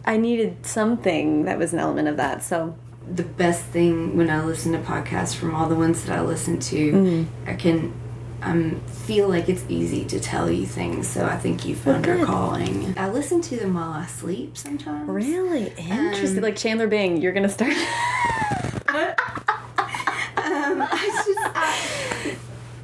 i 0.04 0.16
needed 0.16 0.54
something 0.66 1.44
that 1.44 1.58
was 1.58 1.72
an 1.72 1.78
element 1.78 2.06
of 2.08 2.16
that 2.16 2.42
so 2.42 2.74
The 3.06 3.22
best 3.22 3.62
thing 3.64 4.16
when 4.16 4.30
I 4.30 4.42
listen 4.44 4.72
to 4.72 4.78
podcasts 4.78 5.34
from 5.34 5.54
all 5.54 5.68
the 5.68 5.74
ones 5.74 6.04
that 6.04 6.18
I 6.18 6.22
listen 6.22 6.58
to, 6.72 6.92
Mm-hmm. 6.92 7.50
I 7.50 7.54
can 7.54 7.92
um, 8.42 8.80
feel 9.06 9.28
like 9.28 9.48
it's 9.50 9.64
easy 9.68 10.04
to 10.06 10.18
tell 10.20 10.50
you 10.50 10.64
things. 10.66 11.06
So 11.08 11.24
I 11.26 11.36
think 11.36 11.64
you 11.66 11.74
found 11.76 12.06
your 12.06 12.24
calling. 12.24 12.94
I 12.96 13.08
listen 13.10 13.40
to 13.42 13.56
them 13.56 13.74
while 13.74 13.92
I 13.92 14.06
sleep 14.06 14.56
sometimes. 14.56 15.06
really 15.08 15.72
interesting 15.76 16.38
Um, 16.38 16.42
like 16.44 16.56
chandler 16.56 16.86
bing 16.88 17.20
you're 17.20 17.32
gonna 17.32 17.48
start 17.50 17.74
Um, 18.96 20.82
I 20.82 21.22
just, 21.26 21.56
I, 21.56 22.36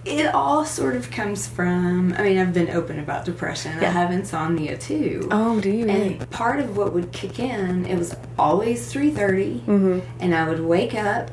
it 0.05 0.35
all 0.35 0.65
sort 0.65 0.97
of 0.97 1.11
comes 1.11 1.47
from. 1.47 2.15
I 2.15 2.23
mean, 2.23 2.39
I've 2.39 2.55
been 2.55 2.71
open 2.71 2.99
about 2.99 3.25
depression. 3.25 3.73
I 3.79 3.85
have 3.85 4.11
insomnia 4.11 4.79
too. 4.79 5.29
oh 5.31 5.61
do 5.61 5.71
you 5.71 5.85
really 5.87 6.15
And 6.19 6.31
part 6.31 6.59
of 6.61 6.77
what 6.77 6.93
would 6.95 7.13
kick 7.13 7.39
in, 7.39 7.85
it 7.87 7.97
was 7.99 8.15
always 8.39 8.91
three 8.91 9.11
Mm-hmm. 9.11 10.01
and 10.21 10.35
I 10.35 10.49
would 10.49 10.61
wake 10.61 10.95
up, 10.95 11.31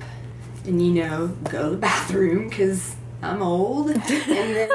and 0.66 0.86
you 0.86 0.92
know, 1.04 1.28
go 1.50 1.64
to 1.64 1.70
the 1.72 1.78
bathroom 1.78 2.50
because 2.50 2.96
I'm 3.22 3.42
old, 3.42 3.90
and 3.92 4.02
then 4.02 4.70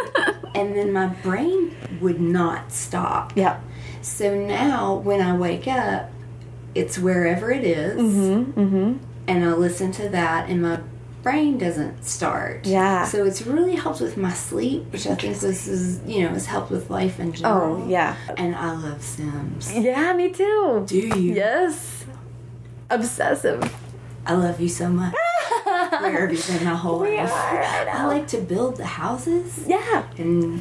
and 0.55 0.75
then 0.77 0.93
my 0.93 1.07
brain 1.07 1.77
would 2.01 2.21
not 2.21 2.73
stop. 2.73 3.37
yeah 3.37 3.61
So 4.01 4.35
now 4.35 4.95
when 4.95 5.21
I 5.21 5.37
wake 5.37 5.69
up, 5.69 6.11
it's 6.75 6.99
wherever 6.99 7.51
it 7.53 7.65
is, 7.65 8.01
mm-hmm 8.01 8.61
mm-hmm 8.61 9.12
and 9.29 9.45
I 9.45 9.53
listen 9.55 9.93
to 9.93 10.09
that, 10.11 10.49
and 10.51 10.63
my 10.63 10.81
brain 11.23 11.57
doesn't 11.57 12.05
start. 12.05 12.67
Yeah. 12.67 13.05
So 13.05 13.25
it's 13.25 13.43
really 13.43 13.77
helped 13.77 14.01
with 14.01 14.17
my 14.17 14.33
sleep, 14.33 14.91
which 14.93 15.07
I 15.07 15.15
think 15.15 15.39
this 15.39 15.69
is, 15.69 16.01
you 16.05 16.23
know, 16.25 16.31
has 16.31 16.47
helped 16.47 16.71
with 16.73 16.91
life 16.91 17.21
in 17.21 17.29
oh, 17.29 17.33
general. 17.33 17.83
oh 17.85 17.89
yeah 17.89 18.17
And 18.37 18.57
I 18.57 18.73
love 18.73 19.03
Sims. 19.03 19.73
yeah 19.73 20.13
me 20.15 20.31
too 20.33 20.83
Do 20.87 20.99
you? 20.99 21.35
Yes. 21.35 22.05
Obsessive. 22.91 23.73
I 24.27 24.35
love 24.35 24.61
you 24.61 24.69
so 24.69 24.89
much. 24.89 25.15
You 25.93 26.09
been 26.59 26.65
my 26.65 26.75
whole 26.75 27.01
We 27.01 27.17
life? 27.19 27.31
are, 27.31 27.63
I. 27.63 27.85
I 27.89 28.05
like 28.07 28.27
to 28.29 28.39
build 28.41 28.77
the 28.77 28.87
houses 28.87 29.65
Yeah. 29.67 30.05
and 30.19 30.61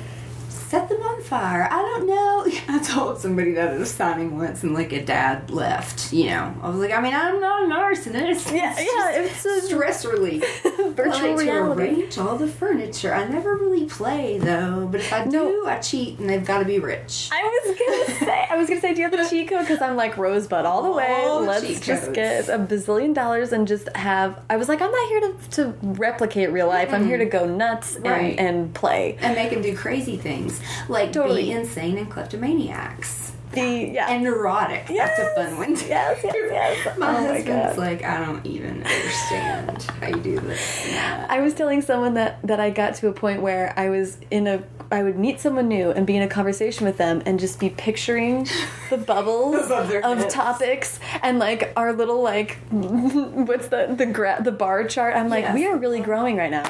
set 0.71 0.87
them 0.87 1.01
on 1.01 1.21
fire. 1.21 1.67
I 1.69 1.81
don't 1.81 2.07
know. 2.07 2.45
I 2.69 2.79
told 2.79 3.19
somebody 3.19 3.51
that 3.51 3.73
at 3.73 3.81
a 3.81 3.85
signing 3.85 4.37
once, 4.37 4.63
and 4.63 4.73
like 4.73 4.93
a 4.93 5.03
dad 5.03 5.51
left. 5.51 6.13
You 6.13 6.29
know, 6.29 6.55
I 6.63 6.69
was 6.69 6.77
like, 6.77 6.91
I 6.91 7.01
mean, 7.01 7.13
I'm 7.13 7.41
not 7.41 7.63
an 7.63 7.71
arsonist. 7.71 8.55
Yeah, 8.55 8.73
It's 8.77 8.79
yeah, 8.79 9.21
it's 9.21 9.45
a- 9.45 9.61
stress 9.67 10.05
relief. 10.05 10.43
Virtual 10.63 11.13
I 11.13 11.21
like 11.33 11.39
reality. 11.39 11.81
to 11.85 11.91
arrange 12.01 12.17
all 12.17 12.37
the 12.37 12.47
furniture. 12.47 13.13
I 13.13 13.25
never 13.27 13.55
really 13.55 13.85
play 13.85 14.37
though, 14.37 14.87
but 14.89 15.01
if 15.01 15.11
I 15.11 15.25
do, 15.25 15.31
No. 15.31 15.65
I 15.67 15.79
cheat, 15.79 16.19
and 16.19 16.29
they've 16.29 16.45
got 16.45 16.59
to 16.59 16.65
be 16.65 16.79
rich. 16.79 17.29
I 17.33 17.43
was 17.43 17.77
gonna 17.77 18.19
say, 18.31 18.47
I 18.49 18.55
was 18.57 18.69
gonna 18.69 18.81
say, 18.81 18.93
do 18.93 19.01
you 19.01 19.09
have 19.09 19.17
the 19.17 19.27
cheat 19.29 19.49
code? 19.49 19.61
Because 19.61 19.81
I'm 19.81 19.97
like 19.97 20.17
Rosebud 20.17 20.65
all 20.65 20.83
the 20.83 20.91
way. 20.91 21.11
All 21.25 21.41
Let's 21.41 21.67
cheat 21.67 21.81
just 21.81 22.03
codes. 22.05 22.15
get 22.15 22.49
a 22.49 22.57
bazillion 22.59 23.13
dollars 23.13 23.51
and 23.51 23.67
just 23.67 23.89
have. 23.95 24.39
I 24.49 24.55
was 24.55 24.69
like, 24.69 24.81
I'm 24.81 24.91
not 24.91 25.09
here 25.09 25.19
to, 25.21 25.49
to 25.51 25.73
replicate 25.81 26.51
real 26.51 26.67
life. 26.67 26.93
I'm 26.93 27.05
here 27.05 27.17
to 27.17 27.25
go 27.25 27.45
nuts 27.45 27.95
and, 27.97 28.07
and 28.39 28.73
play. 28.73 29.17
and 29.21 29.35
make 29.35 29.49
them 29.51 29.61
do 29.61 29.75
crazy 29.75 30.15
things 30.17 30.60
like 30.89 31.11
Totally. 31.13 31.43
be 31.43 31.51
insane 31.51 31.97
and 31.97 32.09
kleptomaniacs. 32.09 33.29
The 33.53 33.89
yeah. 33.91 34.07
and 34.09 34.23
neurotic. 34.23 34.87
That's 34.87 35.19
a 35.19 35.35
fun 35.35 35.57
one. 35.57 35.75
too. 35.75 35.85
Yes, 35.87 36.21
yes, 36.23 36.33
yes. 36.51 36.97
My 36.97 37.09
oh 37.09 37.17
husband's 37.27 37.75
god. 37.75 37.77
like, 37.77 38.01
I 38.01 38.25
don't 38.25 38.45
even 38.45 38.81
understand 38.83 39.81
how 39.99 40.07
you 40.07 40.15
do 40.21 40.39
this. 40.39 40.89
I 41.27 41.41
was 41.41 41.53
telling 41.53 41.81
someone 41.81 42.13
that 42.13 42.41
that 42.43 42.61
I 42.61 42.69
got 42.69 42.95
to 42.95 43.09
a 43.09 43.11
point 43.11 43.41
where 43.41 43.73
I 43.77 43.89
was 43.89 44.17
in 44.31 44.47
a 44.47 44.63
I 44.89 45.03
would 45.03 45.17
meet 45.19 45.41
someone 45.41 45.67
new 45.67 45.91
and 45.91 46.07
be 46.07 46.15
in 46.15 46.21
a 46.21 46.29
conversation 46.29 46.85
with 46.85 46.95
them 46.97 47.23
and 47.25 47.41
just 47.41 47.59
be 47.59 47.69
picturing 47.69 48.47
the 48.89 48.97
bubbles 48.97 49.69
of 49.69 49.89
heads. 49.89 50.33
topics 50.33 50.99
and 51.21 51.37
like 51.37 51.73
our 51.75 51.91
little 51.91 52.21
like 52.21 52.55
what's 52.71 53.67
the 53.67 53.93
the 53.97 54.05
gra- 54.05 54.41
the 54.41 54.51
bar 54.53 54.85
chart. 54.85 55.13
I'm 55.13 55.27
like 55.27 55.43
Yes. 55.43 55.53
we 55.55 55.65
are 55.67 55.75
really 55.75 55.99
growing 55.99 56.37
right 56.37 56.51
now. 56.51 56.63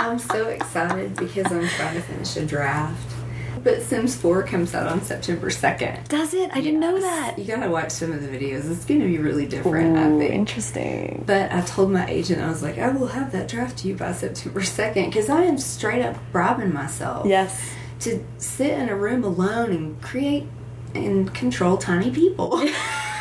I'm 0.00 0.18
so 0.18 0.48
excited 0.48 1.14
because 1.14 1.52
I'm 1.52 1.68
trying 1.68 1.94
to 1.94 2.00
finish 2.00 2.34
a 2.38 2.46
draft. 2.46 3.14
But 3.62 3.82
Sims 3.82 4.16
4 4.16 4.44
comes 4.44 4.74
out 4.74 4.86
on 4.86 5.02
September 5.02 5.50
2nd. 5.50 6.08
Does 6.08 6.32
it? 6.32 6.50
I 6.54 6.62
didn't 6.62 6.80
know 6.80 6.98
that. 6.98 7.38
You 7.38 7.44
gotta 7.44 7.68
watch 7.70 7.90
some 7.90 8.10
of 8.10 8.22
the 8.22 8.28
videos. 8.28 8.70
It's 8.72 8.86
gonna 8.86 9.04
be 9.04 9.18
really 9.18 9.44
different, 9.44 9.98
I 9.98 10.04
think. 10.18 10.32
interesting. 10.32 11.24
But 11.26 11.52
I 11.52 11.60
told 11.60 11.90
my 11.92 12.08
agent, 12.08 12.40
I 12.40 12.48
was 12.48 12.62
like, 12.62 12.78
I 12.78 12.88
will 12.88 13.08
have 13.08 13.30
that 13.32 13.48
draft 13.48 13.76
to 13.80 13.88
you 13.88 13.94
by 13.94 14.12
September 14.12 14.60
2nd 14.62 15.06
because 15.06 15.28
I 15.28 15.42
am 15.42 15.58
straight 15.58 16.02
up 16.02 16.16
bribing 16.32 16.72
myself. 16.72 17.26
Yes. 17.26 17.60
to 18.00 18.24
sit 18.38 18.70
in 18.70 18.88
a 18.88 18.96
room 18.96 19.22
alone 19.22 19.70
and 19.70 20.00
create 20.00 20.46
and 20.94 21.32
control 21.34 21.76
tiny 21.76 22.10
people. 22.10 22.56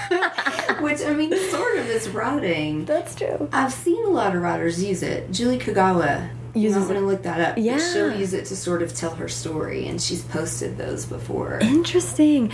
Which 0.80 1.02
I 1.04 1.14
mean, 1.14 1.36
sort 1.50 1.78
of 1.78 1.90
is 1.90 2.08
writing. 2.10 2.86
That's 2.86 3.14
true. 3.14 3.50
I've 3.52 3.74
seen 3.74 4.06
a 4.06 4.10
lot 4.10 4.34
of 4.34 4.42
writers 4.42 4.82
use 4.82 5.04
it. 5.04 5.30
Julie 5.32 5.60
Kagawa 5.60 6.30
Uses 6.54 6.78
I'm 6.78 6.88
going 6.90 7.00
to 7.00 7.06
look 7.06 7.24
that 7.24 7.40
up. 7.40 7.58
Yeah. 7.58 7.78
she'll 7.78 8.16
use 8.16 8.34
it 8.34 8.46
to 8.46 8.56
sort 8.56 8.82
of 8.82 8.94
tell 8.94 9.16
her 9.16 9.28
story, 9.28 9.88
and 9.88 10.02
she's 10.02 10.24
posted 10.24 10.78
those 10.78 11.06
before. 11.06 11.60
Interesting. 11.62 12.52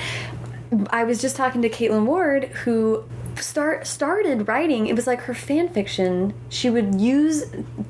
I 0.90 1.04
was 1.04 1.22
just 1.22 1.36
talking 1.36 1.62
to 1.62 1.70
Caitlin 1.70 2.06
Ward, 2.06 2.46
who 2.46 3.04
start 3.42 3.86
started 3.88 4.48
writing. 4.48 4.88
It 4.88 4.96
was 4.96 5.08
like 5.08 5.22
her 5.22 5.34
fan 5.34 5.70
fiction. 5.70 6.34
She 6.50 6.70
would 6.70 7.00
use, 7.00 7.46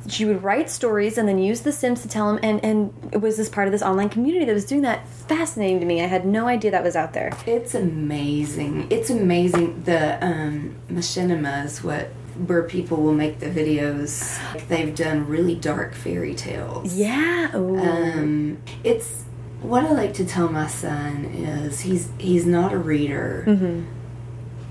she 0.08 0.26
would 0.26 0.44
write 0.44 0.70
stories 0.70 1.18
and 1.18 1.28
then 1.28 1.38
use 1.38 1.62
The 1.62 1.72
Sims 1.72 2.02
to 2.02 2.08
tell 2.08 2.28
them. 2.34 2.40
And 2.44 2.64
and 2.64 2.94
it 3.12 3.18
was 3.18 3.38
this 3.38 3.50
part 3.50 3.68
of 3.68 3.72
this 3.72 3.82
online 3.82 4.10
community 4.10 4.46
that 4.46 4.54
was 4.54 4.66
doing 4.66 4.82
that. 4.82 5.08
Fascinating 5.08 5.80
to 5.80 5.86
me. 5.86 6.02
I 6.02 6.08
had 6.08 6.26
no 6.26 6.48
idea 6.48 6.72
that 6.72 6.84
was 6.84 6.96
out 6.96 7.14
there. 7.14 7.32
It's 7.46 7.76
amazing. 7.76 8.88
It's 8.90 9.10
amazing. 9.10 9.84
The 9.84 10.24
um, 10.24 10.76
machinima 10.90 11.66
is 11.66 11.84
what 11.84 12.10
where 12.48 12.64
people 12.64 12.98
will 12.98 13.14
make 13.14 13.40
the 13.40 13.48
videos. 13.48 14.40
They've 14.68 14.94
done 14.94 15.28
really 15.28 15.56
dark 15.56 15.94
fairy 15.94 16.36
tales. 16.36 16.96
Yeah. 16.96 17.50
Um, 17.54 18.58
it's 18.84 19.24
what 19.62 19.84
I 19.86 19.92
like 19.92 20.14
to 20.16 20.26
tell 20.26 20.50
my 20.50 20.68
son 20.68 21.26
is 21.26 21.82
he's 21.82 22.10
he's 22.20 22.46
not 22.46 22.74
a 22.74 22.78
reader. 22.78 23.44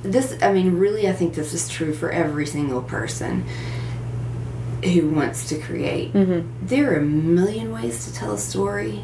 This, 0.02 0.36
I 0.42 0.52
mean, 0.52 0.76
really, 0.78 1.08
I 1.08 1.12
think 1.12 1.34
this 1.34 1.54
is 1.54 1.68
true 1.68 1.94
for 1.94 2.10
every 2.10 2.46
single 2.46 2.82
person 2.82 3.46
who 4.84 5.08
wants 5.08 5.48
to 5.48 5.58
create. 5.58 6.12
There 6.60 6.92
are 6.92 6.96
a 6.98 7.02
million 7.02 7.72
ways 7.72 8.04
to 8.06 8.12
tell 8.12 8.32
a 8.34 8.38
story. 8.38 9.02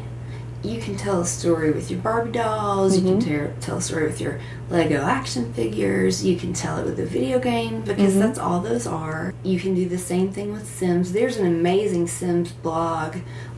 You 0.63 0.79
can 0.79 0.95
tell 0.95 1.21
a 1.21 1.25
story 1.25 1.71
with 1.71 1.89
your 1.89 1.99
Barbie 2.01 2.31
dolls. 2.31 2.95
You 2.95 3.03
can 3.03 3.19
mm-hmm. 3.19 3.29
ter- 3.29 3.55
tell 3.61 3.77
a 3.77 3.81
story 3.81 4.05
with 4.05 4.21
your 4.21 4.39
Lego 4.69 5.01
action 5.01 5.51
figures. 5.53 6.23
You 6.23 6.37
can 6.37 6.53
tell 6.53 6.77
it 6.77 6.85
with 6.85 6.99
a 6.99 7.05
video 7.05 7.39
game 7.39 7.81
because 7.81 8.11
mm-hmm. 8.11 8.19
that's 8.19 8.37
all 8.37 8.59
those 8.59 8.85
are. 8.85 9.33
You 9.43 9.59
can 9.59 9.73
do 9.73 9.89
the 9.89 9.97
same 9.97 10.31
thing 10.31 10.51
with 10.51 10.67
Sims. 10.67 11.13
There's 11.13 11.37
an 11.37 11.47
amazing 11.47 12.07
Sims 12.07 12.51
blog 12.51 13.15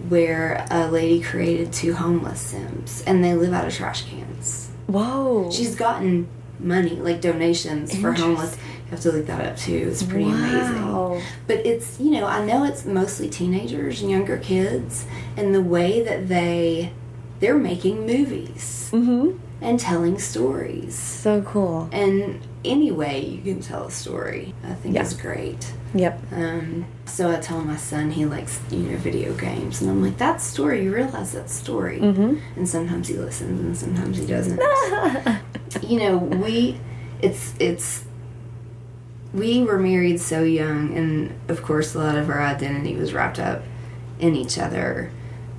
where 0.07 0.65
a 0.71 0.89
lady 0.89 1.21
created 1.21 1.73
two 1.73 1.93
homeless 1.93 2.39
Sims 2.39 3.03
and 3.05 3.23
they 3.23 3.33
live 3.33 3.53
out 3.53 3.67
of 3.67 3.73
trash 3.73 4.03
cans. 4.03 4.71
Whoa. 4.87 5.51
She's 5.51 5.75
gotten 5.75 6.27
money, 6.59 6.91
like 6.91 7.21
donations 7.21 7.97
for 7.99 8.13
homeless. 8.13 8.57
Have 8.93 9.01
to 9.01 9.12
look 9.12 9.25
that 9.25 9.43
up 9.43 9.58
too. 9.58 9.88
It's 9.89 10.03
pretty 10.03 10.25
Wow. 10.25 10.34
amazing. 10.34 11.23
But 11.47 11.65
it's, 11.65 11.99
you 11.99 12.12
know, 12.12 12.27
I 12.27 12.45
know 12.45 12.63
it's 12.63 12.86
mostly 12.86 13.27
teenagers 13.27 14.01
and 14.03 14.12
younger 14.12 14.38
kids, 14.38 15.06
and 15.36 15.53
the 15.56 15.63
way 15.63 16.03
that 16.03 16.27
they 16.27 16.91
they're 17.39 17.58
making 17.58 18.06
movies 18.06 18.91
mm-hmm. 18.93 19.36
and 19.62 19.79
telling 19.79 20.19
stories. 20.19 20.93
So 20.93 21.41
cool. 21.41 21.89
And 21.91 22.39
any 22.63 22.91
way 22.91 23.25
you 23.25 23.41
can 23.53 23.63
tell 23.63 23.86
a 23.88 23.91
story, 23.91 24.53
I 24.63 24.75
think 24.75 24.93
Yeah. 24.93 25.01
is 25.01 25.13
great. 25.15 25.73
Yep. 25.95 26.19
Um, 26.32 26.86
so 27.06 27.32
I 27.32 27.38
tell 27.38 27.62
my 27.62 27.75
son 27.77 28.12
he 28.12 28.25
likes 28.25 28.60
you 28.69 28.77
know 28.77 28.97
video 28.97 29.34
games, 29.34 29.82
and 29.82 29.89
I'm 29.89 30.03
like, 30.03 30.19
"That's 30.19 30.43
story. 30.43 30.84
You 30.84 30.93
realize 30.93 31.32
that 31.32 31.49
story." 31.49 31.99
Mm-hmm. 31.99 32.36
And 32.58 32.69
sometimes 32.69 33.08
he 33.08 33.15
listens, 33.15 33.60
and 33.60 33.75
sometimes 33.75 34.19
he 34.19 34.27
doesn't. 34.27 34.62
you 35.82 35.97
know, 35.97 36.17
we 36.17 36.79
it's 37.23 37.56
it's 37.60 38.03
we 39.34 39.63
were 39.63 39.80
married 39.80 40.19
so 40.19 40.43
young, 40.43 40.96
and 40.96 41.34
of 41.50 41.63
course, 41.63 41.96
a 41.96 42.00
lot 42.00 42.15
of 42.15 42.30
our 42.30 42.41
identity 42.41 42.96
was 42.96 43.13
wrapped 43.13 43.39
up 43.39 43.63
in 44.19 44.36
each 44.36 44.58
other. 44.58 45.12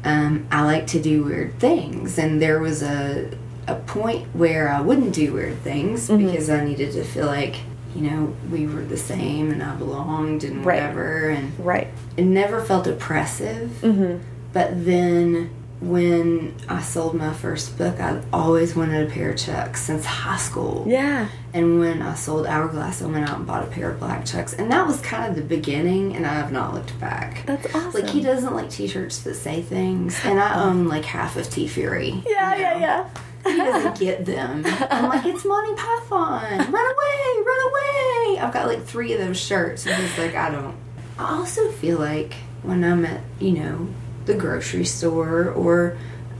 Um, 0.04 0.46
I 0.50 0.62
like 0.64 0.86
to 0.88 1.00
do 1.00 1.24
weird 1.24 1.58
things, 1.58 2.18
and 2.18 2.40
there 2.40 2.60
was 2.60 2.82
a 2.82 3.30
a 3.66 3.76
point 3.76 4.26
where 4.34 4.68
I 4.68 4.82
wouldn't 4.82 5.14
do 5.14 5.32
weird 5.32 5.58
things 5.62 6.08
because 6.10 6.50
I 6.50 6.62
needed 6.62 6.92
to 6.92 7.02
feel 7.04 7.24
like 7.26 7.56
you 7.96 8.02
know 8.10 8.36
we 8.50 8.66
were 8.66 8.82
the 8.84 8.96
same 8.98 9.50
and 9.50 9.62
I 9.62 9.74
belonged 9.76 10.44
and 10.44 10.64
Right. 10.64 10.82
whatever, 10.82 11.30
and 11.30 11.52
right. 11.58 11.88
it 12.16 12.24
never 12.24 12.60
felt 12.62 12.86
oppressive. 12.86 13.70
Mm-hmm. 13.80 14.22
But 14.52 14.84
then 14.84 15.50
when 15.88 16.54
I 16.68 16.80
sold 16.80 17.14
my 17.14 17.32
first 17.32 17.76
book, 17.76 18.00
I 18.00 18.22
always 18.32 18.74
wanted 18.74 19.08
a 19.08 19.10
pair 19.12 19.30
of 19.30 19.38
Chucks 19.38 19.82
since 19.82 20.04
high 20.04 20.36
school. 20.36 20.84
Yeah. 20.88 21.28
And 21.52 21.78
when 21.78 22.02
I 22.02 22.14
sold 22.14 22.46
Hourglass, 22.46 23.02
I 23.02 23.06
went 23.06 23.28
out 23.28 23.36
and 23.36 23.46
bought 23.46 23.64
a 23.64 23.66
pair 23.66 23.90
of 23.90 24.00
black 24.00 24.24
Chucks. 24.24 24.54
And 24.54 24.72
that 24.72 24.86
was 24.86 25.00
kind 25.00 25.28
of 25.28 25.36
the 25.36 25.42
beginning, 25.42 26.16
and 26.16 26.26
I 26.26 26.34
have 26.34 26.52
not 26.52 26.74
looked 26.74 26.98
back. 26.98 27.44
That's 27.46 27.66
awesome. 27.74 27.92
Like, 27.92 28.08
he 28.08 28.22
doesn't 28.22 28.54
like 28.54 28.70
t 28.70 28.86
shirts 28.86 29.20
that 29.20 29.34
say 29.34 29.62
things, 29.62 30.18
and 30.24 30.40
I 30.40 30.64
own 30.64 30.86
oh. 30.86 30.88
like 30.88 31.04
half 31.04 31.36
of 31.36 31.46
TeeFury. 31.46 32.24
Yeah, 32.26 32.54
you 32.54 32.62
yeah, 32.62 32.78
yeah. 32.78 33.08
He 33.46 33.56
doesn't 33.58 33.98
get 33.98 34.24
them. 34.24 34.62
I'm 34.90 35.08
like, 35.08 35.26
it's 35.26 35.44
Monty 35.44 35.74
Python. 35.74 36.72
Run 36.72 36.72
away, 36.72 37.44
run 37.44 37.68
away. 37.68 38.38
I've 38.40 38.52
got 38.52 38.66
like 38.66 38.84
three 38.84 39.12
of 39.12 39.18
those 39.18 39.38
shirts. 39.38 39.86
And 39.86 40.02
he's 40.02 40.16
like, 40.16 40.34
I 40.34 40.50
don't. 40.50 40.74
I 41.18 41.36
also 41.36 41.70
feel 41.72 41.98
like 41.98 42.34
when 42.62 42.82
I'm 42.82 43.04
at, 43.04 43.20
you 43.38 43.52
know, 43.52 43.88
the 44.26 44.34
grocery 44.34 44.84
store 44.84 45.48
or 45.50 45.96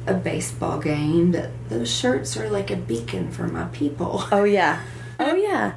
a 0.07 0.15
baseball 0.15 0.79
game, 0.79 1.33
that 1.33 1.51
those 1.69 1.91
shirts 1.91 2.37
are 2.37 2.51
like 2.51 2.71
a 2.71 2.77
beacon 2.77 3.31
for 3.31 3.49
my 3.49 3.65
people. 3.67 4.25
Oh 4.31 4.45
yeah. 4.45 4.83
Oh 5.19 5.35
yeah. 5.35 5.75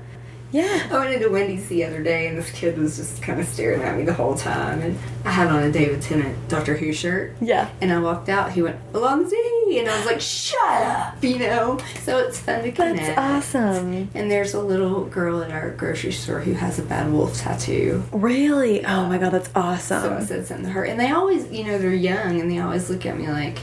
Yeah. 0.51 0.87
I 0.89 0.97
went 0.99 1.13
into 1.13 1.29
Wendy's 1.29 1.67
the 1.67 1.83
other 1.83 2.01
day 2.01 2.27
and 2.27 2.37
this 2.37 2.49
kid 2.51 2.77
was 2.77 2.95
just 2.97 3.21
kind 3.21 3.39
of 3.39 3.45
staring 3.47 3.81
at 3.81 3.97
me 3.97 4.03
the 4.03 4.13
whole 4.13 4.35
time. 4.35 4.81
And 4.81 4.97
I 5.25 5.31
had 5.31 5.47
on 5.47 5.63
a 5.63 5.71
David 5.71 6.01
Tennant 6.01 6.47
Doctor 6.47 6.75
Who 6.77 6.93
shirt. 6.93 7.33
Yeah. 7.41 7.69
And 7.81 7.91
I 7.91 7.99
walked 7.99 8.29
out, 8.29 8.51
he 8.53 8.61
went, 8.61 8.77
Allons-y! 8.93 9.53
And 9.79 9.89
I 9.89 9.97
was 9.97 10.05
like, 10.05 10.21
shut 10.21 10.57
up! 10.83 11.21
You 11.23 11.39
know? 11.39 11.77
So 12.03 12.17
it's 12.19 12.39
fun 12.39 12.63
to 12.63 12.71
connect. 12.71 13.15
That's 13.15 13.53
awesome. 13.55 14.09
And 14.13 14.31
there's 14.31 14.53
a 14.53 14.61
little 14.61 15.03
girl 15.05 15.43
at 15.43 15.51
our 15.51 15.71
grocery 15.71 16.13
store 16.13 16.39
who 16.39 16.53
has 16.53 16.79
a 16.79 16.83
bad 16.83 17.11
wolf 17.11 17.37
tattoo. 17.37 18.03
Really? 18.13 18.85
Oh 18.85 19.05
my 19.07 19.17
god, 19.17 19.31
that's 19.31 19.49
awesome. 19.55 20.01
So 20.01 20.13
I 20.15 20.23
said 20.23 20.47
something 20.47 20.65
to 20.67 20.71
her. 20.71 20.85
And 20.85 20.97
they 20.99 21.11
always, 21.11 21.51
you 21.51 21.65
know, 21.65 21.77
they're 21.77 21.93
young 21.93 22.39
and 22.39 22.49
they 22.49 22.59
always 22.59 22.89
look 22.89 23.05
at 23.05 23.17
me 23.17 23.27
like, 23.27 23.59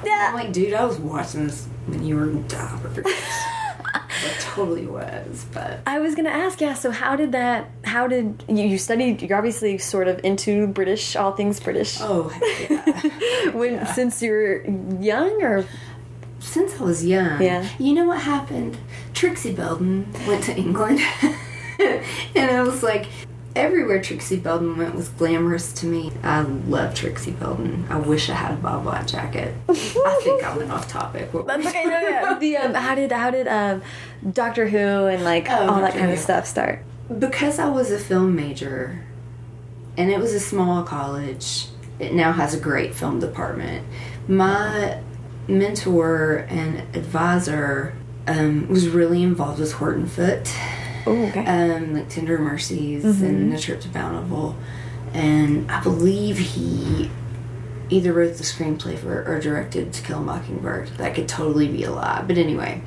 I'm 0.00 0.06
Yeah. 0.06 0.32
like, 0.34 0.52
dude, 0.52 0.74
I 0.74 0.84
was 0.84 0.98
watching 0.98 1.46
this 1.46 1.66
when 1.86 2.04
you 2.04 2.16
were 2.16 2.24
in 2.30 2.46
diapers. 2.48 3.06
I 4.24 4.34
totally 4.40 4.86
was, 4.86 5.46
but. 5.52 5.80
I 5.86 5.98
was 5.98 6.14
gonna 6.14 6.30
ask, 6.30 6.60
yeah. 6.60 6.74
So 6.74 6.90
how 6.90 7.16
did 7.16 7.32
that? 7.32 7.70
How 7.84 8.06
did 8.06 8.44
you, 8.48 8.64
you 8.64 8.78
studied? 8.78 9.22
You're 9.22 9.36
obviously 9.36 9.78
sort 9.78 10.08
of 10.08 10.20
into 10.24 10.66
British, 10.68 11.16
all 11.16 11.32
things 11.32 11.60
British. 11.60 11.98
Oh, 12.00 12.32
yeah. 12.70 13.50
when 13.52 13.86
since 13.86 14.22
you 14.22 14.30
were 14.32 14.64
young, 15.00 15.42
or 15.42 15.64
Since 16.40 16.80
I 16.80 16.84
was 16.84 17.04
young. 17.04 17.42
Yeah. 17.42 17.68
You 17.78 17.94
know 17.94 18.06
what 18.06 18.20
happened? 18.20 18.76
Trixie 19.12 19.54
Belden 19.54 20.12
went 20.26 20.44
to 20.44 20.56
England. 20.56 21.00
and 22.34 22.50
I 22.50 22.62
was 22.62 22.82
like, 22.82 23.06
everywhere 23.56 24.02
Trixie 24.02 24.36
Belden 24.38 24.76
went 24.76 24.94
was 24.94 25.08
glamorous 25.10 25.72
to 25.74 25.86
me. 25.86 26.12
I 26.22 26.40
love 26.40 26.94
Trixie 26.94 27.30
Belden. 27.32 27.86
I 27.88 27.98
wish 27.98 28.28
I 28.28 28.34
had 28.34 28.52
a 28.52 28.56
Bob 28.56 28.84
White 28.84 29.06
jacket. 29.06 29.54
I 29.68 30.20
think 30.22 30.42
I 30.42 30.56
went 30.56 30.70
off 30.70 30.88
topic. 30.88 31.30
That's 31.46 31.66
okay. 31.66 31.84
No, 31.84 32.00
yeah. 32.00 32.38
The 32.38 32.56
um, 32.58 32.74
how 32.74 32.94
did 32.94 33.12
how 33.12 33.30
did 33.30 33.46
um, 33.48 33.82
Doctor 34.32 34.68
Who 34.68 34.78
and 35.06 35.22
like 35.24 35.48
Oh, 35.50 35.68
all 35.70 35.80
that 35.80 35.92
kind 35.94 36.10
of 36.10 36.18
stuff 36.18 36.46
start? 36.46 36.82
because 37.18 37.58
I 37.58 37.68
was 37.68 37.90
a 37.90 37.98
film 37.98 38.34
major 38.34 39.04
and 39.98 40.10
it 40.10 40.18
was 40.18 40.32
a 40.32 40.40
small 40.40 40.82
college, 40.82 41.66
it 42.00 42.12
now 42.14 42.32
has 42.32 42.54
a 42.54 42.58
great 42.58 42.94
film 42.94 43.20
department. 43.20 43.86
My 44.26 44.98
mentor 45.46 46.46
and 46.48 46.78
advisor 46.96 47.94
um, 48.26 48.66
was 48.68 48.88
really 48.88 49.22
involved 49.22 49.60
with 49.60 49.72
Horton 49.74 50.06
Foote, 50.06 50.50
Oh, 51.06 51.26
okay. 51.26 51.44
um, 51.44 51.94
like 51.94 52.08
Tender 52.08 52.38
Mercies 52.38 53.04
and 53.22 53.52
A 53.52 53.58
Trip 53.58 53.80
to 53.82 53.88
Bountiful. 53.88 54.56
And 55.12 55.70
I 55.70 55.82
believe 55.82 56.38
he 56.38 57.10
either 57.90 58.12
wrote 58.12 58.36
the 58.36 58.44
screenplay 58.44 58.98
for 58.98 59.24
or 59.26 59.38
directed 59.40 59.92
To 59.92 60.02
Kill 60.02 60.18
a 60.18 60.22
Mockingbird. 60.22 60.88
That 60.96 61.14
could 61.14 61.28
totally 61.28 61.68
be 61.68 61.84
a 61.84 61.90
lie. 61.90 62.24
But 62.26 62.38
anyway, 62.38 62.82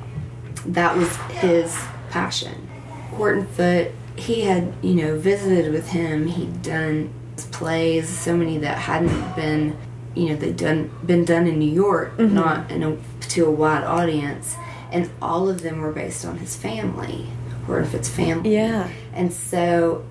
that 0.66 0.96
was 0.96 1.14
his 1.40 1.76
passion. 2.10 2.68
Horton 3.10 3.46
Foote, 3.46 3.92
he 4.16 4.42
had, 4.42 4.74
you 4.82 4.94
know, 4.94 5.18
visited 5.18 5.72
with 5.72 5.88
him. 5.88 6.26
He'd 6.26 6.62
done 6.62 7.12
plays, 7.52 8.08
so 8.08 8.36
many 8.36 8.58
that 8.58 8.78
hadn't 8.78 9.36
been, 9.36 9.76
you 10.14 10.28
know, 10.28 10.36
they'd 10.36 10.56
done 10.56 10.90
been 11.06 11.24
done 11.24 11.46
in 11.46 11.58
New 11.58 11.70
York, 11.70 12.18
not 12.18 12.70
in 12.70 12.82
a, 12.82 12.96
to 13.28 13.46
a 13.46 13.50
wide 13.50 13.84
audience, 13.84 14.56
and 14.90 15.10
all 15.22 15.48
of 15.48 15.62
them 15.62 15.80
were 15.80 15.92
based 15.92 16.24
on 16.24 16.38
his 16.38 16.56
family, 16.56 17.26
Horton 17.68 17.88
Foote's 17.88 18.08
family. 18.08 18.54
yeah. 18.54 18.88
And 19.12 19.32
so 19.32 20.04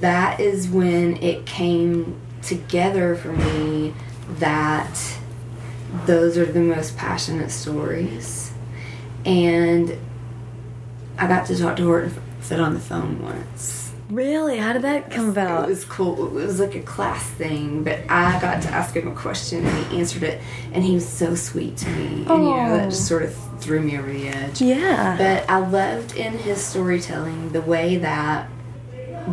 that 0.00 0.38
is 0.40 0.68
when 0.68 1.16
it 1.22 1.46
came 1.46 2.20
together 2.42 3.16
for 3.16 3.32
me 3.32 3.94
that 4.38 5.18
those 6.06 6.36
are 6.36 6.46
the 6.46 6.60
most 6.60 6.96
passionate 6.96 7.50
stories. 7.50 8.52
And 9.24 9.98
I 11.18 11.26
got 11.26 11.46
to 11.46 11.58
talk 11.58 11.76
to 11.76 11.84
Horton 11.84 12.14
Foote 12.40 12.60
on 12.60 12.74
the 12.74 12.80
phone 12.80 13.22
once. 13.22 13.92
Really? 14.10 14.56
How 14.56 14.72
did 14.72 14.82
that 14.82 15.10
come 15.10 15.28
about? 15.28 15.64
It 15.64 15.68
was 15.68 15.84
cool. 15.84 16.26
It 16.28 16.32
was 16.32 16.60
like 16.60 16.74
a 16.74 16.80
class 16.80 17.28
thing, 17.30 17.84
but 17.84 17.98
I 18.08 18.40
got 18.40 18.62
to 18.62 18.68
ask 18.70 18.96
him 18.96 19.06
a 19.06 19.14
question 19.14 19.66
and 19.66 19.86
he 19.86 19.98
answered 19.98 20.22
it, 20.22 20.40
and 20.72 20.82
he 20.82 20.94
was 20.94 21.06
so 21.06 21.34
sweet 21.34 21.76
to 21.78 21.90
me. 21.90 22.24
And 22.26 22.26
you 22.26 22.50
know, 22.50 22.76
that 22.76 22.88
just 22.88 23.06
sort 23.06 23.22
of 23.22 23.36
threw 23.60 23.80
me 23.80 23.98
over 23.98 24.12
the 24.12 24.28
edge. 24.28 24.60
Yeah. 24.60 25.16
But 25.16 25.48
I 25.50 25.58
loved 25.58 26.16
in 26.16 26.38
his 26.38 26.64
storytelling 26.64 27.50
the 27.52 27.62
way 27.62 27.96
that 27.96 28.48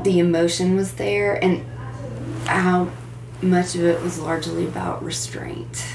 the 0.04 0.20
emotion 0.20 0.76
was 0.76 0.94
there 0.94 1.36
and 1.44 1.66
how 2.48 2.90
much 3.42 3.76
of 3.76 3.84
it 3.84 4.02
was 4.02 4.20
largely 4.20 4.66
about 4.66 5.04
restraint. 5.04 5.86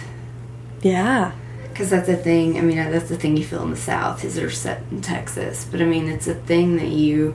yeah. 0.83 1.33
Because 1.69 1.89
that's 1.91 2.09
a 2.11 2.17
thing. 2.17 2.59
I 2.59 2.61
mean, 2.61 2.77
that's 2.77 3.09
the 3.09 3.17
thing 3.17 3.37
you 3.39 3.45
feel 3.45 3.63
in 3.63 3.71
the 3.71 3.77
South. 3.77 4.23
Is 4.25 4.35
they're 4.35 4.51
set 4.51 4.83
in 4.91 5.01
Texas, 5.01 5.67
but 5.71 5.81
I 5.81 5.85
mean, 5.87 6.09
it's 6.09 6.27
a 6.27 6.35
thing 6.35 6.77
that 6.77 6.89
you, 6.89 7.35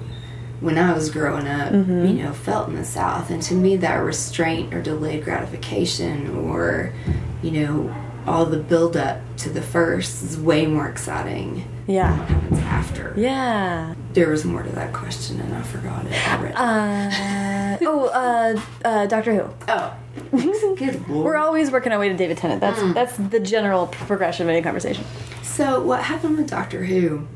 when 0.60 0.78
I 0.78 0.94
was 0.94 1.10
growing 1.10 1.48
up, 1.48 1.72
Mm-hmm. 1.72 2.06
you 2.06 2.14
know, 2.24 2.32
felt 2.34 2.68
in 2.70 2.76
the 2.76 2.86
South. 2.86 3.32
And 3.32 3.42
to 3.44 3.56
me, 3.56 3.76
that 3.78 3.96
restraint 3.96 4.72
or 4.72 4.84
delayed 4.84 5.24
gratification, 5.24 6.36
or 6.38 6.94
you 7.42 7.52
know, 7.52 7.96
all 8.28 8.46
the 8.46 8.58
build 8.58 8.98
up 8.98 9.20
to 9.38 9.50
the 9.50 9.62
first 9.62 10.24
is 10.24 10.40
way 10.40 10.66
more 10.66 10.88
exciting. 10.88 11.68
than 11.86 11.96
Yeah. 11.96 12.18
What 12.18 12.28
happens 12.30 12.60
after? 12.60 13.14
Yeah. 13.18 13.94
There 14.14 14.30
was 14.30 14.46
more 14.46 14.64
to 14.64 14.70
that 14.70 14.94
question, 14.94 15.40
and 15.40 15.54
I 15.54 15.62
forgot 15.62 16.06
it 16.06 16.28
already. 16.28 16.54
Uh, 16.56 17.78
oh, 17.88 18.06
uh, 18.08 18.62
uh, 18.84 19.06
Doctor 19.08 19.34
Who. 19.36 19.50
oh, 19.68 19.96
good 20.78 21.08
lord. 21.08 21.26
We're 21.26 21.36
always 21.38 21.72
working 21.72 21.92
our 21.92 22.00
way 22.00 22.10
to 22.10 22.16
David 22.16 22.38
Tennant. 22.38 22.62
That's 22.62 22.82
that's 22.94 23.18
the 23.18 23.40
general 23.40 23.88
progression 23.88 24.46
of 24.46 24.50
any 24.50 24.62
conversation. 24.62 25.04
So 25.44 25.82
what 25.82 26.02
happened 26.04 26.38
with 26.38 26.50
Doctor 26.50 26.84
Who? 26.86 27.28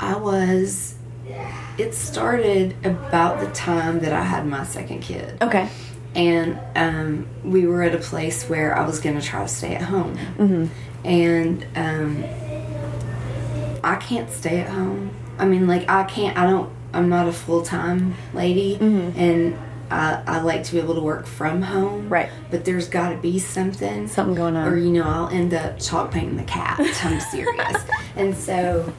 I 0.00 0.16
was. 0.16 0.96
It 1.78 1.94
started 1.94 2.74
about 2.84 3.40
the 3.40 3.46
time 3.52 4.00
that 4.00 4.12
I 4.12 4.22
had 4.22 4.46
my 4.46 4.64
second 4.64 5.00
kid, 5.00 5.38
Okay. 5.40 5.68
And 6.14 6.58
um, 6.74 7.28
we 7.44 7.66
were 7.66 7.82
at 7.82 7.94
a 7.94 7.98
place 7.98 8.44
where 8.48 8.76
I 8.76 8.86
was 8.86 9.00
going 9.00 9.18
to 9.18 9.24
try 9.24 9.42
to 9.42 9.48
stay 9.48 9.74
at 9.74 9.82
home, 9.82 10.18
and 11.04 11.66
um, 11.76 12.24
I 13.84 13.96
can't 13.96 14.30
stay 14.30 14.60
at 14.60 14.68
home. 14.68 15.10
I 15.38 15.44
mean, 15.46 15.66
like 15.66 15.88
I 15.88 16.04
can't. 16.04 16.36
I 16.36 16.46
don't. 16.46 16.70
I'm 16.92 17.08
not 17.08 17.28
a 17.28 17.32
full 17.32 17.62
time 17.62 18.14
lady, 18.34 18.76
and 19.16 19.56
I, 19.90 20.22
I 20.26 20.40
like 20.40 20.64
to 20.64 20.72
be 20.72 20.78
able 20.78 20.94
to 20.94 21.00
work 21.00 21.26
from 21.26 21.62
home. 21.62 22.08
Right. 22.08 22.30
But 22.50 22.64
there's 22.64 22.88
got 22.88 23.10
to 23.10 23.16
be 23.16 23.38
something. 23.38 24.06
Something 24.06 24.34
going 24.34 24.56
on. 24.56 24.68
Or 24.68 24.76
you 24.76 24.90
know, 24.90 25.04
I'll 25.04 25.28
end 25.28 25.52
up 25.52 25.78
chalk 25.80 26.12
painting 26.12 26.36
the 26.36 26.44
cat. 26.44 26.78
I'm 27.04 27.20
serious. 27.20 27.84
and 28.16 28.36
so 28.36 28.92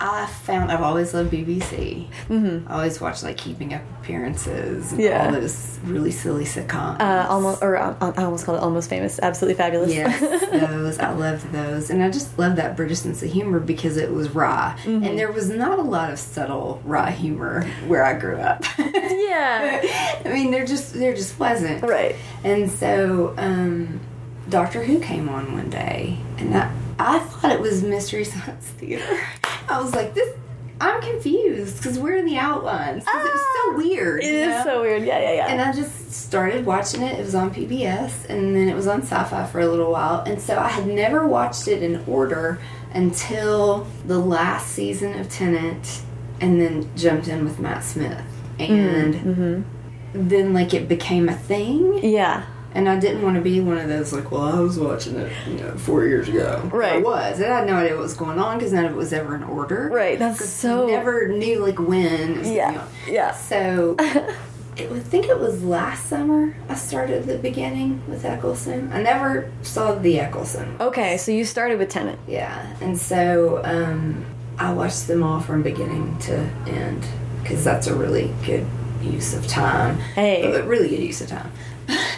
I 0.00 0.26
found 0.26 0.70
I've 0.72 0.82
always 0.82 1.14
loved 1.14 1.32
BBC. 1.32 2.08
Mm-hmm. 2.28 2.68
I 2.70 2.74
always 2.74 3.00
watched 3.00 3.22
like 3.22 3.36
Keeping 3.36 3.74
Up 3.74 3.82
Appearances 4.00 4.92
and 4.92 5.00
Yeah. 5.00 5.26
all 5.26 5.32
those 5.32 5.78
really 5.84 6.10
silly 6.10 6.44
sitcoms. 6.44 7.00
Uh, 7.00 7.26
almost, 7.28 7.62
or 7.62 7.76
uh, 7.76 7.94
I 8.00 8.24
almost 8.24 8.44
called 8.44 8.58
it 8.58 8.62
almost 8.62 8.90
famous. 8.90 9.18
Absolutely 9.20 9.56
fabulous. 9.56 9.92
Yes, 9.94 10.20
those. 10.50 10.98
I 10.98 11.12
loved 11.12 11.50
those. 11.52 11.90
And 11.90 12.02
I 12.02 12.10
just 12.10 12.38
loved 12.38 12.56
that 12.56 12.76
British 12.76 12.98
sense 12.98 13.22
of 13.22 13.30
humor 13.30 13.60
because 13.60 13.96
it 13.96 14.10
was 14.12 14.30
raw. 14.30 14.74
Mm-hmm. 14.84 15.04
And 15.04 15.18
there 15.18 15.30
was 15.32 15.48
not 15.48 15.78
a 15.78 15.82
lot 15.82 16.12
of 16.12 16.18
subtle 16.18 16.80
raw 16.84 17.06
humor 17.06 17.64
where 17.86 18.04
I 18.04 18.18
grew 18.18 18.36
up. 18.36 18.64
yeah. 18.78 19.80
I 20.24 20.28
mean, 20.28 20.50
there 20.50 20.66
just 20.66 20.94
there 20.94 21.14
just 21.14 21.38
wasn't. 21.38 21.82
Right. 21.82 22.16
And 22.42 22.70
so 22.70 23.34
um, 23.38 24.00
Doctor 24.48 24.82
Who 24.84 24.98
came 25.00 25.28
on 25.28 25.52
one 25.52 25.70
day, 25.70 26.18
and 26.38 26.56
I, 26.56 26.70
I 26.98 27.18
thought 27.18 27.52
it 27.52 27.60
was 27.60 27.82
Mystery 27.82 28.24
Science 28.24 28.66
Theater. 28.66 29.20
I 29.68 29.80
was 29.80 29.94
like, 29.94 30.14
this. 30.14 30.36
I'm 30.80 31.00
confused 31.00 31.76
because 31.78 31.98
we're 31.98 32.16
in 32.16 32.26
the 32.26 32.36
outlines. 32.36 33.04
'cause 33.04 33.24
it 33.24 33.32
was 33.32 33.42
so 33.62 33.76
weird. 33.76 34.20
Ah, 34.22 34.26
It 34.26 34.30
you 34.32 34.38
is 34.40 34.48
know? 34.48 34.62
so 34.64 34.80
weird. 34.82 35.04
Yeah, 35.04 35.20
yeah, 35.20 35.32
yeah. 35.34 35.46
And 35.48 35.60
I 35.60 35.72
just 35.72 36.12
started 36.12 36.66
watching 36.66 37.00
it. 37.02 37.18
It 37.18 37.24
was 37.24 37.34
on 37.34 37.50
PBS, 37.54 38.26
and 38.28 38.54
then 38.56 38.68
it 38.68 38.74
was 38.74 38.86
on 38.88 39.02
Sci-Fi 39.02 39.46
for 39.46 39.60
a 39.60 39.66
little 39.68 39.92
while. 39.92 40.22
And 40.26 40.40
so 40.40 40.58
I 40.58 40.68
had 40.68 40.86
never 40.88 41.26
watched 41.28 41.68
it 41.68 41.82
in 41.82 42.02
order 42.08 42.58
until 42.92 43.86
the 44.06 44.18
last 44.18 44.68
season 44.72 45.18
of 45.18 45.28
Tennant, 45.30 46.02
and 46.40 46.60
then 46.60 46.90
jumped 46.96 47.28
in 47.28 47.44
with 47.44 47.58
Matt 47.60 47.84
Smith. 47.84 48.20
And 48.58 49.64
then, 50.12 50.52
like, 50.54 50.74
it 50.74 50.88
became 50.88 51.28
a 51.28 51.34
thing. 51.34 52.00
yeah. 52.02 52.42
And 52.74 52.88
I 52.88 52.98
didn't 52.98 53.22
want 53.22 53.36
to 53.36 53.40
be 53.40 53.60
one 53.60 53.78
of 53.78 53.88
those 53.88 54.12
like, 54.12 54.32
well, 54.32 54.42
I 54.42 54.58
was 54.58 54.78
watching 54.78 55.16
it, 55.16 55.32
you 55.46 55.54
know, 55.54 55.70
four 55.76 56.06
years 56.06 56.28
ago. 56.28 56.68
Right. 56.72 56.94
I 56.94 56.98
was, 56.98 57.38
and 57.40 57.52
I 57.52 57.58
had 57.58 57.66
no 57.68 57.76
idea 57.76 57.92
what 57.94 58.02
was 58.02 58.14
going 58.14 58.38
on 58.38 58.58
because 58.58 58.72
none 58.72 58.84
of 58.84 58.92
it 58.92 58.96
was 58.96 59.12
ever 59.12 59.36
in 59.36 59.44
order. 59.44 59.88
Right, 59.92 60.18
that's 60.18 60.44
so- 60.48 60.86
never 60.88 61.28
knew 61.28 61.60
like 61.60 61.78
when. 61.78 62.44
Yeah, 62.44 62.86
yeah. 63.08 63.32
So, 63.32 63.94
it, 64.76 64.90
I 64.90 64.98
think 65.00 65.26
it 65.26 65.38
was 65.38 65.62
last 65.62 66.06
summer 66.06 66.56
I 66.68 66.74
started 66.74 67.26
the 67.26 67.38
beginning 67.38 68.02
with 68.08 68.24
Eccleston. 68.24 68.92
I 68.92 69.00
never 69.02 69.52
saw 69.62 69.94
the 69.94 70.18
Eccleston. 70.18 70.76
Okay, 70.80 71.16
so 71.16 71.30
you 71.30 71.44
started 71.44 71.78
with 71.78 71.90
Tennant. 71.90 72.18
Yeah, 72.26 72.74
and 72.80 72.98
so 72.98 73.62
um, 73.64 74.24
I 74.58 74.72
watched 74.72 75.06
them 75.06 75.22
all 75.22 75.40
from 75.40 75.62
beginning 75.62 76.18
to 76.20 76.34
end 76.66 77.06
because 77.42 77.62
that's 77.62 77.86
a 77.86 77.94
really 77.94 78.34
good 78.44 78.66
use 79.02 79.34
of 79.34 79.46
time. 79.46 79.98
Hey. 79.98 80.42
a 80.42 80.64
really 80.66 80.88
good 80.88 81.00
use 81.02 81.20
of 81.20 81.28
time. 81.28 81.52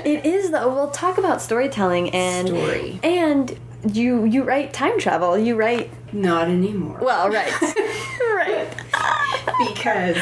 It 0.07 0.25
is 0.25 0.51
though. 0.53 0.73
We'll 0.73 0.90
talk 0.92 1.19
about 1.19 1.42
storytelling 1.42 2.11
and 2.11 2.47
Story. 2.47 3.01
and 3.03 3.59
you 3.92 4.25
you 4.25 4.45
write 4.45 4.73
time 4.73 4.99
travel. 5.01 5.37
You 5.37 5.57
write 5.57 5.90
Not 6.12 6.47
anymore. 6.49 6.99
well, 7.03 7.29
right, 7.29 7.53
right. 8.21 8.69
because 9.69 10.16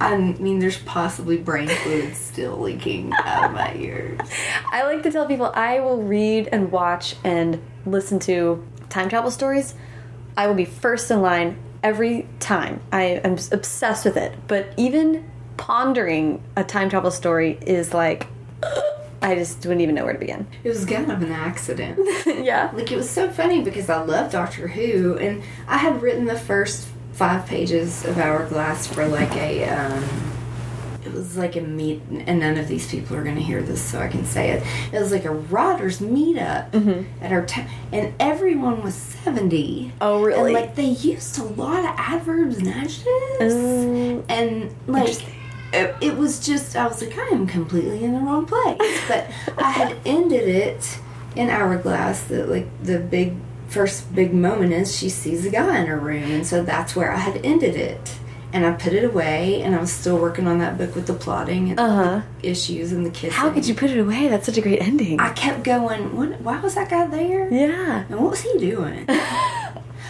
I 0.00 0.16
mean, 0.16 0.58
there's 0.60 0.78
possibly 0.78 1.36
brain 1.36 1.68
fluid 1.68 2.14
still 2.16 2.56
leaking 2.58 3.12
out 3.24 3.44
of 3.44 3.52
my 3.52 3.74
ears. 3.74 4.18
I 4.72 4.82
like 4.84 5.02
to 5.02 5.10
tell 5.10 5.26
people 5.26 5.50
I 5.54 5.80
will 5.80 6.02
read 6.02 6.48
and 6.52 6.72
watch 6.72 7.16
and 7.22 7.60
listen 7.84 8.18
to 8.20 8.66
time 8.88 9.08
travel 9.10 9.30
stories. 9.30 9.74
I 10.38 10.46
will 10.46 10.54
be 10.54 10.64
first 10.66 11.10
in 11.10 11.20
line 11.22 11.58
every 11.82 12.28
time. 12.40 12.80
I 12.92 13.02
am 13.24 13.36
obsessed 13.52 14.04
with 14.04 14.16
it. 14.16 14.34
But 14.48 14.72
even 14.76 15.30
pondering 15.56 16.42
a 16.56 16.64
time 16.64 16.88
travel 16.90 17.10
story 17.10 17.58
is 17.62 17.92
like 17.94 18.26
I 19.22 19.34
just 19.34 19.58
wouldn't 19.64 19.80
even 19.80 19.94
know 19.94 20.04
where 20.04 20.12
to 20.12 20.18
begin. 20.18 20.46
It 20.62 20.68
was 20.68 20.84
kind 20.84 21.10
of 21.10 21.22
an 21.22 21.32
accident. 21.32 21.98
yeah. 22.44 22.70
Like 22.74 22.92
it 22.92 22.96
was 22.96 23.08
so 23.10 23.28
funny 23.30 23.62
because 23.62 23.88
I 23.90 24.00
love 24.02 24.30
Doctor 24.30 24.68
Who, 24.68 25.16
and 25.18 25.42
I 25.66 25.78
had 25.78 26.00
written 26.02 26.26
the 26.26 26.38
first 26.38 26.86
five 27.12 27.46
pages 27.46 28.04
of 28.04 28.18
Hourglass 28.18 28.86
for 28.86 29.06
like 29.08 29.34
a. 29.36 29.68
Um, 29.68 30.04
it 31.04 31.12
was 31.12 31.36
like 31.36 31.54
a 31.56 31.60
meet, 31.60 32.02
and 32.10 32.40
none 32.40 32.58
of 32.58 32.66
these 32.68 32.90
people 32.90 33.16
are 33.16 33.22
going 33.22 33.36
to 33.36 33.42
hear 33.42 33.62
this, 33.62 33.80
so 33.80 34.00
I 34.00 34.08
can 34.08 34.24
say 34.24 34.50
it. 34.50 34.62
It 34.92 34.98
was 35.00 35.12
like 35.12 35.24
a 35.24 35.30
writers' 35.30 36.00
meetup 36.00 37.06
at 37.22 37.32
our 37.32 37.46
town, 37.46 37.68
and 37.92 38.12
everyone 38.20 38.82
was 38.82 38.94
seventy. 38.94 39.92
Oh, 40.00 40.22
really? 40.22 40.52
And 40.54 40.62
like 40.66 40.74
they 40.74 40.84
used 40.84 41.38
a 41.38 41.44
lot 41.44 41.78
of 41.80 41.94
adverbs 41.96 42.58
and 42.58 42.68
adjectives, 42.68 43.54
Um, 43.54 44.24
and 44.28 44.74
like. 44.86 45.24
It, 45.76 45.94
it 46.00 46.16
was 46.16 46.44
just, 46.44 46.76
I 46.76 46.86
was 46.86 47.02
like, 47.02 47.16
I 47.18 47.28
am 47.28 47.46
completely 47.46 48.04
in 48.04 48.12
the 48.14 48.20
wrong 48.20 48.46
place. 48.46 48.78
But 49.08 49.28
I 49.58 49.70
had 49.70 49.96
ended 50.06 50.48
it 50.48 50.98
in 51.34 51.50
Hourglass, 51.50 52.22
that 52.24 52.48
like 52.48 52.66
the 52.82 52.98
big 52.98 53.34
first 53.68 54.14
big 54.14 54.32
moment 54.32 54.72
is 54.72 54.96
she 54.96 55.08
sees 55.10 55.44
a 55.44 55.50
guy 55.50 55.78
in 55.80 55.86
her 55.86 55.98
room, 55.98 56.22
and 56.30 56.46
so 56.46 56.62
that's 56.62 56.96
where 56.96 57.12
I 57.12 57.16
had 57.18 57.44
ended 57.44 57.76
it. 57.76 58.16
And 58.52 58.64
I 58.64 58.72
put 58.72 58.94
it 58.94 59.04
away, 59.04 59.60
and 59.60 59.74
I 59.74 59.80
was 59.80 59.92
still 59.92 60.16
working 60.18 60.46
on 60.48 60.60
that 60.60 60.78
book 60.78 60.94
with 60.94 61.06
the 61.08 61.12
plotting 61.12 61.70
and 61.70 61.78
Uh-huh. 61.80 62.22
the 62.40 62.48
issues 62.48 62.92
and 62.92 63.04
the 63.04 63.10
kissing. 63.10 63.32
How 63.32 63.50
could 63.50 63.66
you 63.66 63.74
put 63.74 63.90
it 63.90 63.98
away? 63.98 64.28
That's 64.28 64.46
such 64.46 64.56
a 64.56 64.62
great 64.62 64.80
ending. 64.80 65.20
I 65.20 65.30
kept 65.32 65.62
going. 65.64 66.16
What, 66.16 66.40
why 66.40 66.58
was 66.60 66.74
that 66.76 66.88
guy 66.88 67.06
there? 67.06 67.52
yeah. 67.52 68.04
And 68.08 68.18
what 68.20 68.30
was 68.30 68.40
he 68.40 68.56
doing? 68.58 69.04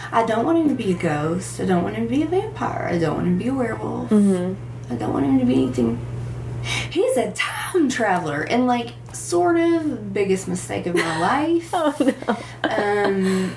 I 0.09 0.23
don't 0.25 0.45
want 0.45 0.59
him 0.59 0.69
to 0.69 0.75
be 0.75 0.93
a 0.93 0.97
ghost. 0.97 1.59
I 1.59 1.65
don't 1.65 1.83
want 1.83 1.95
him 1.95 2.05
to 2.07 2.09
be 2.09 2.23
a 2.23 2.27
vampire. 2.27 2.87
I 2.89 2.97
don't 2.97 3.15
want 3.15 3.27
him 3.27 3.37
to 3.39 3.43
be 3.43 3.49
a 3.49 3.53
werewolf. 3.53 4.09
Mm-hmm. 4.11 4.53
I 4.89 4.95
don't 4.95 5.13
want 5.13 5.25
him 5.25 5.39
to 5.39 5.45
be 5.45 5.53
anything. 5.63 5.99
He's 6.89 7.17
a 7.17 7.31
time 7.31 7.89
traveler, 7.89 8.41
and 8.41 8.67
like, 8.67 8.93
sort 9.13 9.57
of, 9.57 10.13
biggest 10.13 10.47
mistake 10.47 10.85
of 10.85 10.95
my 10.95 11.19
life. 11.21 11.69
Oh 11.73 11.95
no. 11.99 12.69
um, 12.69 13.55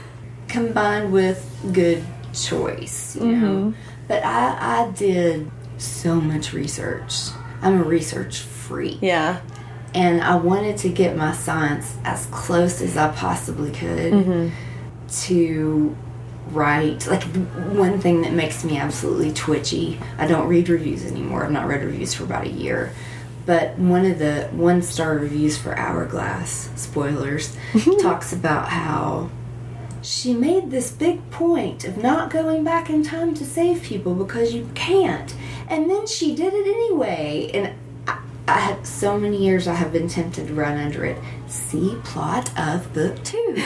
combined 0.49 1.13
with 1.13 1.45
good 1.73 2.05
choice, 2.33 3.17
you 3.17 3.27
know. 3.37 3.49
Mm-hmm. 3.71 3.81
But 4.09 4.25
I, 4.25 4.87
I 4.87 4.91
did 4.93 5.51
so 5.79 6.21
much 6.21 6.53
research. 6.53 7.15
I'm 7.63 7.81
a 7.81 7.85
research 7.85 8.39
freak 8.41 8.99
Yeah. 9.03 9.41
and 9.95 10.23
I 10.23 10.37
wanted 10.37 10.77
to 10.79 10.89
get 10.89 11.17
my 11.17 11.33
science 11.33 11.97
as 12.05 12.27
close 12.27 12.81
as 12.81 12.97
I 12.97 13.09
possibly 13.13 13.71
could 13.71 14.13
Mm-hmm. 14.13 14.49
to 15.27 15.97
write. 16.53 17.07
Like 17.07 17.25
one 17.25 18.01
thing 18.01 18.23
that 18.23 18.33
makes 18.33 18.65
me 18.65 18.79
absolutely 18.79 19.33
twitchy. 19.33 19.99
I 20.19 20.27
don't 20.27 20.49
read 20.49 20.69
reviews 20.69 21.05
anymore. 21.05 21.45
I've 21.45 21.53
not 21.53 21.67
read 21.67 21.83
reviews 21.83 22.15
for 22.15 22.25
about 22.25 22.47
a 22.47 22.51
year. 22.51 22.93
But 23.47 23.79
one 23.79 24.05
of 24.05 24.19
the 24.19 24.49
one 24.53 24.83
star 24.83 25.15
reviews 25.15 25.57
for 25.57 25.77
Hourglass, 25.77 26.71
spoilers, 26.77 27.57
talks 28.01 28.33
about 28.33 28.69
how 28.69 29.31
she 30.03 30.33
made 30.33 30.71
this 30.71 30.91
big 30.91 31.31
point 31.31 31.85
of 31.85 31.99
not 31.99 32.31
going 32.31 32.65
back 32.65 32.91
in 32.91 33.03
time 33.03 33.35
to 33.35 33.45
save 33.45 33.83
people 33.83 34.15
because 34.15 34.55
you 34.55 34.69
can't. 34.75 35.35
And 35.69 35.91
then 35.91 36.07
she 36.07 36.35
did 36.35 36.53
it 36.55 36.67
anyway. 36.67 37.51
And 37.53 37.75
I, 38.49 38.77
so 38.83 39.19
many 39.19 39.45
years 39.45 39.69
I 39.69 39.75
have 39.75 39.93
been 39.93 40.09
tempted 40.09 40.49
to 40.49 40.55
run 40.55 40.77
under 40.77 41.05
it. 41.05 41.17
See 41.47 41.97
plot 42.05 42.51
of 42.59 42.93
book 42.93 43.23
two. 43.23 43.63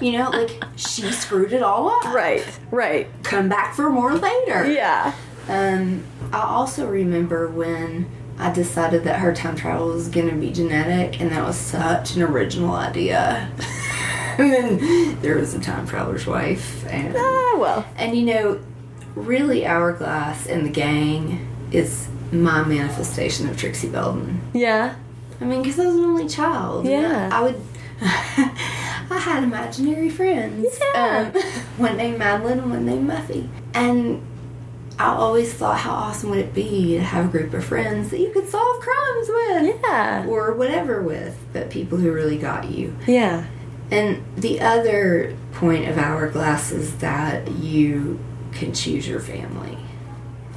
You 0.00 0.12
know, 0.12 0.30
like 0.30 0.62
she 0.76 1.02
screwed 1.10 1.52
it 1.52 1.62
all 1.62 1.88
up. 1.88 2.04
Right, 2.14 2.44
right. 2.70 3.08
Come 3.24 3.48
back 3.48 3.74
for 3.74 3.90
more 3.90 4.14
later. 4.14 4.70
Yeah. 4.70 5.12
Um, 5.48 6.04
I 6.32 6.40
also 6.42 6.86
remember 6.88 7.48
when 7.48 8.08
I 8.38 8.52
decided 8.52 9.02
that 9.04 9.18
her 9.20 9.34
time 9.34 9.56
travel 9.56 9.88
was 9.88 10.08
going 10.08 10.28
to 10.28 10.36
be 10.36 10.52
genetic, 10.52 11.20
and 11.20 11.32
that 11.32 11.44
was 11.44 11.56
such 11.56 12.14
an 12.14 12.22
original 12.22 12.72
idea. 12.74 13.50
and 14.38 14.52
then 14.52 15.20
there 15.22 15.36
was 15.36 15.54
a 15.54 15.58
time 15.60 15.86
traveler's 15.88 16.26
wife, 16.26 16.86
and 16.86 17.14
Ah, 17.16 17.56
well. 17.58 17.86
and 17.96 18.16
you 18.16 18.24
know, 18.26 18.60
really, 19.16 19.66
Hourglass 19.66 20.46
and 20.46 20.64
the 20.64 20.70
gang 20.70 21.48
is 21.72 22.08
my 22.32 22.64
manifestation 22.64 23.48
of 23.48 23.56
Trixie 23.56 23.88
Belden. 23.88 24.40
Yeah. 24.52 24.96
I 25.40 25.44
mean, 25.44 25.62
because 25.62 25.78
I 25.78 25.86
was 25.86 25.96
an 25.96 26.04
only 26.04 26.28
child. 26.28 26.86
Yeah. 26.86 27.30
I 27.32 27.42
would. 27.42 27.60
I 28.00 29.18
had 29.18 29.42
imaginary 29.42 30.10
friends. 30.10 30.78
Yeah. 30.94 31.32
Um, 31.34 31.42
one 31.78 31.96
named 31.96 32.18
Madeline 32.18 32.58
and 32.58 32.70
one 32.70 32.86
named 32.86 33.08
Muffy. 33.08 33.48
And 33.74 34.22
I 34.98 35.14
always 35.14 35.52
thought, 35.54 35.78
how 35.78 35.92
awesome 35.92 36.30
would 36.30 36.40
it 36.40 36.54
be 36.54 36.94
to 36.94 37.02
have 37.02 37.26
a 37.26 37.28
group 37.28 37.54
of 37.54 37.64
friends 37.64 38.10
that 38.10 38.18
you 38.18 38.30
could 38.30 38.48
solve 38.48 38.80
crimes 38.82 39.28
with? 39.28 39.80
Yeah. 39.82 40.26
Or 40.26 40.54
whatever 40.54 41.00
with, 41.02 41.38
but 41.52 41.70
people 41.70 41.98
who 41.98 42.12
really 42.12 42.38
got 42.38 42.70
you. 42.70 42.96
Yeah. 43.06 43.46
And 43.90 44.24
the 44.36 44.60
other 44.60 45.36
point 45.52 45.88
of 45.88 45.98
Hourglass 45.98 46.72
is 46.72 46.98
that 46.98 47.50
you 47.52 48.18
can 48.52 48.74
choose 48.74 49.08
your 49.08 49.20
family. 49.20 49.78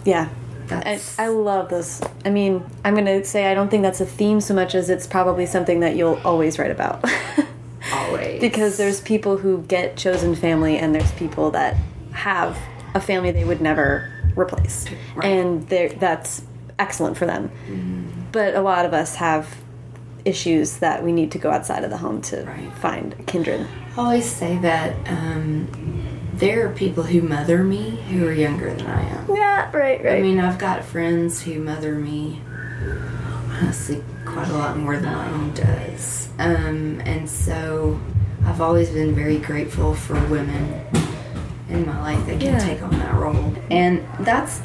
Yeah. 0.05 0.29
I, 0.71 0.83
That's 0.83 1.19
I 1.19 1.27
love 1.27 1.69
this. 1.69 2.01
I 2.25 2.29
mean, 2.29 2.63
I'm 2.85 2.93
going 2.93 3.05
to 3.05 3.23
say 3.25 3.51
I 3.51 3.53
don't 3.53 3.69
think 3.69 3.83
that's 3.83 4.01
a 4.01 4.05
theme 4.05 4.41
so 4.41 4.53
much 4.53 4.75
as 4.75 4.89
it's 4.89 5.07
probably 5.07 5.45
something 5.45 5.81
that 5.81 5.95
you'll 5.95 6.19
always 6.23 6.57
write 6.59 6.71
about. 6.71 7.03
always 7.93 8.39
because 8.39 8.77
there's 8.77 9.01
people 9.01 9.37
who 9.37 9.63
get 9.63 9.97
chosen 9.97 10.35
family 10.35 10.77
and 10.77 10.93
there's 10.93 11.11
people 11.13 11.51
that 11.51 11.75
have 12.11 12.57
a 12.93 12.99
family 13.01 13.31
they 13.31 13.43
would 13.43 13.61
never 13.61 14.11
replace. 14.35 14.85
Right. 15.15 15.25
And 15.25 15.67
that's 15.67 16.43
excellent 16.79 17.17
for 17.17 17.25
them. 17.25 18.27
But 18.31 18.55
a 18.55 18.61
lot 18.61 18.85
of 18.85 18.93
us 18.93 19.15
have 19.15 19.57
issues 20.23 20.77
that 20.77 21.03
we 21.03 21.11
need 21.11 21.31
to 21.31 21.37
go 21.39 21.49
outside 21.49 21.83
of 21.83 21.89
the 21.89 21.97
home 21.97 22.21
to 22.21 22.43
Right. 22.43 22.71
find 22.73 23.15
kindred. 23.27 23.67
I 23.97 24.01
always 24.01 24.31
say 24.31 24.57
that 24.59 24.95
um, 25.09 25.67
there 26.41 26.67
are 26.67 26.73
people 26.73 27.03
who 27.03 27.21
mother 27.21 27.63
me 27.63 27.91
who 28.09 28.27
are 28.27 28.33
younger 28.33 28.73
than 28.73 28.85
I 28.87 29.01
am. 29.09 29.27
Yeah, 29.33 29.71
right, 29.71 30.03
right. 30.03 30.17
I 30.17 30.21
mean, 30.21 30.39
I've 30.39 30.57
got 30.59 30.83
friends 30.83 31.41
who 31.41 31.59
mother 31.59 31.93
me 31.95 32.41
honestly 33.61 34.03
quite 34.25 34.49
a 34.49 34.53
lot 34.53 34.75
more 34.77 34.97
than 34.97 35.13
my 35.13 35.29
own 35.31 35.53
does. 35.53 36.29
Um, 36.39 36.99
and 37.05 37.29
so 37.29 37.99
I've 38.45 38.59
always 38.59 38.89
been 38.89 39.13
very 39.13 39.37
grateful 39.37 39.93
for 39.93 40.15
women 40.25 40.83
in 41.69 41.85
my 41.85 42.01
life 42.01 42.25
that 42.25 42.39
can 42.39 42.53
Yeah. 42.55 42.59
take 42.59 42.81
on 42.81 42.91
that 42.99 43.13
role. 43.13 43.53
And 43.69 44.03
that's 44.21 44.59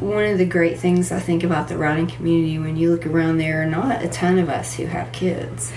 one 0.00 0.24
of 0.24 0.36
the 0.38 0.44
great 0.44 0.78
things 0.78 1.10
I 1.10 1.18
think 1.20 1.42
about 1.42 1.68
the 1.68 1.78
writing 1.78 2.06
community 2.06 2.58
when 2.58 2.76
you 2.76 2.90
look 2.90 3.06
around 3.06 3.38
there 3.38 3.62
are 3.62 3.66
not 3.66 4.04
a 4.04 4.08
ton 4.08 4.38
of 4.38 4.50
us 4.50 4.74
who 4.74 4.84
have 4.86 5.10
kids. 5.12 5.72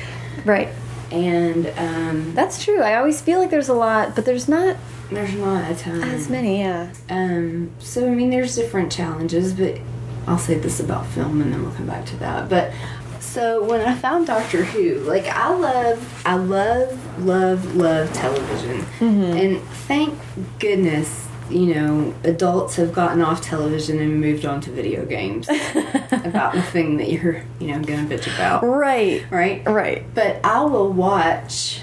right. 0.46 0.68
And 1.12 1.68
um, 1.78 2.34
That's 2.36 2.64
true. 2.64 2.82
I 2.82 2.96
always 2.98 3.22
feel 3.22 3.40
like 3.40 3.50
there's 3.50 3.70
a 3.70 3.74
lot, 3.74 4.16
but 4.16 4.26
there's 4.26 4.48
not 4.48 4.78
there's 5.12 5.34
not 5.34 5.72
a 5.72 5.76
ton. 5.76 6.04
as 6.04 6.30
many, 6.30 6.60
yeah. 6.60 6.92
Um, 7.10 7.72
so 7.80 8.06
I 8.08 8.12
mean, 8.12 8.30
there's 8.30 8.56
different 8.56 8.92
challenges, 8.92 9.54
but 9.54 9.80
I'll 10.28 10.38
say 10.38 10.56
this 10.60 10.80
about 10.80 11.08
film, 11.08 11.42
and 11.42 11.52
then 11.52 11.64
we'll 11.64 11.72
come 11.72 11.88
back 11.88 12.06
to 12.08 12.16
that. 12.18 12.48
But 12.50 12.72
so 13.20 13.64
when 13.64 13.82
I 13.82 13.96
found 13.96 14.28
Doctor 14.28 14.64
Who, 14.64 15.00
like 15.00 15.26
I 15.28 15.50
love, 15.54 16.22
I 16.26 16.36
love, 16.36 17.26
love, 17.26 17.76
love 17.76 18.14
television, 18.14 18.86
and 19.00 19.60
thank 19.88 20.14
goodness, 20.60 21.28
you 21.50 21.74
know, 21.74 22.14
adults 22.24 22.76
have 22.76 22.94
gotten 22.94 23.22
off 23.22 23.42
television 23.42 24.00
and 24.00 24.20
moved 24.22 24.46
on 24.46 24.62
to 24.62 24.70
video 24.72 25.06
games 25.06 25.48
about 26.12 26.54
the 26.54 26.62
thing 26.62 26.98
that 26.98 27.10
you're, 27.10 27.44
you 27.60 27.68
know, 27.68 27.82
going 27.84 28.08
to 28.08 28.16
bitch 28.18 28.34
about, 28.34 28.64
Right. 28.64 29.24
right? 29.32 29.66
Right. 29.66 30.06
But 30.14 30.40
I 30.44 30.64
will 30.64 30.92
watch 30.92 31.82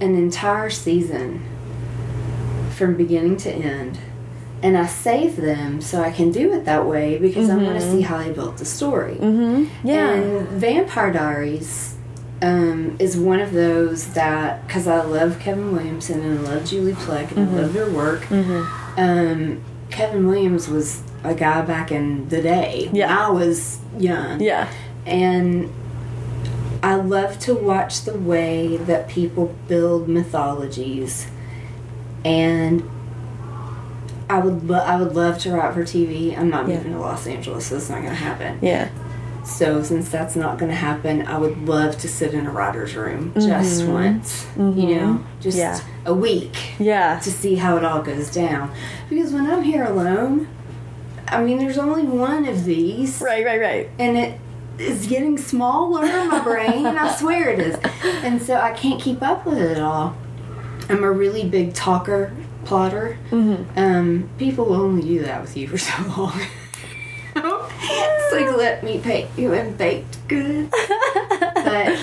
an 0.00 0.14
entire 0.16 0.70
season 0.70 1.42
from 2.76 2.96
beginning 2.96 3.36
to 3.38 3.50
end. 3.52 3.98
And 4.62 4.76
I 4.76 4.84
save 4.86 5.36
them 5.36 5.80
so 5.80 6.02
I 6.02 6.10
can 6.10 6.30
do 6.32 6.52
it 6.52 6.66
that 6.66 6.84
way 6.86 7.16
because 7.16 7.48
I 7.48 7.56
want 7.56 7.80
to 7.80 7.90
see 7.90 8.02
how 8.02 8.18
they 8.18 8.30
built 8.30 8.58
the 8.58 8.66
story. 8.66 9.14
Mm-hmm. 9.14 9.86
Yeah. 9.88 10.10
And 10.10 10.48
Vampire 10.48 11.10
Diaries 11.12 11.96
um, 12.42 12.96
is 12.98 13.16
one 13.16 13.40
of 13.40 13.52
those 13.52 14.14
that, 14.14 14.66
because 14.66 14.86
I 14.86 15.02
love 15.02 15.38
Kevin 15.38 15.72
Williamson 15.72 16.20
and 16.20 16.38
I 16.46 16.54
love 16.54 16.64
Julie 16.64 16.92
Plec 16.94 17.30
and 17.36 17.50
I 17.50 17.52
love 17.62 17.72
their 17.72 17.90
work. 17.90 18.22
Mm-hmm. 18.22 18.98
Um, 19.00 19.62
Kevin 19.90 20.26
Williams 20.26 20.68
was 20.68 21.02
a 21.24 21.34
guy 21.34 21.60
back 21.62 21.92
in 21.92 22.28
the 22.30 22.40
day 22.40 22.86
when 22.86 22.96
Yeah. 22.96 23.26
I 23.26 23.30
was 23.30 23.78
young 23.98 24.40
yeah. 24.40 24.72
and 25.04 25.70
I 26.82 26.94
love 26.94 27.38
to 27.40 27.54
watch 27.54 28.02
the 28.04 28.14
way 28.16 28.78
that 28.78 29.08
people 29.08 29.54
build 29.68 30.08
mythologies, 30.08 31.26
and 32.24 32.82
I 34.30 34.38
would 34.38 34.66
lo- 34.66 34.78
I 34.78 34.96
would 34.96 35.14
love 35.14 35.38
to 35.40 35.52
write 35.52 35.74
for 35.74 35.82
TV. 35.82 36.34
I'm 36.38 36.48
not 36.48 36.66
Yeah. 36.68 36.76
moving 36.76 36.92
to 36.94 37.00
Los 37.00 37.26
Angeles, 37.26 37.66
so 37.66 37.76
it's 37.76 37.90
not 37.90 37.96
going 37.98 38.08
to 38.10 38.14
happen. 38.14 38.58
Yeah. 38.62 38.88
So 39.44 39.82
since 39.82 40.08
that's 40.08 40.36
not 40.36 40.58
going 40.58 40.70
to 40.70 40.76
happen, 40.76 41.26
I 41.26 41.38
would 41.38 41.66
love 41.66 41.98
to 41.98 42.08
sit 42.08 42.34
in 42.34 42.46
a 42.46 42.50
writer's 42.50 42.94
room 42.94 43.30
mm-hmm. 43.30 43.40
just 43.40 43.84
once, 43.84 44.46
you 44.56 44.62
mm-hmm. 44.62 44.90
know, 44.90 45.24
just 45.40 45.56
Yeah. 45.56 45.80
a 46.04 46.14
week 46.14 46.56
Yeah. 46.78 47.18
to 47.20 47.30
see 47.30 47.56
how 47.56 47.76
it 47.76 47.84
all 47.84 48.02
goes 48.02 48.30
down. 48.30 48.70
Because 49.08 49.32
when 49.32 49.50
I'm 49.50 49.62
here 49.62 49.84
alone, 49.84 50.48
I 51.28 51.42
mean, 51.42 51.58
there's 51.58 51.78
only 51.78 52.04
one 52.04 52.46
of 52.46 52.64
these 52.64 53.20
Right, 53.20 53.44
right, 53.44 53.60
right. 53.60 53.90
and 53.98 54.16
it 54.16 54.40
is 54.78 55.06
getting 55.06 55.36
smaller 55.38 56.04
in 56.04 56.28
my 56.28 56.40
brain. 56.40 56.86
I 56.86 57.14
swear 57.18 57.50
it 57.50 57.58
is. 57.60 57.76
And 58.22 58.40
so 58.42 58.54
I 58.56 58.72
can't 58.72 59.00
keep 59.00 59.22
up 59.22 59.46
with 59.46 59.58
it 59.58 59.78
all. 59.78 60.16
I'm 60.88 61.04
a 61.04 61.10
really 61.10 61.48
big 61.48 61.74
talker, 61.74 62.32
plotter. 62.64 63.18
Mm-hmm. 63.30 63.78
Um, 63.78 64.30
people 64.38 64.64
will 64.64 64.80
only 64.80 65.02
do 65.02 65.22
that 65.22 65.40
with 65.40 65.56
you 65.56 65.68
for 65.68 65.78
so 65.78 66.02
long. 66.16 66.40
like 68.32 68.56
let 68.56 68.82
me 68.82 68.98
paint 69.00 69.30
you 69.36 69.52
in 69.52 69.76
baked 69.76 70.26
goods. 70.28 70.70
but 71.54 71.98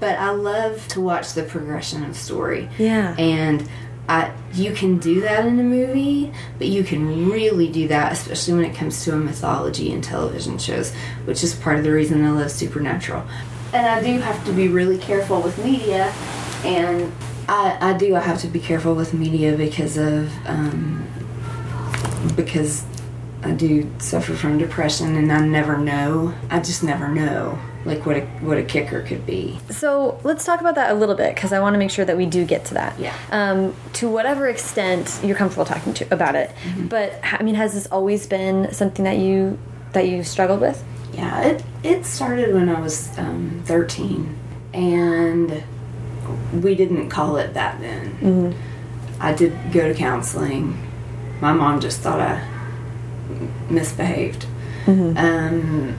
but 0.00 0.18
I 0.18 0.30
love 0.30 0.86
to 0.88 1.00
watch 1.00 1.34
the 1.34 1.42
progression 1.42 2.04
of 2.04 2.16
story. 2.16 2.68
Yeah. 2.78 3.14
And 3.18 3.68
I, 4.08 4.32
you 4.52 4.72
can 4.72 4.98
do 4.98 5.20
that 5.20 5.46
in 5.46 5.58
a 5.58 5.62
movie, 5.62 6.32
but 6.58 6.66
you 6.66 6.82
can 6.82 7.30
really 7.30 7.70
do 7.70 7.88
that, 7.88 8.12
especially 8.12 8.54
when 8.54 8.64
it 8.64 8.74
comes 8.74 9.04
to 9.04 9.14
a 9.14 9.16
mythology 9.16 9.92
and 9.92 10.02
television 10.02 10.58
shows, 10.58 10.92
which 11.24 11.44
is 11.44 11.54
part 11.54 11.78
of 11.78 11.84
the 11.84 11.92
reason 11.92 12.24
I 12.24 12.30
love 12.30 12.50
Supernatural. 12.50 13.24
And 13.72 13.86
I 13.86 14.02
do 14.02 14.20
have 14.20 14.44
to 14.44 14.52
be 14.52 14.68
really 14.68 14.98
careful 14.98 15.40
with 15.40 15.56
media, 15.64 16.12
and 16.64 17.12
I, 17.48 17.78
I 17.80 17.96
do 17.96 18.14
I 18.14 18.20
have 18.20 18.40
to 18.42 18.48
be 18.48 18.60
careful 18.60 18.94
with 18.94 19.14
media 19.14 19.56
because 19.56 19.96
of 19.96 20.30
um, 20.46 21.06
because 22.36 22.84
I 23.44 23.50
do 23.50 23.90
suffer 23.98 24.34
from 24.34 24.58
depression, 24.58 25.16
and 25.16 25.32
I 25.32 25.44
never 25.44 25.76
know. 25.76 26.32
I 26.48 26.60
just 26.60 26.84
never 26.84 27.08
know, 27.08 27.58
like 27.84 28.06
what 28.06 28.16
a 28.16 28.20
what 28.40 28.56
a 28.56 28.62
kicker 28.62 29.02
could 29.02 29.26
be. 29.26 29.58
So 29.70 30.20
let's 30.22 30.44
talk 30.44 30.60
about 30.60 30.76
that 30.76 30.92
a 30.92 30.94
little 30.94 31.16
bit 31.16 31.34
because 31.34 31.52
I 31.52 31.58
want 31.58 31.74
to 31.74 31.78
make 31.78 31.90
sure 31.90 32.04
that 32.04 32.16
we 32.16 32.26
do 32.26 32.44
get 32.44 32.64
to 32.66 32.74
that. 32.74 32.98
Yeah. 33.00 33.16
Um, 33.30 33.74
to 33.94 34.08
whatever 34.08 34.48
extent 34.48 35.20
you're 35.24 35.36
comfortable 35.36 35.64
talking 35.64 35.92
to 35.94 36.14
about 36.14 36.36
it, 36.36 36.52
but 36.88 37.18
I 37.22 37.42
mean, 37.42 37.56
has 37.56 37.74
this 37.74 37.86
always 37.86 38.26
been 38.26 38.72
something 38.72 39.04
that 39.04 39.18
you 39.18 39.58
that 39.92 40.06
you 40.08 40.22
struggled 40.22 40.60
with? 40.60 40.82
Yeah, 41.12 41.42
it 41.42 41.64
it 41.82 42.06
started 42.06 42.54
when 42.54 42.68
I 42.68 42.80
was 42.80 43.16
um, 43.18 43.62
thirteen, 43.64 44.38
and 44.72 45.64
we 46.62 46.76
didn't 46.76 47.10
call 47.10 47.38
it 47.38 47.54
that 47.54 47.80
then. 47.80 48.54
I 49.18 49.32
did 49.34 49.72
go 49.72 49.88
to 49.88 49.94
counseling. 49.94 50.78
My 51.40 51.52
mom 51.52 51.80
just 51.80 52.00
thought 52.00 52.20
I 52.20 52.46
misbehaved. 53.70 54.46
Um, 54.86 55.96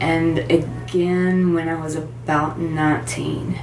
and 0.00 0.38
again, 0.38 1.54
when 1.54 1.68
I 1.68 1.80
was 1.80 1.96
about 1.96 2.58
19. 2.58 3.58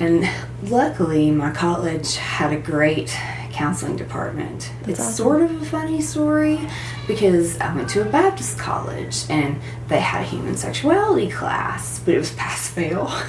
And 0.00 0.28
luckily, 0.62 1.30
my 1.30 1.50
college 1.50 2.16
had 2.16 2.52
a 2.52 2.58
great 2.58 3.16
counseling 3.52 3.96
department. 3.96 4.70
it's 4.86 5.00
awesome. 5.00 5.12
sort 5.12 5.42
of 5.42 5.62
a 5.62 5.64
funny 5.64 6.00
story 6.00 6.60
because 7.08 7.58
I 7.58 7.74
went 7.74 7.88
to 7.90 8.02
a 8.02 8.04
Baptist 8.04 8.56
college 8.56 9.24
and 9.28 9.60
they 9.88 9.98
had 9.98 10.22
a 10.22 10.24
human 10.24 10.56
sexuality 10.56 11.28
class, 11.28 11.98
but 11.98 12.14
it 12.14 12.18
was 12.18 12.30
pass 12.32 12.68
fail. 12.68 13.12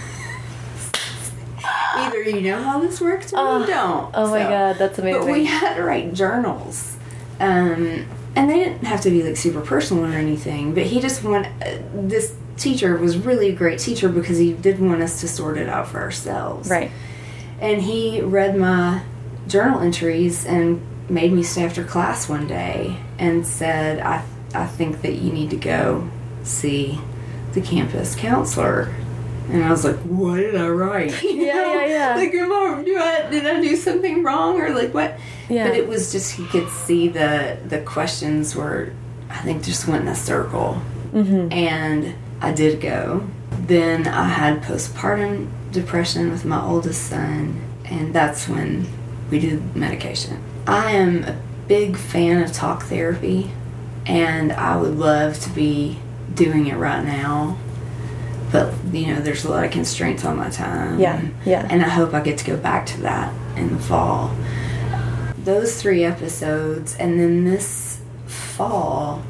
either 1.96 2.22
you 2.24 2.42
know 2.42 2.62
how 2.62 2.80
this 2.80 3.02
works 3.02 3.34
or 3.34 3.60
you 3.60 3.66
don't. 3.66 4.12
Oh 4.14 4.30
my 4.30 4.44
god, 4.44 4.78
that's 4.78 5.00
amazing. 5.00 5.22
But 5.22 5.32
we 5.32 5.46
had 5.46 5.76
to 5.76 5.84
write 5.84 6.14
journals. 6.14 6.96
Um, 7.40 8.06
and 8.36 8.50
they 8.50 8.56
didn't 8.56 8.86
have 8.86 9.02
to 9.02 9.10
be 9.10 9.24
like 9.24 9.38
super 9.38 9.62
personal 9.62 10.06
or 10.06 10.16
anything, 10.16 10.74
but 10.74 10.84
he 10.84 11.00
just 11.00 11.24
wanted, 11.24 11.52
uh, 11.62 11.82
this 11.94 12.36
teacher 12.58 12.96
was 12.98 13.18
really 13.18 13.50
a 13.50 13.56
great 13.56 13.80
teacher 13.80 14.10
because 14.10 14.38
he 14.38 14.54
did 14.54 14.80
want 14.80 15.02
us 15.02 15.22
to 15.22 15.28
sort 15.28 15.58
it 15.58 15.70
out 15.70 15.88
for 15.88 16.00
ourselves. 16.00 16.70
right. 16.70 16.92
And 17.60 17.82
he 17.82 18.22
read 18.22 18.56
my 18.56 19.04
journal 19.48 19.82
entries 19.82 20.46
and 20.46 20.82
made 21.10 21.34
me 21.34 21.44
stay 21.44 21.66
after 21.66 21.84
class 21.84 22.30
one 22.30 22.48
day 22.48 22.98
and 23.18 23.46
said, 23.46 24.00
I, 24.00 24.24
I 24.54 24.66
think 24.66 25.02
that 25.02 25.16
you 25.16 25.34
need 25.34 25.50
to 25.50 25.58
go 25.58 26.10
see 26.44 27.00
the 27.54 27.62
campus 27.62 28.16
counselor. 28.16 28.94
And 29.50 29.64
I 29.64 29.72
was 29.72 29.84
like, 29.84 29.98
what 29.98 30.38
did 30.38 30.56
I 30.56 30.68
write? 30.70 31.24
You 31.24 31.30
Yeah, 31.46 31.74
yeah, 31.74 31.86
yeah. 31.86 32.16
Like, 32.16 32.30
I, 32.30 32.84
do 32.84 32.98
I, 32.98 33.30
did 33.30 33.46
I 33.46 33.62
do 33.62 33.76
something 33.76 34.24
wrong 34.24 34.62
or 34.62 34.74
like 34.74 34.94
what? 34.94 35.20
Yeah. 35.50 35.68
But 35.68 35.76
it 35.76 35.88
was 35.88 36.12
just, 36.12 36.36
he 36.36 36.46
could 36.46 36.70
see 36.70 37.08
the, 37.08 37.58
the 37.68 37.82
questions 37.82 38.56
were, 38.56 38.94
I 39.30 39.40
think, 39.40 39.64
just 39.64 39.88
went 39.88 40.04
in 40.04 40.08
a 40.08 40.16
circle. 40.16 40.82
Mm-hmm. 41.12 41.52
And 41.52 42.16
I 42.42 42.54
did 42.54 42.80
go. 42.80 43.28
Then 43.52 44.08
I 44.08 44.26
had 44.26 44.62
postpartum 44.62 45.50
depression 45.72 46.32
with 46.32 46.46
my 46.46 46.62
oldest 46.64 47.08
son, 47.08 47.62
and 47.86 48.14
that's 48.14 48.48
when 48.48 48.88
we 49.30 49.40
did 49.40 49.76
medication. 49.76 50.42
I 50.68 50.92
am 50.92 51.24
a 51.24 51.42
big 51.68 51.98
fan 51.98 52.44
of 52.44 52.52
talk 52.52 52.84
therapy, 52.84 53.52
and 54.06 54.52
I 54.52 54.78
would 54.78 54.98
love 54.98 55.40
to 55.42 55.50
be 55.50 56.00
doing 56.34 56.68
it 56.68 56.76
right 56.76 57.04
now. 57.04 57.58
But, 58.52 58.74
you 58.92 59.08
know, 59.08 59.22
there's 59.22 59.46
a 59.46 59.50
lot 59.50 59.64
of 59.64 59.72
constraints 59.72 60.26
on 60.26 60.38
my 60.38 60.50
time. 60.50 61.00
Yeah, 61.00 61.22
yeah. 61.46 61.68
And 61.70 61.84
I 61.84 61.90
hope 61.90 62.14
I 62.14 62.22
get 62.22 62.38
to 62.40 62.46
go 62.46 62.58
back 62.58 62.86
to 62.88 63.02
that 63.02 63.34
in 63.58 63.76
the 63.76 63.82
fall. 63.82 64.36
Those 65.44 65.80
three 65.82 66.04
episodes, 66.04 66.96
and 66.98 67.20
then 67.20 67.46
this 67.46 68.02
fall, 68.26 69.24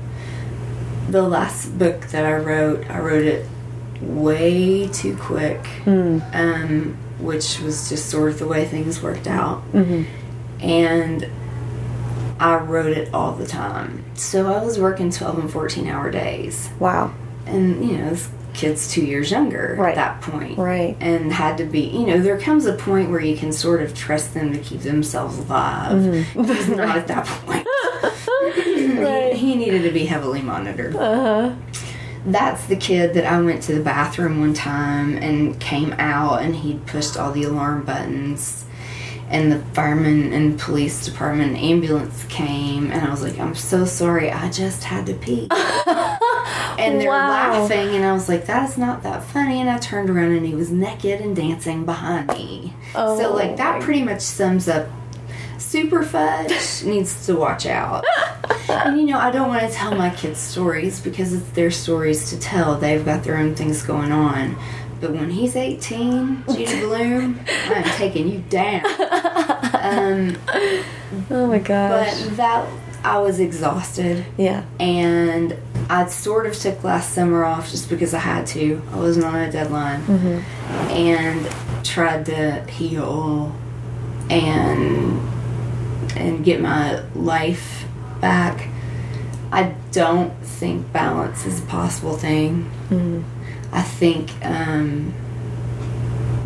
the 1.10 1.22
last 1.24 1.78
book 1.78 2.08
that 2.08 2.26
I 2.26 2.36
wrote, 2.36 2.90
I 2.90 3.00
wrote 3.00 3.26
it 3.26 3.46
way 4.02 4.88
too 4.88 5.18
quick, 5.18 5.66
um, 6.34 6.98
which 7.20 7.60
was 7.60 7.90
just 7.90 8.10
sort 8.10 8.32
of 8.32 8.40
the 8.40 8.48
way 8.48 8.66
things 8.66 9.02
worked 9.02 9.28
out. 9.28 9.64
And 10.62 11.30
I 12.40 12.56
wrote 12.56 12.96
it 12.96 13.14
all 13.14 13.34
the 13.34 13.46
time. 13.46 14.06
So 14.16 14.52
I 14.52 14.64
was 14.64 14.80
working 14.80 15.12
12 15.12 15.40
and 15.40 15.52
14 15.52 15.88
hour 15.88 16.10
days. 16.10 16.70
Wow. 16.80 17.14
And, 17.46 17.86
you 17.86 17.98
know, 17.98 18.18
kid's 18.54 18.91
two 18.91 19.02
years 19.06 19.32
younger 19.32 19.76
Right. 19.78 19.97
at 19.97 20.22
that 20.22 20.22
point. 20.22 20.58
Right. 20.58 20.95
And 21.00 21.32
had 21.32 21.58
to 21.60 21.66
be, 21.66 21.82
you 21.82 22.06
know, 22.08 22.20
there 22.20 22.38
comes 22.39 22.66
a 22.66 22.74
point 22.74 23.10
where 23.12 23.22
you 23.22 23.38
can 23.38 23.52
sort 23.52 23.82
of 23.82 23.93
trust 23.95 24.34
them 24.34 24.52
to 24.54 24.60
keep 24.60 24.82
themselves 24.82 25.38
alive. 25.39 26.26
He's 26.34 26.68
not 26.70 26.97
at 26.97 27.08
that 27.08 27.26
point. 27.26 27.66
Right. 29.00 29.34
he, 29.34 29.52
he 29.52 29.56
needed 29.56 29.84
to 29.84 29.91
be 29.91 30.06
heavily 30.06 30.41
monitored. 30.41 30.95
Uh 30.95 31.16
huh. 31.50 31.56
That's 32.26 32.66
the 32.66 32.76
kid 32.76 33.14
that 33.14 33.26
I 33.26 33.39
went 33.41 33.64
to 33.64 33.74
the 33.74 33.82
bathroom 33.82 34.39
one 34.41 34.54
time 34.54 35.18
and 35.18 35.58
came 35.60 35.93
out 35.93 36.41
and 36.41 36.56
he'd 36.56 36.86
pushed 36.86 37.16
all 37.18 37.32
the 37.32 37.43
alarm 37.43 37.84
buttons. 37.84 38.66
And 39.30 39.52
the 39.52 39.60
fireman 39.74 40.34
and 40.34 40.60
police 40.60 41.06
department 41.06 41.52
and 41.56 41.58
ambulance 41.64 42.26
came, 42.30 42.89
and 42.91 43.06
I 43.08 43.12
was 43.12 43.22
like, 43.22 43.38
I'm 43.39 43.54
so 43.54 43.86
sorry, 43.86 44.32
I 44.32 44.50
just 44.50 44.84
had 44.84 45.06
to 45.06 45.14
pee. 45.14 45.47
and 46.80 47.00
they're 47.02 47.10
Wow. 47.10 47.30
laughing, 47.62 47.96
and 47.96 48.06
I 48.06 48.14
was 48.14 48.28
like, 48.30 48.46
that 48.48 48.70
is 48.70 48.78
not 48.78 49.04
that 49.04 49.24
funny. 49.24 49.60
And 49.62 49.70
I 49.70 49.78
turned 49.78 50.10
around 50.10 50.32
and 50.36 50.46
he 50.46 50.56
was 50.56 50.70
naked 50.72 51.22
and 51.22 51.36
dancing 51.36 51.86
behind 51.86 52.28
me. 52.30 52.74
Oh 52.96 53.18
so, 53.20 53.34
like, 53.34 53.58
that 53.58 53.82
pretty 53.82 54.04
much 54.04 54.22
sums 54.22 54.68
up 54.68 54.88
Superfudge 55.58 56.84
needs 56.86 57.26
to 57.28 57.36
watch 57.36 57.66
out. 57.66 58.04
and 58.70 59.00
you 59.00 59.06
know, 59.06 59.20
I 59.20 59.30
don't 59.30 59.50
want 59.50 59.62
to 59.62 59.70
tell 59.70 59.94
my 59.94 60.10
kids 60.10 60.40
stories 60.40 61.00
because 61.00 61.34
it's 61.34 61.50
their 61.52 61.70
stories 61.70 62.30
to 62.32 62.40
tell. 62.40 62.76
They've 62.76 63.04
got 63.06 63.24
their 63.24 63.38
own 63.38 63.56
things 63.56 63.84
going 63.84 64.12
on. 64.12 64.58
But 65.00 65.12
when 65.12 65.30
he's 65.30 65.56
18, 65.56 66.44
Judy 66.50 66.66
Blume, 66.82 67.40
I'm 67.68 67.84
taking 67.98 68.28
you 68.30 68.40
down. 68.50 68.82
Um, 69.82 70.36
Oh 71.32 71.48
my 71.48 71.58
gosh. 71.60 72.22
but 72.24 72.36
that, 72.38 72.68
I 73.04 73.20
was 73.20 73.39
exhausted. 73.39 74.26
yeah. 74.38 74.64
And 74.80 75.56
I 75.89 76.06
sort 76.08 76.45
of 76.45 76.54
took 76.58 76.84
last 76.84 77.14
summer 77.14 77.43
off 77.43 77.72
just 77.72 77.89
because 77.89 78.14
I 78.14 78.20
had 78.20 78.45
to. 78.47 78.82
I 78.91 78.97
wasn't 78.97 79.26
on 79.26 79.36
a 79.36 79.52
deadline. 79.52 80.02
And 80.91 81.47
tried 81.86 82.26
to 82.28 82.62
heal 82.70 83.56
and 84.30 85.20
and 86.16 86.43
get 86.43 86.62
my 86.62 87.02
life 87.16 87.86
back. 88.22 88.68
I 89.52 89.74
don't 89.91 90.32
think 90.43 90.91
balance 90.93 91.45
is 91.45 91.60
a 91.60 91.66
possible 91.66 92.16
thing. 92.18 92.70
I 93.72 93.82
think 93.82 94.32
um, 94.45 95.14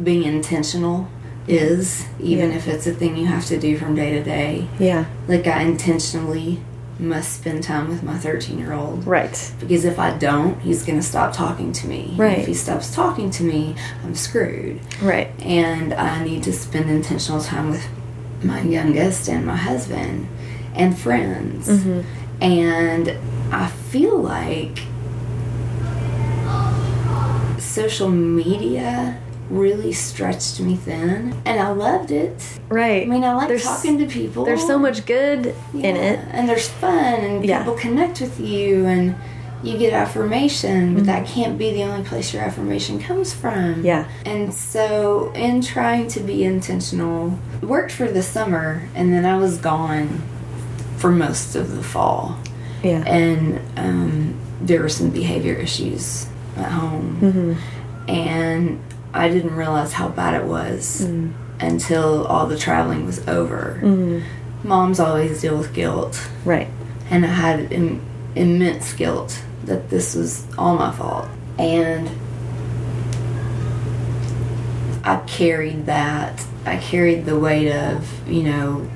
being 0.03 0.23
intentional 0.23 1.07
is, 1.47 2.05
even 2.19 2.49
Yeah. 2.51 2.55
if 2.57 2.67
it's 2.67 2.87
a 2.87 2.93
thing 2.93 3.17
you 3.17 3.25
have 3.27 3.45
to 3.47 3.57
do 3.59 3.77
from 3.77 3.95
day 3.95 4.11
to 4.11 4.23
day. 4.23 4.67
Yeah. 4.79 5.05
Like, 5.27 5.45
I 5.47 5.61
intentionally 5.63 6.59
must 6.99 7.33
spend 7.33 7.63
time 7.63 7.89
with 7.89 8.03
my 8.03 8.17
13 8.17 8.59
year 8.59 8.71
old. 8.71 9.05
Right. 9.05 9.51
Because 9.59 9.83
if 9.83 9.97
I 9.99 10.11
don't, 10.17 10.59
he's 10.61 10.83
going 10.83 10.99
to 10.99 11.05
stop 11.05 11.33
talking 11.33 11.73
to 11.73 11.87
me. 11.87 12.09
And 12.11 12.19
Right. 12.19 12.37
If 12.39 12.47
he 12.47 12.53
stops 12.53 12.93
talking 12.93 13.29
to 13.31 13.43
me, 13.43 13.75
I'm 14.03 14.15
screwed. 14.15 14.79
Right. 15.01 15.29
And 15.41 15.93
I 15.93 16.23
need 16.23 16.43
to 16.43 16.53
spend 16.53 16.89
intentional 16.89 17.41
time 17.41 17.71
with 17.71 17.85
my 18.43 18.61
youngest 18.61 19.27
and 19.27 19.45
my 19.45 19.55
husband 19.55 20.27
and 20.75 20.97
friends. 20.97 21.67
Mm-hmm. 21.67 22.01
And 22.43 23.17
I 23.51 23.67
feel 23.67 24.17
like 24.17 24.79
social 27.59 28.09
media 28.09 29.19
really 29.53 29.93
stretched 29.93 30.59
me 30.59 30.75
thin. 30.75 31.33
And 31.45 31.59
I 31.59 31.69
loved 31.71 32.11
it. 32.11 32.59
Right. 32.69 33.03
I 33.03 33.05
mean, 33.05 33.23
I 33.23 33.33
like 33.35 33.47
There's- 33.47 33.63
talking 33.63 33.97
to 33.99 34.05
people. 34.07 34.45
There's 34.45 34.65
so 34.65 34.77
much 34.79 35.05
good 35.05 35.53
in 35.73 35.95
it. 35.95 36.19
And 36.31 36.47
there's 36.49 36.67
fun 36.69 37.15
and 37.21 37.45
Yeah. 37.45 37.59
people 37.59 37.75
connect 37.75 38.19
with 38.21 38.39
you 38.39 38.85
and 38.85 39.15
you 39.63 39.77
get 39.77 39.93
affirmation 39.93 40.93
but 40.93 41.05
that 41.05 41.23
Mm-hmm. 41.23 41.33
can't 41.33 41.57
be 41.57 41.71
the 41.71 41.83
only 41.83 42.03
place 42.03 42.33
your 42.33 42.43
affirmation 42.43 42.99
comes 42.99 43.31
from 43.33 43.81
Yeah. 43.85 44.03
and 44.25 44.53
so 44.53 45.31
in 45.35 45.61
trying 45.61 46.09
to 46.09 46.19
be 46.19 46.43
intentional 46.43 47.39
worked 47.61 47.93
for 47.93 48.07
the 48.11 48.21
summer 48.21 48.81
and 48.93 49.13
then 49.13 49.23
i 49.25 49.37
was 49.37 49.57
gone 49.57 50.21
for 50.97 51.11
most 51.13 51.55
of 51.55 51.77
the 51.77 51.81
fall 51.81 52.35
Yeah. 52.83 53.03
and 53.07 53.61
um, 53.77 54.35
there 54.61 54.81
were 54.81 54.89
some 54.89 55.11
behavior 55.11 55.53
issues 55.53 56.25
at 56.57 56.69
home 56.69 57.17
Mm-hmm. 57.21 58.09
and 58.11 58.79
i 59.13 59.29
didn't 59.29 59.55
realize 59.55 59.93
how 59.93 60.07
bad 60.07 60.33
it 60.41 60.45
was 60.45 61.05
Mm. 61.07 61.31
until 61.59 62.25
all 62.25 62.47
the 62.47 62.57
traveling 62.57 63.05
was 63.05 63.25
over 63.27 63.79
Mhm. 63.81 64.21
moms 64.63 64.99
always 64.99 65.41
deal 65.41 65.57
with 65.57 65.73
guilt 65.73 66.19
Right. 66.45 66.67
and 67.11 67.25
I 67.25 67.29
had 67.29 67.71
Im- 67.71 68.01
immense 68.35 68.93
guilt 68.93 69.39
that 69.65 69.89
this 69.89 70.15
was 70.15 70.43
all 70.57 70.75
my 70.75 70.91
fault. 70.91 71.27
And 71.59 72.09
I 75.03 75.17
carried 75.27 75.85
that. 75.85 76.43
I 76.65 76.77
carried 76.77 77.25
the 77.25 77.37
weight 77.37 77.71
of, 77.71 78.07
you 78.27 78.43
know, 78.43 78.87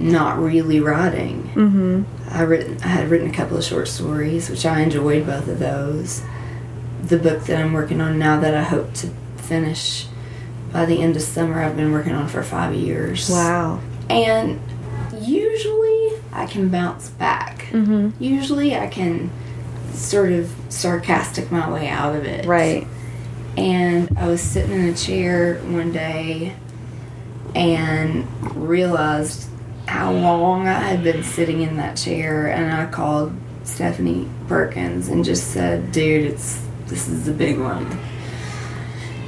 not 0.00 0.38
really 0.42 0.80
writing. 0.80 1.50
Mm-hmm. 1.54 2.02
I 2.30 2.42
written 2.42 2.76
I 2.84 2.88
had 2.88 3.08
written 3.08 3.28
a 3.30 3.32
couple 3.32 3.56
of 3.56 3.64
short 3.64 3.86
stories, 3.88 4.50
which 4.50 4.66
I 4.66 4.80
enjoyed 4.80 5.26
both 5.26 5.46
of 5.48 5.58
those. 5.60 6.22
The 7.06 7.18
book 7.18 7.44
that 7.44 7.58
I'm 7.60 7.72
working 7.72 8.00
on 8.00 8.18
now 8.18 8.40
that 8.40 8.54
I 8.54 8.62
hope 8.64 8.92
to 8.94 9.08
finish 9.44 10.06
by 10.72 10.84
the 10.84 11.00
end 11.00 11.16
of 11.16 11.22
summer 11.22 11.62
I've 11.62 11.76
been 11.76 11.92
working 11.92 12.12
on 12.12 12.28
for 12.28 12.42
five 12.42 12.74
years. 12.74 13.30
Wow. 13.30 13.80
And 14.10 14.60
usually 15.20 16.12
I 16.32 16.46
can 16.46 16.68
bounce 16.68 17.10
back. 17.10 17.66
Mm-hmm. 17.70 18.22
Usually 18.22 18.76
I 18.76 18.88
can 18.88 19.30
sort 19.92 20.32
of 20.32 20.52
sarcastic 20.68 21.50
my 21.52 21.70
way 21.70 21.88
out 21.88 22.16
of 22.16 22.24
it. 22.24 22.44
Right. 22.44 22.86
And 23.56 24.18
I 24.18 24.26
was 24.26 24.40
sitting 24.40 24.72
in 24.72 24.88
a 24.88 24.94
chair 24.94 25.56
one 25.60 25.92
day 25.92 26.56
and 27.54 28.26
realized 28.56 29.48
how 29.86 30.12
long 30.12 30.66
I 30.66 30.80
had 30.80 31.04
been 31.04 31.22
sitting 31.22 31.62
in 31.62 31.76
that 31.76 31.96
chair 31.96 32.48
and 32.48 32.72
I 32.72 32.86
called 32.86 33.32
Stephanie 33.62 34.28
Perkins 34.48 35.08
and 35.08 35.24
just 35.24 35.52
said, 35.52 35.92
dude, 35.92 36.32
it's 36.32 36.66
this 36.86 37.08
is 37.08 37.28
a 37.28 37.32
big 37.32 37.58
one. 37.58 37.86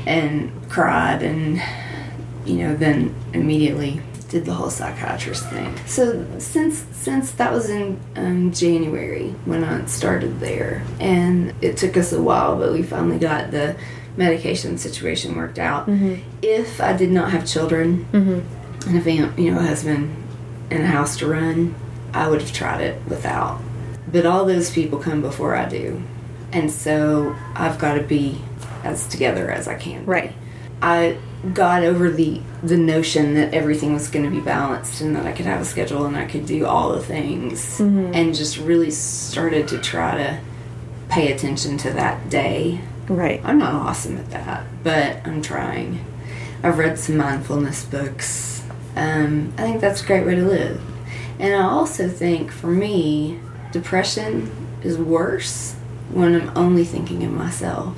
And 0.07 0.53
cried 0.71 1.23
and 1.23 1.61
you 2.47 2.59
know, 2.59 2.77
then 2.77 3.15
immediately 3.33 4.01
did 4.29 4.45
the 4.45 4.55
whole 4.55 4.71
psychiatrist 4.71 5.49
thing. 5.51 5.77
So 5.87 6.27
since 6.39 6.85
since 6.93 7.33
that 7.33 7.53
was 7.53 7.69
in 7.71 8.01
um, 8.17 8.53
January 8.53 9.31
when 9.45 9.63
I 9.65 9.85
started 9.87 10.41
there, 10.41 10.83
and 11.01 11.55
it 11.61 11.77
took 11.77 11.97
us 11.97 12.13
a 12.13 12.23
while, 12.23 12.57
but 12.57 12.73
we 12.73 12.83
finally 12.83 13.19
got 13.19 13.51
the 13.51 13.77
medication 14.17 14.79
situation 14.79 15.37
worked 15.37 15.59
out. 15.59 15.87
Mm-hmm. 15.87 16.23
If 16.43 16.81
I 16.81 16.97
did 16.97 17.11
not 17.11 17.31
have 17.31 17.47
children 17.47 18.07
and 18.87 18.99
a 18.99 19.01
fam- 19.01 19.39
you 19.39 19.53
know 19.53 19.59
a 19.59 19.63
husband 19.63 20.15
and 20.71 20.83
a 20.83 20.87
house 20.87 21.17
to 21.19 21.27
run, 21.27 21.75
I 22.13 22.29
would 22.29 22.41
have 22.41 22.53
tried 22.53 22.81
it 22.81 23.01
without. 23.09 23.61
But 24.11 24.27
all 24.27 24.45
those 24.45 24.71
people 24.71 24.99
come 24.99 25.21
before 25.21 25.55
I 25.55 25.69
do, 25.69 26.03
and 26.53 26.71
so 26.71 27.35
I've 27.55 27.79
got 27.79 27.95
to 27.95 28.03
be 28.03 28.41
as 28.87 29.07
together 29.07 29.51
as 29.51 29.69
I 29.69 29.75
can. 29.75 30.07
Right. 30.07 30.33
I 30.83 31.19
got 31.55 31.85
over 31.85 32.11
the 32.11 32.41
the 32.63 32.77
notion 32.77 33.35
that 33.35 33.55
everything 33.55 33.93
was 33.95 34.09
going 34.09 34.25
to 34.25 34.31
be 34.31 34.41
balanced 34.41 35.01
and 35.01 35.15
that 35.17 35.27
I 35.27 35.33
could 35.33 35.47
have 35.47 35.61
a 35.61 35.65
schedule 35.65 36.05
and 36.07 36.17
I 36.17 36.27
could 36.27 36.47
do 36.47 36.67
all 36.67 36.93
the 36.93 37.03
things 37.03 37.81
and 37.81 38.35
just 38.35 38.59
really 38.59 38.91
started 38.91 39.69
to 39.69 39.79
try 39.79 40.17
to 40.17 40.41
pay 41.09 41.33
attention 41.33 41.79
to 41.79 41.93
that 41.93 42.29
day. 42.29 42.81
Right. 43.09 43.41
I'm 43.45 43.59
not 43.59 43.75
awesome 43.75 44.17
at 44.17 44.31
that, 44.31 44.67
but 44.83 45.27
I'm 45.27 45.41
trying. 45.41 46.05
I've 46.63 46.79
read 46.79 46.99
some 46.99 47.17
mindfulness 47.17 47.85
books. 47.85 48.65
Um, 48.97 49.53
I 49.57 49.63
think 49.63 49.81
that's 49.81 50.03
a 50.03 50.07
great 50.07 50.27
way 50.27 50.35
to 50.35 50.45
live. 50.45 50.81
And 51.39 51.55
I 51.55 51.63
also 51.63 52.09
think 52.09 52.51
for 52.51 52.69
me, 52.69 53.39
depression 53.71 54.51
is 54.83 54.99
worse 54.99 55.75
when 56.11 56.35
I'm 56.35 56.57
only 56.57 56.85
thinking 56.85 57.23
of 57.25 57.33
myself. 57.33 57.97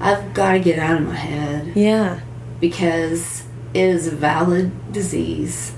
I've 0.00 0.32
got 0.34 0.52
to 0.52 0.60
get 0.60 0.78
out 0.78 1.00
of 1.00 1.06
my 1.06 1.14
head 1.14 1.72
Yeah. 1.74 2.20
because 2.60 3.44
it 3.74 3.82
is 3.82 4.06
a 4.06 4.14
valid 4.14 4.92
disease. 4.92 5.74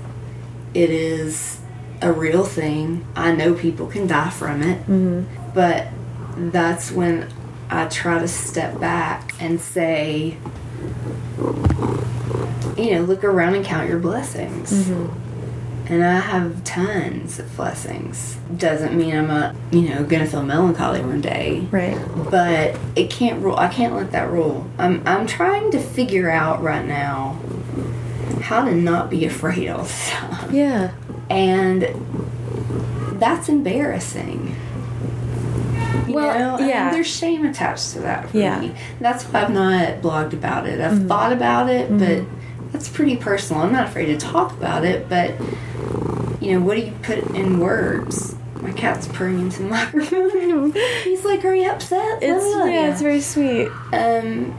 It 0.73 0.89
is 0.89 1.59
a 2.01 2.11
real 2.11 2.43
thing. 2.43 3.05
I 3.15 3.31
know 3.33 3.53
people 3.53 3.87
can 3.87 4.07
die 4.07 4.29
from 4.29 4.61
it, 4.61 4.79
mm-hmm. 4.81 5.23
but 5.53 5.87
that's 6.51 6.91
when 6.91 7.27
I 7.69 7.87
try 7.87 8.19
to 8.19 8.27
step 8.27 8.79
back 8.79 9.33
and 9.39 9.59
say, 9.59 10.37
you 12.77 12.95
know, 12.95 13.01
look 13.01 13.23
around 13.23 13.55
and 13.55 13.65
count 13.65 13.89
your 13.89 13.99
blessings. 13.99 14.71
Mm-hmm. 14.71 15.30
And 15.91 16.05
I 16.05 16.19
have 16.19 16.63
tons 16.63 17.37
of 17.37 17.53
blessings. 17.57 18.37
Doesn't 18.55 18.95
mean 18.97 19.13
I'm 19.13 19.29
a, 19.29 19.53
you 19.71 19.89
know, 19.89 20.05
gonna 20.05 20.25
feel 20.25 20.41
melancholy 20.41 21.01
one 21.01 21.19
day 21.19 21.67
Right. 21.69 21.97
but 22.31 22.79
it 22.95 23.09
can't 23.09 23.43
rule. 23.43 23.57
I 23.57 23.67
can't 23.67 23.93
let 23.93 24.13
that 24.13 24.31
rule. 24.31 24.65
I'm 24.77 25.03
I'm 25.05 25.27
trying 25.27 25.69
to 25.71 25.79
figure 25.79 26.29
out 26.29 26.63
right 26.63 26.85
now 26.85 27.37
how 28.41 28.63
to 28.63 28.73
not 28.73 29.09
be 29.09 29.25
afraid 29.25 29.67
all 29.67 29.83
the 29.83 29.93
time, 30.09 30.55
Yeah. 30.55 30.91
and 31.29 31.85
that's 33.19 33.49
embarrassing. 33.49 34.55
You 36.07 36.15
Well, 36.15 36.39
know? 36.39 36.57
And 36.57 36.67
yeah. 36.69 36.91
there's 36.91 37.07
shame 37.07 37.45
attached 37.45 37.91
to 37.93 37.99
that 37.99 38.29
for 38.29 38.37
Yeah. 38.37 38.61
me. 38.61 38.71
That's 39.01 39.25
why 39.25 39.41
I've 39.41 39.51
not 39.51 40.01
blogged 40.01 40.31
about 40.33 40.67
it. 40.67 40.79
I've 40.79 40.93
mm-hmm. 40.93 41.07
thought 41.09 41.33
about 41.33 41.69
it, 41.69 41.89
but 41.89 42.07
mm-hmm. 42.07 42.40
That's 42.71 42.89
pretty 42.89 43.17
personal. 43.17 43.63
I'm 43.63 43.71
not 43.71 43.87
afraid 43.87 44.07
to 44.07 44.17
talk 44.17 44.51
about 44.51 44.85
it, 44.85 45.09
but 45.09 45.31
you 46.41 46.53
know, 46.53 46.65
what 46.65 46.75
do 46.77 46.81
you 46.83 46.93
put 47.03 47.19
in 47.35 47.59
words? 47.59 48.35
My 48.55 48.71
cat's 48.71 49.07
purring 49.07 49.39
into 49.39 49.63
the 49.63 49.69
microphone. 49.69 50.73
He's 51.03 51.25
like, 51.25 51.43
"Are 51.45 51.55
you 51.55 51.69
upset?" 51.69 52.19
It's 52.21 52.43
know." 52.43 52.65
yeah, 52.65 52.91
it's 52.91 53.01
very 53.01 53.21
sweet. 53.21 53.69
um 53.93 54.55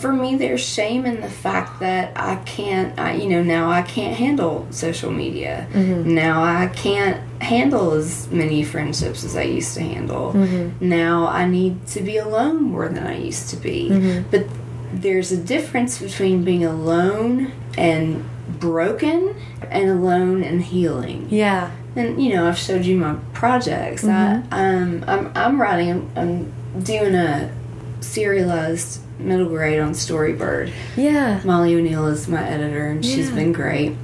for 0.00 0.12
me 0.12 0.36
there's 0.36 0.64
shame 0.64 1.04
in 1.04 1.20
the 1.20 1.28
fact 1.28 1.80
that 1.80 2.12
i 2.16 2.36
can't 2.46 2.98
I, 2.98 3.14
you 3.14 3.28
know 3.28 3.42
now 3.42 3.70
i 3.70 3.82
can't 3.82 4.16
handle 4.16 4.66
social 4.70 5.10
media 5.10 5.68
mm-hmm. 5.72 6.14
now 6.14 6.42
i 6.42 6.68
can't 6.68 7.20
handle 7.42 7.92
as 7.92 8.30
many 8.30 8.64
friendships 8.64 9.24
as 9.24 9.36
i 9.36 9.42
used 9.42 9.74
to 9.74 9.82
handle 9.82 10.32
mm-hmm. 10.32 10.88
now 10.88 11.26
i 11.26 11.46
need 11.46 11.86
to 11.88 12.00
be 12.00 12.16
alone 12.16 12.62
more 12.62 12.88
than 12.88 13.06
i 13.06 13.18
used 13.18 13.50
to 13.50 13.56
be 13.56 13.90
mm-hmm. 13.90 14.28
but 14.30 14.46
there's 14.92 15.32
a 15.32 15.36
difference 15.36 16.00
between 16.00 16.44
being 16.44 16.64
alone 16.64 17.52
and 17.76 18.24
broken 18.60 19.34
and 19.70 19.90
alone 19.90 20.42
and 20.42 20.62
healing 20.62 21.26
Yeah. 21.30 21.70
and 21.96 22.22
you 22.22 22.34
know, 22.34 22.48
I've 22.48 22.58
showed 22.58 22.84
you 22.84 22.96
my 22.96 23.14
projects. 23.32 24.04
I, 24.04 24.42
um, 24.50 25.04
I'm 25.06 25.32
I'm 25.34 25.60
writing. 25.60 26.10
I'm, 26.16 26.52
I'm 26.76 26.82
doing 26.82 27.14
a 27.14 27.52
serialized 28.00 29.00
middle 29.18 29.48
grade 29.48 29.80
on 29.80 29.92
Storybird. 29.92 30.72
Yeah. 30.96 31.40
Molly 31.44 31.74
O'Neill 31.74 32.06
is 32.06 32.28
my 32.28 32.46
editor, 32.46 32.86
and 32.88 33.04
she's 33.04 33.30
been 33.30 33.52
great. 33.52 33.94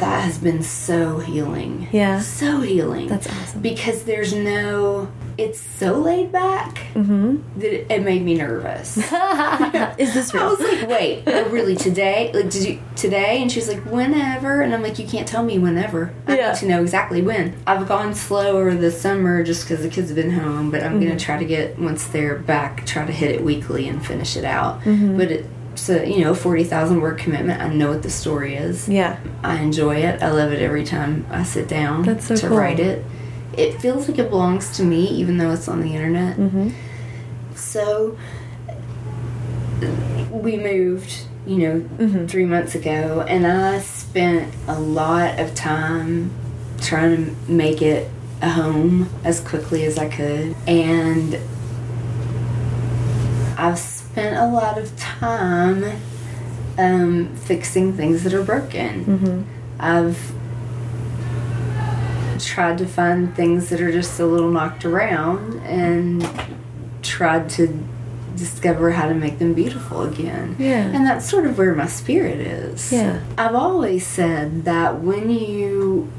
That 0.00 0.24
has 0.24 0.38
been 0.38 0.62
so 0.62 1.18
healing. 1.18 1.88
Yeah. 1.92 2.20
so 2.20 2.60
healing. 2.60 3.06
That's 3.08 3.28
awesome. 3.28 3.60
because 3.60 4.04
there's 4.04 4.34
no. 4.34 5.10
It's 5.38 5.60
so 5.60 5.94
laid 5.98 6.32
back 6.32 6.78
Mm-hmm. 6.94 7.60
that 7.60 7.72
it, 7.72 7.86
it 7.90 8.02
made 8.02 8.22
me 8.22 8.34
nervous. 8.34 8.96
Is 9.98 10.12
this 10.12 10.34
I 10.34 10.46
was 10.46 10.60
like, 10.60 10.86
wait, 10.88 11.22
oh, 11.26 11.48
really 11.48 11.76
today? 11.76 12.30
Like, 12.34 12.50
did 12.50 12.64
you 12.66 12.82
today? 12.96 13.40
And 13.40 13.50
she 13.50 13.58
was 13.60 13.68
like, 13.68 13.82
whenever. 13.86 14.60
And 14.60 14.74
I'm 14.74 14.82
like, 14.82 14.98
you 14.98 15.06
can't 15.06 15.26
tell 15.26 15.42
me 15.42 15.58
whenever. 15.58 16.12
I 16.26 16.36
Yeah. 16.36 16.52
need 16.52 16.58
to 16.58 16.66
know 16.66 16.82
exactly 16.82 17.22
when. 17.22 17.56
I've 17.66 17.88
gone 17.88 18.14
slow 18.14 18.58
over 18.58 18.74
the 18.74 18.90
summer 18.90 19.42
just 19.42 19.66
because 19.66 19.82
the 19.82 19.88
kids 19.88 20.08
have 20.08 20.16
been 20.16 20.30
home, 20.32 20.70
but 20.70 20.82
I'm 20.82 20.92
Mm-hmm. 20.98 21.08
gonna 21.08 21.20
try 21.20 21.38
to 21.38 21.44
get 21.46 21.78
once 21.78 22.06
they're 22.08 22.36
back, 22.36 22.84
try 22.84 23.06
to 23.06 23.12
hit 23.12 23.30
it 23.30 23.42
weekly 23.42 23.88
and 23.88 24.04
finish 24.04 24.36
it 24.36 24.44
out. 24.44 24.80
Mm-hmm. 24.82 25.16
But 25.16 25.30
it. 25.30 25.46
So 25.76 26.02
you 26.02 26.20
know, 26.24 26.34
forty 26.34 26.64
thousand 26.64 27.00
word 27.00 27.18
commitment. 27.18 27.60
I 27.62 27.68
know 27.72 27.88
what 27.90 28.02
the 28.02 28.10
story 28.10 28.54
is. 28.56 28.88
yeah. 28.88 29.18
I 29.42 29.56
enjoy 29.60 29.96
it. 29.96 30.22
I 30.22 30.30
love 30.30 30.52
it 30.52 30.60
every 30.60 30.84
time 30.84 31.26
I 31.30 31.42
sit 31.44 31.68
down 31.68 32.02
That's 32.02 32.26
so 32.26 32.36
to 32.36 32.48
cool. 32.48 32.56
write 32.58 32.80
it. 32.80 33.04
It 33.56 33.80
feels 33.80 34.08
like 34.08 34.18
it 34.18 34.30
belongs 34.30 34.76
to 34.76 34.82
me, 34.84 35.06
even 35.08 35.38
though 35.38 35.50
it's 35.50 35.68
on 35.68 35.80
the 35.80 35.94
internet. 35.94 36.36
Mm-hmm. 36.36 36.70
So 37.54 38.16
we 40.30 40.56
moved, 40.56 41.22
you 41.46 41.56
know, 41.58 41.80
Mhm. 41.98 42.28
three 42.28 42.44
months 42.44 42.74
ago, 42.74 43.24
and 43.26 43.46
I 43.46 43.80
spent 43.80 44.52
a 44.68 44.78
lot 44.78 45.38
of 45.40 45.54
time 45.54 46.30
trying 46.80 47.16
to 47.26 47.52
make 47.52 47.82
it 47.82 48.08
a 48.42 48.50
home 48.50 49.08
as 49.24 49.40
quickly 49.40 49.84
as 49.84 49.98
I 49.98 50.08
could. 50.08 50.54
And 50.66 51.38
I've 53.58 53.78
spent 54.12 54.36
a 54.36 54.46
lot 54.46 54.76
of 54.76 54.96
time 54.96 55.84
um, 56.78 57.34
fixing 57.36 57.92
things 57.92 58.24
that 58.24 58.34
are 58.34 58.42
broken. 58.42 59.04
Mm-hmm. 59.04 59.42
I've 59.78 60.32
tried 62.40 62.78
to 62.78 62.86
find 62.86 63.34
things 63.36 63.68
that 63.68 63.80
are 63.80 63.92
just 63.92 64.18
a 64.18 64.26
little 64.26 64.50
knocked 64.50 64.84
around 64.84 65.60
and 65.60 66.28
tried 67.02 67.48
to 67.50 67.86
discover 68.36 68.90
how 68.90 69.06
to 69.08 69.14
make 69.14 69.38
them 69.38 69.54
beautiful 69.54 70.02
again. 70.02 70.56
Yeah. 70.58 70.86
And 70.86 71.06
that's 71.06 71.28
sort 71.28 71.46
of 71.46 71.58
where 71.58 71.74
my 71.74 71.86
spirit 71.86 72.38
is. 72.38 72.92
Yeah. 72.92 73.22
I've 73.36 73.54
always 73.54 74.06
said 74.06 74.64
that 74.64 75.00
when 75.00 75.30
you 75.30 76.10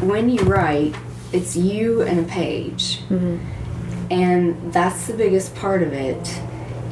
when 0.00 0.30
you 0.30 0.42
write, 0.44 0.94
it's 1.32 1.56
you 1.56 2.02
and 2.02 2.20
a 2.20 2.28
page. 2.28 3.00
Mm-hmm. 3.08 4.12
And 4.12 4.72
that's 4.72 5.06
the 5.06 5.14
biggest 5.14 5.54
part 5.54 5.82
of 5.82 5.92
it. 5.92 6.40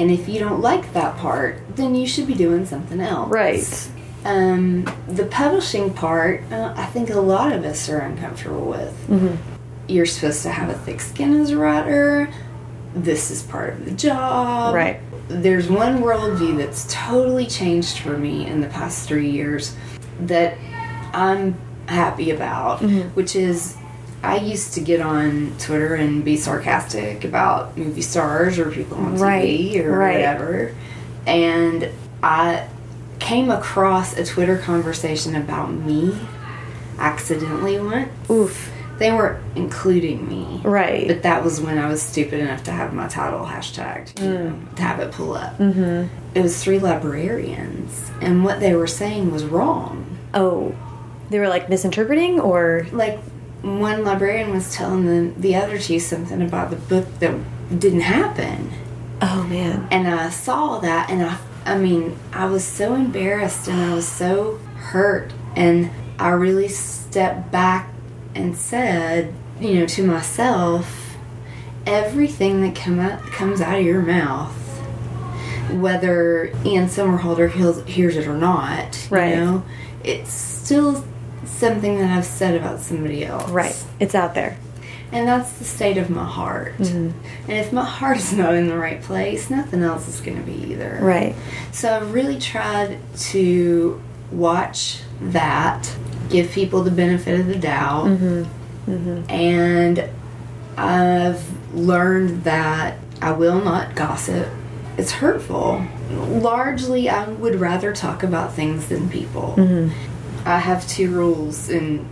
And 0.01 0.11
if 0.11 0.31
you 0.31 0.41
don't 0.41 0.63
like 0.63 0.95
that 0.95 1.19
part, 1.19 1.59
then 1.77 1.95
you 1.95 2.07
should 2.07 2.27
be 2.27 2.33
doing 2.35 2.65
something 2.65 3.03
else. 3.03 3.29
Right. 3.29 3.91
Um, 4.25 4.85
the 5.07 5.27
publishing 5.27 5.93
part, 5.93 6.43
uh, 6.51 6.73
I 6.75 6.87
think 6.87 7.11
a 7.11 7.21
lot 7.21 7.53
of 7.53 7.67
us 7.67 7.87
are 7.91 7.99
uncomfortable 7.99 8.65
with. 8.65 8.95
Mm-hmm. 9.09 9.37
You're 9.89 10.07
supposed 10.07 10.43
to 10.45 10.51
have 10.51 10.71
a 10.71 10.75
thick 10.75 11.03
skin 11.03 11.39
as 11.41 11.51
a 11.51 11.59
writer. 11.59 12.33
This 12.95 13.31
is 13.31 13.43
part 13.43 13.75
of 13.75 13.85
the 13.85 13.91
job. 13.91 14.75
Right. 14.75 15.01
There's 15.29 15.69
one 15.69 16.01
worldview 16.01 16.57
that's 16.57 16.87
totally 16.91 17.47
changed 17.47 17.99
for 17.99 18.17
me 18.17 18.47
in 18.47 18.63
the 18.63 18.69
past 18.69 19.07
three 19.07 19.31
years 19.31 19.77
that 20.21 20.57
I'm 21.13 21.57
happy 21.87 22.31
about, 22.31 22.81
Mhm. 22.81 23.11
which 23.15 23.37
is 23.37 23.77
I 24.23 24.37
used 24.39 24.75
to 24.75 24.81
get 24.81 25.01
on 25.01 25.55
Twitter 25.59 25.95
and 25.95 26.25
be 26.25 26.37
sarcastic 26.37 27.25
about 27.25 27.77
movie 27.79 28.03
stars 28.03 28.59
or 28.59 28.71
people 28.71 28.99
on 28.99 29.17
Right, 29.17 29.49
TV 29.49 29.85
or 29.85 29.93
right. 29.97 30.17
whatever. 30.17 30.75
And 31.27 31.89
I 32.23 32.69
came 33.19 33.51
across 33.51 34.17
a 34.17 34.25
Twitter 34.25 34.59
conversation 34.59 35.37
about 35.37 35.73
me 35.73 36.19
accidentally 36.99 37.81
once. 37.81 38.11
Oof. 38.31 38.73
They 38.99 39.11
weren't 39.13 39.43
including 39.57 40.29
me. 40.29 40.61
Right. 40.63 41.09
But 41.09 41.23
that 41.23 41.43
was 41.43 41.59
when 41.59 41.79
I 41.79 41.89
was 41.89 42.03
stupid 42.03 42.41
enough 42.41 42.63
to 42.65 42.71
have 42.71 42.93
my 42.93 43.09
title 43.09 43.47
hashtagged, 43.47 44.21
you 44.21 44.29
know, 44.29 44.61
to 44.77 44.83
have 44.83 45.01
it 45.01 45.13
pull 45.13 45.33
up. 45.35 45.57
mm-hmm. 45.57 46.15
It 46.35 46.43
was 46.43 46.63
three 46.63 46.79
librarians, 46.79 48.11
and 48.21 48.45
what 48.45 48.61
they 48.61 48.75
were 48.75 48.87
saying 48.87 49.33
was 49.33 49.45
wrong. 49.45 50.19
Oh. 50.35 50.75
They 51.31 51.39
were 51.39 51.49
like 51.49 51.71
misinterpreting 51.71 52.41
or 52.41 52.87
Like, 52.93 53.19
one 53.63 54.05
librarian 54.05 54.51
was 54.53 54.75
telling 54.75 55.07
the, 55.07 55.41
the 55.41 55.57
other 55.57 55.79
two 55.79 55.99
something 56.01 56.43
about 56.43 56.71
the 56.71 56.77
book 56.77 57.07
that 57.21 57.35
didn't 57.79 58.01
happen. 58.01 58.71
Oh 59.23 59.45
man. 59.45 59.87
And 59.91 60.09
I 60.09 60.31
saw 60.31 60.79
that, 60.79 61.11
and 61.11 61.23
I, 61.23 61.39
I 61.65 61.77
mean, 61.79 62.17
I 62.33 62.47
was 62.47 62.65
so 62.65 62.95
embarrassed 62.95 63.69
and 63.69 63.81
I 63.81 63.95
was 63.95 64.09
so 64.09 64.57
hurt. 64.77 65.33
And 65.57 65.91
I 66.19 66.31
really 66.31 66.69
stepped 66.69 67.51
back 67.51 67.91
and 68.35 68.57
said, 68.57 69.35
you 69.61 69.81
know, 69.81 69.87
to 69.87 70.07
myself, 70.07 71.17
everything 71.87 72.63
that 72.63 72.75
come 72.75 72.99
out, 72.99 73.21
comes 73.23 73.61
out 73.61 73.79
of 73.79 73.85
your 73.85 74.03
mouth 74.03 74.57
whether 75.79 76.47
Ian 76.65 76.87
Somerhalder 76.87 77.51
hears, 77.51 77.85
hears 77.85 78.17
it 78.17 78.27
or 78.27 78.37
not, 78.37 79.07
Right. 79.11 79.31
you 79.31 79.37
know, 79.37 79.63
it's 80.03 80.33
still 80.33 81.05
something 81.45 81.99
that 81.99 82.17
I've 82.17 82.25
said 82.25 82.55
about 82.55 82.81
somebody 82.81 83.25
else. 83.25 83.51
Right. 83.51 83.77
It's 83.99 84.15
out 84.15 84.35
there. 84.35 84.59
And 85.13 85.27
that's 85.27 85.53
the 85.59 85.65
state 85.65 85.99
of 85.99 86.09
my 86.09 86.25
heart. 86.25 86.77
Mm-hmm. 86.79 87.51
And 87.51 87.59
if 87.59 87.73
my 87.73 87.85
heart 87.85 88.19
is 88.19 88.33
not 88.33 88.55
in 88.55 88.69
the 88.69 88.79
right 88.79 89.03
place, 89.03 89.51
nothing 89.51 89.83
else 89.83 90.07
is 90.07 90.21
going 90.21 90.37
to 90.37 90.45
be 90.45 90.73
either. 90.73 90.99
Right. 91.01 91.35
So 91.73 91.97
I've 91.97 92.15
really 92.15 92.39
tried 92.39 92.99
to 93.17 94.01
watch 94.31 95.01
that, 95.21 95.93
give 96.29 96.53
people 96.53 96.83
the 96.85 96.93
benefit 96.93 97.41
of 97.41 97.47
the 97.47 97.57
doubt, 97.57 98.07
mm-hmm. 98.07 98.91
Mm-hmm. 98.91 99.31
and 99.31 100.09
I've 100.77 101.75
learned 101.75 102.45
that 102.45 102.99
I 103.21 103.33
will 103.33 103.61
not 103.61 103.95
gossip. 103.95 104.49
It's 104.97 105.13
hurtful. 105.13 105.85
Largely, 106.11 107.09
I 107.09 107.29
would 107.29 107.57
rather 107.57 107.93
talk 107.93 108.23
about 108.23 108.55
things 108.55 108.89
than 108.89 109.09
people. 109.09 109.55
Mm-hmm. 109.57 110.10
I 110.51 110.59
have 110.59 110.87
two 110.87 111.11
rules, 111.11 111.69
and 111.69 112.07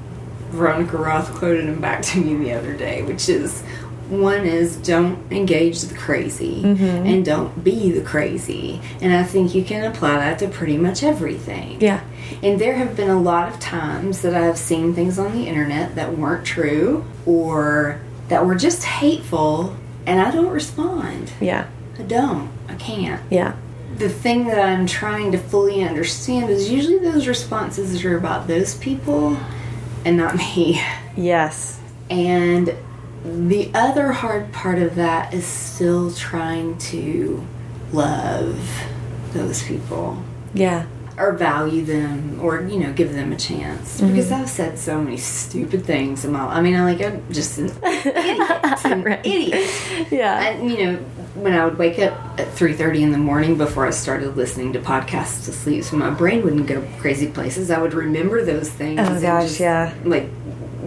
Veronica 0.50 0.96
Roth 0.96 1.34
quoted 1.34 1.66
them 1.66 1.80
back 1.80 2.02
to 2.02 2.20
me 2.20 2.36
the 2.36 2.52
other 2.52 2.76
day, 2.76 3.02
which 3.02 3.28
is 3.28 3.62
one 4.08 4.46
is 4.46 4.76
don't 4.78 5.30
engage 5.30 5.82
the 5.82 5.94
crazy 5.94 6.62
mm-hmm. 6.62 7.06
and 7.06 7.24
don't 7.24 7.62
be 7.62 7.90
the 7.90 8.00
crazy. 8.00 8.80
And 9.02 9.12
I 9.12 9.22
think 9.22 9.54
you 9.54 9.62
can 9.62 9.84
apply 9.84 10.16
that 10.16 10.38
to 10.38 10.48
pretty 10.48 10.78
much 10.78 11.02
everything. 11.02 11.80
Yeah. 11.80 12.02
And 12.42 12.58
there 12.58 12.74
have 12.76 12.96
been 12.96 13.10
a 13.10 13.20
lot 13.20 13.52
of 13.52 13.60
times 13.60 14.22
that 14.22 14.34
I've 14.34 14.58
seen 14.58 14.94
things 14.94 15.18
on 15.18 15.32
the 15.32 15.46
internet 15.46 15.94
that 15.96 16.16
weren't 16.16 16.46
true 16.46 17.04
or 17.26 18.00
that 18.28 18.46
were 18.46 18.54
just 18.54 18.84
hateful, 18.84 19.76
and 20.06 20.20
I 20.20 20.30
don't 20.30 20.48
respond. 20.50 21.32
Yeah. 21.40 21.66
I 21.98 22.02
don't. 22.02 22.50
I 22.68 22.74
can't. 22.76 23.22
Yeah. 23.30 23.56
The 23.96 24.08
thing 24.08 24.46
that 24.46 24.58
I'm 24.60 24.86
trying 24.86 25.32
to 25.32 25.38
fully 25.38 25.82
understand 25.82 26.50
is 26.50 26.70
usually 26.70 26.98
those 26.98 27.26
responses 27.26 28.04
are 28.04 28.16
about 28.16 28.46
those 28.46 28.74
people 28.76 29.36
and 30.04 30.16
not 30.16 30.36
me. 30.56 30.80
Yes. 31.16 31.80
And 32.10 32.74
the 33.24 33.70
other 33.74 34.12
hard 34.12 34.52
part 34.52 34.78
of 34.78 34.94
that 34.94 35.34
is 35.34 35.44
still 35.44 36.12
trying 36.12 36.78
to 36.78 37.44
love 37.92 38.56
those 39.32 39.62
people 39.62 40.22
Yeah. 40.54 40.86
or 41.18 41.32
value 41.32 41.84
them 41.84 42.38
or 42.40 42.62
you 42.62 42.78
know 42.78 42.92
give 42.92 43.12
them 43.12 43.32
a 43.32 43.36
chance 43.36 44.00
mm-hmm. 44.00 44.08
because 44.12 44.30
I've 44.30 44.48
said 44.48 44.78
so 44.78 45.02
many 45.02 45.16
stupid 45.16 45.84
things 45.84 46.24
in 46.24 46.32
my 46.32 46.40
I 46.46 46.60
mean 46.62 46.76
I'm 46.76 46.84
like 46.84 47.00
I'm 47.04 47.22
just 47.32 47.58
an 47.58 47.70
idiot 47.82 48.84
an 48.84 49.02
Right. 49.02 49.26
idiot 49.26 50.08
Yeah. 50.10 50.40
and 50.48 50.70
you 50.70 50.84
know 50.84 50.98
when 51.34 51.52
I 51.54 51.64
would 51.64 51.78
wake 51.78 51.98
up 51.98 52.18
at 52.38 52.48
3:30 52.54 53.02
in 53.02 53.12
the 53.12 53.18
morning 53.18 53.56
before 53.56 53.86
I 53.86 53.90
started 53.90 54.36
listening 54.36 54.72
to 54.74 54.80
podcasts 54.80 55.44
to 55.46 55.52
sleep 55.52 55.84
so 55.84 55.96
my 55.96 56.10
brain 56.10 56.42
wouldn't 56.42 56.66
go 56.66 56.82
crazy 56.98 57.26
places 57.28 57.70
I 57.70 57.80
would 57.80 57.94
remember 57.94 58.44
those 58.44 58.68
things 58.70 59.00
Oh, 59.00 59.04
and 59.12 59.22
gosh, 59.22 59.44
just, 59.44 59.60
yeah. 59.60 59.92
like 60.04 60.28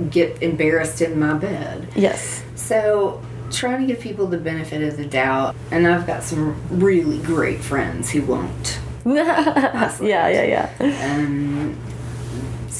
get 0.09 0.41
embarrassed 0.41 1.01
in 1.01 1.19
my 1.19 1.33
bed 1.33 1.87
yes. 1.95 2.43
so, 2.55 3.21
trying 3.51 3.81
to 3.81 3.93
give 3.93 4.01
people 4.01 4.27
the 4.27 4.37
benefit 4.37 4.81
of 4.81 4.95
the 4.97 5.05
doubt, 5.05 5.53
and 5.71 5.85
I've 5.85 6.07
got 6.07 6.23
some 6.23 6.55
really 6.69 7.17
great 7.19 7.59
friends 7.59 8.09
who 8.09 8.21
won't. 8.23 8.79
yeah, 9.05 9.91
yeah, 9.99 10.69
yeah. 10.79 11.15
Um, 11.15 11.75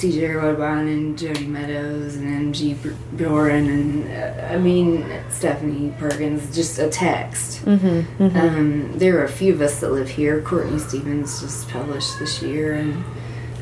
CJ 0.02 0.42
Redwine 0.42 0.88
and 0.88 1.18
Jodi 1.18 1.46
Meadows 1.46 2.16
and 2.16 2.54
MG 2.56 2.82
B- 2.82 2.90
Doran 3.16 3.70
and 3.70 4.08
uh, 4.12 4.48
I 4.54 4.58
mean 4.58 5.06
Stephanie 5.30 5.94
Perkins, 6.00 6.56
just 6.56 6.80
a 6.80 6.90
text. 6.90 7.64
Mm-hmm. 7.66 8.36
Um, 8.36 8.98
there 8.98 9.20
are 9.20 9.26
a 9.26 9.30
few 9.30 9.54
of 9.54 9.62
us 9.62 9.80
that 9.82 9.92
live 9.92 10.10
here. 10.10 10.42
Courtney 10.42 10.80
Stevens 10.80 11.40
just 11.42 11.70
published 11.70 12.18
this 12.18 12.42
year, 12.42 12.74
and 12.74 13.04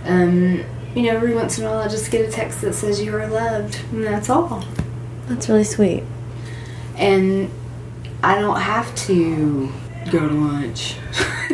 um, 0.06 0.64
you 0.96 1.04
know, 1.04 1.10
every 1.10 1.36
once 1.36 1.60
in 1.60 1.66
a 1.66 1.70
while 1.70 1.80
I 1.80 1.90
just 1.90 2.10
get 2.10 2.28
a 2.28 2.32
text 2.32 2.62
that 2.62 2.74
says 2.74 3.02
you 3.02 3.14
are 3.16 3.28
loved, 3.28 3.80
and 3.92 4.06
that's 4.06 4.30
all. 4.30 4.64
That's 5.28 5.50
really 5.50 5.66
sweet. 5.66 6.04
and 6.96 7.50
I 8.24 8.40
don't 8.40 8.60
have 8.62 8.96
to 9.08 9.70
go 10.10 10.28
to 10.28 10.34
lunch. 10.34 10.96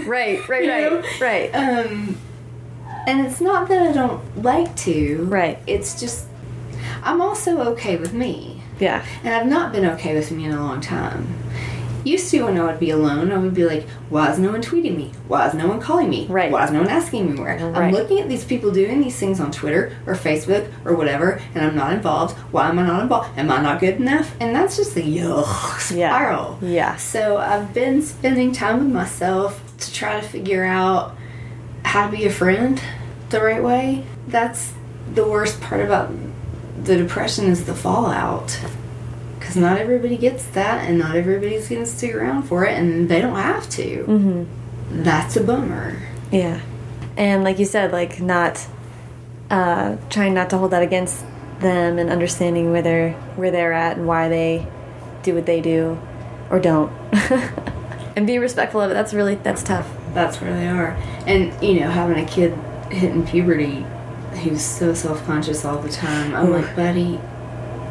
Right, 0.06 0.48
right, 0.48 0.68
right, 0.70 0.92
know? 0.92 1.04
right. 1.20 1.50
Um, 1.56 2.18
and 3.08 3.26
it's 3.26 3.42
not 3.42 3.68
that 3.70 3.82
I 3.82 3.92
don't 3.92 4.44
like 4.44 4.76
to. 4.78 5.26
Right. 5.26 5.60
It's 5.68 6.00
just 6.00 6.26
I'm 7.04 7.22
also 7.22 7.60
okay 7.74 7.98
with 7.98 8.14
me, 8.14 8.62
Yeah. 8.80 9.04
and 9.24 9.34
I've 9.34 9.48
not 9.48 9.72
been 9.72 9.86
okay 9.92 10.16
with 10.16 10.32
me 10.32 10.46
in 10.46 10.52
a 10.52 10.62
long 10.64 10.82
time. 10.82 11.28
Used 12.04 12.30
to 12.32 12.44
when 12.44 12.58
I 12.60 12.64
would 12.66 12.80
be 12.80 12.92
alone, 12.92 13.32
I 13.32 13.38
would 13.38 13.56
be 13.56 13.66
like, 13.66 13.88
"Why 14.10 14.32
is 14.32 14.38
no 14.38 14.52
one 14.52 14.62
tweeting 14.62 14.96
me? 14.96 15.12
Why 15.28 15.48
is 15.48 15.56
no 15.56 15.68
one 15.68 15.80
calling 15.80 16.08
me? 16.08 16.28
Right. 16.30 16.52
Why 16.52 16.64
is 16.66 16.70
no 16.72 16.80
one 16.82 16.88
asking 16.90 17.32
me 17.34 17.40
where?" 17.40 17.58
I'm 17.76 17.92
looking 17.92 18.20
at 18.20 18.30
these 18.30 18.44
people 18.44 18.70
doing 18.70 19.02
these 19.02 19.16
things 19.16 19.40
on 19.40 19.50
Twitter 19.52 19.92
or 20.06 20.14
Facebook 20.14 20.68
or 20.86 20.94
whatever, 20.96 21.40
and 21.56 21.66
I'm 21.66 21.76
not 21.76 21.94
involved. 21.94 22.38
Why 22.52 22.70
am 22.70 22.78
I 22.78 22.86
not 22.86 23.02
involved? 23.02 23.30
Am 23.38 23.50
I 23.50 23.60
not 23.60 23.80
good 23.80 23.96
enough? 23.96 24.36
And 24.40 24.56
that's 24.56 24.78
just 24.78 24.96
a 24.98 25.02
yuck 25.02 25.96
Yeah. 25.96 26.10
spiral. 26.12 26.60
Yeah. 26.62 26.96
So 26.98 27.38
I've 27.38 27.74
been 27.74 28.04
spending 28.04 28.52
time 28.52 28.78
with 28.84 28.94
myself 28.94 29.60
to 29.80 29.92
try 29.92 30.20
to 30.20 30.28
figure 30.28 30.64
out 30.64 31.16
how 31.86 32.08
to 32.08 32.12
be 32.12 32.26
a 32.26 32.32
friend 32.32 32.82
the 33.30 33.42
right 33.42 33.64
way. 33.64 34.04
That's 34.28 34.74
the 35.14 35.26
worst 35.26 35.62
part 35.62 35.82
about 35.82 36.12
the 36.84 36.98
depression 36.98 37.46
is 37.46 37.66
the 37.66 37.76
fallout. 37.76 38.60
Because 39.40 39.56
not 39.56 39.78
everybody 39.78 40.18
gets 40.18 40.44
that, 40.48 40.90
and 40.90 40.98
not 40.98 41.16
everybody's 41.16 41.70
going 41.70 41.84
to 41.84 41.88
stick 41.88 42.16
around 42.16 42.44
for 42.44 42.66
it, 42.66 42.78
and 42.78 43.08
they 43.08 43.22
don't 43.22 43.36
have 43.36 43.70
to. 43.72 44.04
Mm-hmm. 44.04 45.04
That's 45.04 45.38
a 45.38 45.44
bummer. 45.44 46.02
Yeah. 46.32 46.60
And 47.16 47.44
like 47.44 47.60
you 47.60 47.66
said, 47.66 47.92
like 47.92 48.20
not 48.20 48.66
uh, 49.50 49.98
trying 50.10 50.34
not 50.34 50.50
to 50.50 50.58
hold 50.58 50.72
that 50.72 50.82
against 50.82 51.24
them 51.60 52.00
and 52.00 52.10
understanding 52.10 52.72
where 52.72 52.82
they're 52.82 53.14
where 53.36 53.52
they're 53.52 53.74
at 53.74 53.98
and 53.98 54.08
why 54.08 54.28
they 54.28 54.68
do 55.24 55.36
what 55.36 55.46
they 55.46 55.62
do 55.62 56.00
or 56.50 56.60
don't. 56.60 56.92
and 58.16 58.28
be 58.28 58.40
respectful 58.40 58.82
of 58.82 58.92
it, 58.92 58.96
that's 58.96 59.14
really 59.14 59.36
that's 59.36 59.64
tough. 59.64 59.90
That's 60.16 60.42
where 60.42 60.54
they 60.54 60.68
are. 60.68 60.98
And, 61.28 61.54
you 61.62 61.82
know, 61.82 61.90
having 61.92 62.18
a 62.18 62.28
kid 62.28 62.58
hitting 62.90 63.28
puberty 63.28 63.86
who's 64.42 64.64
so 64.64 64.94
self 64.96 65.24
conscious 65.26 65.64
all 65.64 65.78
the 65.80 65.90
time, 65.90 66.34
I'm 66.34 66.52
like, 66.52 66.76
buddy, 66.76 67.20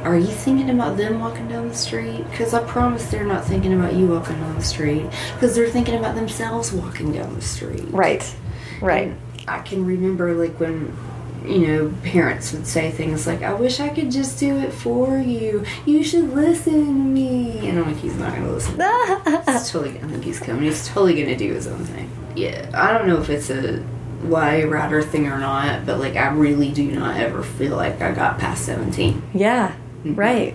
are 0.04 0.16
you 0.18 0.26
thinking 0.26 0.68
about 0.68 0.96
them 0.98 1.20
walking 1.20 1.48
down 1.48 1.68
the 1.68 1.74
street? 1.74 2.24
Because 2.30 2.52
I 2.52 2.62
promise 2.64 3.10
they're 3.10 3.24
not 3.24 3.44
thinking 3.44 3.72
about 3.72 3.94
you 3.94 4.06
walking 4.06 4.38
down 4.38 4.54
the 4.54 4.62
street. 4.62 5.06
Because 5.34 5.54
they're 5.54 5.70
thinking 5.70 5.94
about 5.94 6.14
themselves 6.14 6.72
walking 6.72 7.12
down 7.12 7.34
the 7.34 7.42
street. 7.42 7.84
Right. 7.90 8.34
Right. 8.82 9.08
And 9.08 9.20
I 9.48 9.60
can 9.60 9.84
remember, 9.86 10.34
like, 10.34 10.58
when. 10.60 10.96
You 11.44 11.66
know, 11.66 11.94
parents 12.02 12.54
would 12.54 12.66
say 12.66 12.90
things 12.90 13.26
like, 13.26 13.42
I 13.42 13.52
wish 13.52 13.78
I 13.78 13.90
could 13.90 14.10
just 14.10 14.40
do 14.40 14.56
it 14.56 14.72
for 14.72 15.18
you. 15.18 15.66
You 15.84 16.02
should 16.02 16.30
listen 16.30 16.72
to 16.72 16.90
me. 16.90 17.68
And 17.68 17.78
I'm 17.78 17.92
like, 17.92 18.00
he's 18.00 18.16
not 18.16 18.30
going 18.30 18.44
to 18.44 18.52
listen. 18.52 18.80
He's 19.46 19.70
totally, 19.70 19.98
I 19.98 20.08
think 20.08 20.24
he's 20.24 20.40
coming. 20.40 20.62
He's 20.62 20.88
totally 20.88 21.12
going 21.12 21.26
to 21.26 21.36
do 21.36 21.52
his 21.52 21.66
own 21.66 21.84
thing. 21.84 22.10
Yeah, 22.34 22.70
I 22.74 22.92
don't 22.96 23.06
know 23.06 23.20
if 23.20 23.30
it's 23.30 23.50
a 23.50 23.82
YA 24.28 24.66
writer 24.68 25.02
thing 25.02 25.26
or 25.26 25.38
not, 25.38 25.84
but 25.86 25.98
like, 25.98 26.16
I 26.16 26.28
really 26.28 26.70
do 26.72 26.90
not 26.90 27.16
ever 27.18 27.42
feel 27.42 27.76
like 27.76 28.00
I 28.00 28.12
got 28.12 28.38
past 28.38 28.64
17. 28.66 29.22
yeah. 29.34 29.74
Right. 30.04 30.54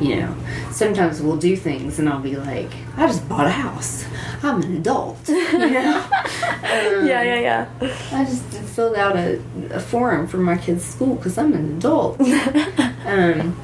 You 0.00 0.16
know, 0.16 0.34
sometimes 0.72 1.20
we'll 1.22 1.36
do 1.36 1.56
things 1.56 2.00
and 2.00 2.08
I'll 2.08 2.18
be 2.20 2.34
like, 2.34 2.68
I 2.96 3.06
just 3.06 3.28
bought 3.28 3.46
a 3.46 3.50
house. 3.50 4.04
I'm 4.42 4.60
an 4.62 4.76
adult. 4.76 5.18
You 5.28 5.70
know? 5.70 5.98
Um, 6.00 6.10
Yeah, 7.06 7.22
yeah, 7.22 7.38
yeah. 7.38 7.68
I 8.12 8.24
just 8.24 8.42
filled 8.44 8.96
out 8.96 9.14
a, 9.16 9.40
a 9.70 9.78
form 9.78 10.26
for 10.26 10.38
my 10.38 10.56
kid's 10.56 10.84
school 10.84 11.14
because 11.14 11.38
I'm 11.38 11.52
an 11.52 11.76
adult. 11.76 12.20
um, 13.06 13.56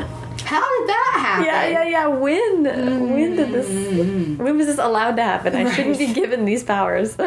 how 0.42 0.78
did 0.78 0.88
that 0.88 1.16
happen? 1.20 1.44
Yeah, 1.46 1.68
yeah, 1.68 1.84
yeah. 1.84 2.06
When? 2.06 2.64
When 3.12 3.36
did 3.36 3.52
this? 3.52 4.38
When 4.38 4.56
was 4.56 4.66
this 4.66 4.78
allowed 4.78 5.16
to 5.16 5.22
happen? 5.22 5.54
I 5.54 5.72
shouldn't 5.72 5.98
be 5.98 6.12
given 6.12 6.44
these 6.44 6.64
powers. 6.64 7.16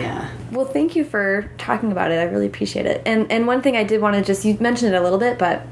Yeah. 0.00 0.30
Well, 0.50 0.64
thank 0.64 0.96
you 0.96 1.04
for 1.04 1.50
talking 1.58 1.92
about 1.92 2.10
it. 2.10 2.16
I 2.16 2.24
really 2.24 2.46
appreciate 2.46 2.86
it. 2.86 3.02
And 3.06 3.30
and 3.30 3.46
one 3.46 3.62
thing 3.62 3.76
I 3.76 3.84
did 3.84 4.00
want 4.00 4.16
to 4.16 4.22
just 4.22 4.44
you 4.44 4.56
mentioned 4.60 4.94
it 4.94 4.98
a 4.98 5.02
little 5.02 5.18
bit, 5.18 5.38
but 5.38 5.66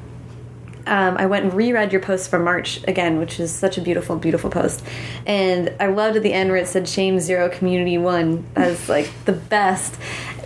um, 0.87 1.17
I 1.17 1.27
went 1.27 1.45
and 1.45 1.55
reread 1.55 1.93
your 1.93 2.01
post 2.01 2.31
from 2.31 2.45
March 2.45 2.83
again, 2.89 3.19
which 3.19 3.39
is 3.39 3.53
such 3.53 3.79
a 3.79 3.81
beautiful, 3.81 4.17
beautiful 4.17 4.51
post. 4.51 4.85
And 5.27 5.73
I 5.79 5.87
loved 5.87 6.17
at 6.17 6.23
the 6.23 6.33
end 6.33 6.51
where 6.51 6.59
it 6.59 6.67
said 6.67 6.89
"Shame 6.89 7.21
Zero, 7.21 7.49
Community 7.49 7.99
One" 7.99 8.45
as 8.57 8.89
like 8.89 9.11
the 9.25 9.33
best 9.33 9.97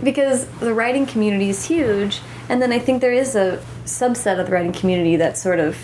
because 0.03 0.45
the 0.59 0.73
writing 0.73 1.05
community 1.05 1.49
is 1.49 1.65
huge, 1.65 2.21
and 2.49 2.61
then 2.61 2.71
I 2.71 2.79
think 2.79 3.01
there 3.01 3.13
is 3.13 3.35
a 3.35 3.63
subset 3.85 4.39
of 4.39 4.47
the 4.47 4.51
writing 4.51 4.73
community 4.73 5.15
that 5.17 5.37
sort 5.37 5.59
of 5.59 5.77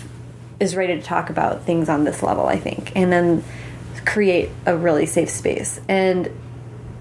is 0.60 0.76
ready 0.76 0.94
to 0.96 1.02
talk 1.02 1.30
about 1.30 1.62
things 1.62 1.88
on 1.88 2.04
this 2.04 2.22
level. 2.22 2.46
I 2.46 2.56
think, 2.56 2.92
and 2.94 3.12
then 3.12 3.44
create 4.04 4.50
a 4.66 4.76
really 4.76 5.06
safe 5.06 5.30
space 5.30 5.80
and 5.88 6.30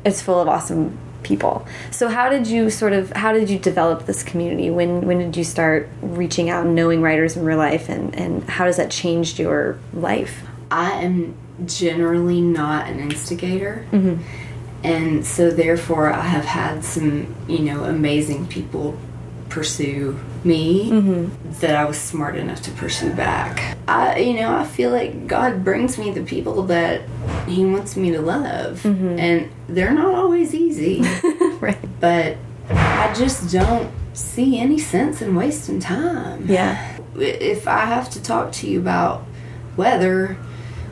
it's 0.06 0.22
full 0.22 0.40
of 0.40 0.48
awesome 0.48 0.98
people. 1.22 1.66
So 1.92 2.10
how 2.10 2.30
did 2.30 2.48
you 2.48 2.70
sort 2.70 2.94
of 2.94 3.12
how 3.12 3.32
did 3.32 3.50
you 3.50 3.58
develop 3.58 4.06
this 4.06 4.24
community? 4.24 4.70
When 4.70 5.02
when 5.08 5.20
did 5.20 5.38
you 5.38 5.44
start 5.44 5.90
reaching 6.02 6.50
out 6.50 6.66
and 6.66 6.76
knowing 6.76 7.02
writers 7.02 7.38
in 7.38 7.46
real 7.46 7.58
life 7.58 7.90
and 7.90 8.14
and 8.16 8.44
how 8.44 8.66
does 8.66 8.78
that 8.78 8.92
change 8.92 9.40
your 9.40 9.80
life? 9.94 10.44
I 10.70 11.04
am 11.04 11.36
generally 11.66 12.42
not 12.42 12.88
an 12.88 13.00
instigator. 13.00 13.86
Mm-hmm. 13.92 14.22
And 14.84 15.26
so, 15.26 15.50
therefore, 15.50 16.12
I 16.12 16.24
have 16.24 16.44
had 16.44 16.84
some, 16.84 17.34
you 17.48 17.60
know, 17.60 17.86
amazing 17.86 18.48
people 18.48 18.98
pursue 19.54 20.20
me 20.44 20.90
mm-hmm. 20.90 21.52
that 21.60 21.76
I 21.76 21.86
was 21.86 22.00
smart 22.00 22.36
enough 22.36 22.64
to 22.64 22.72
pursue 22.72 23.14
back. 23.14 23.78
I, 23.88 24.18
you 24.18 24.34
know, 24.34 24.56
I 24.56 24.66
feel 24.66 24.90
like 24.90 25.28
God 25.28 25.64
brings 25.64 26.00
me 26.00 26.10
the 26.10 26.24
people 26.24 26.64
that 26.64 27.04
He 27.48 27.64
wants 27.64 27.96
me 27.96 28.12
to 28.12 28.22
love, 28.22 28.82
mm-hmm. 28.82 29.20
and 29.20 29.52
they're 29.70 29.94
not 29.94 30.16
always 30.16 30.56
easy, 30.56 31.02
right. 31.60 31.78
but 32.00 32.38
I 32.72 33.14
just 33.16 33.52
don't 33.52 33.92
see 34.14 34.58
any 34.58 34.80
sense 34.80 35.22
in 35.22 35.36
wasting 35.36 35.80
time. 35.80 36.50
Yeah. 36.50 36.98
If 37.16 37.68
I 37.68 37.86
have 37.86 38.10
to 38.12 38.24
talk 38.24 38.54
to 38.54 38.68
you 38.68 38.80
about 38.80 39.24
weather 39.78 40.36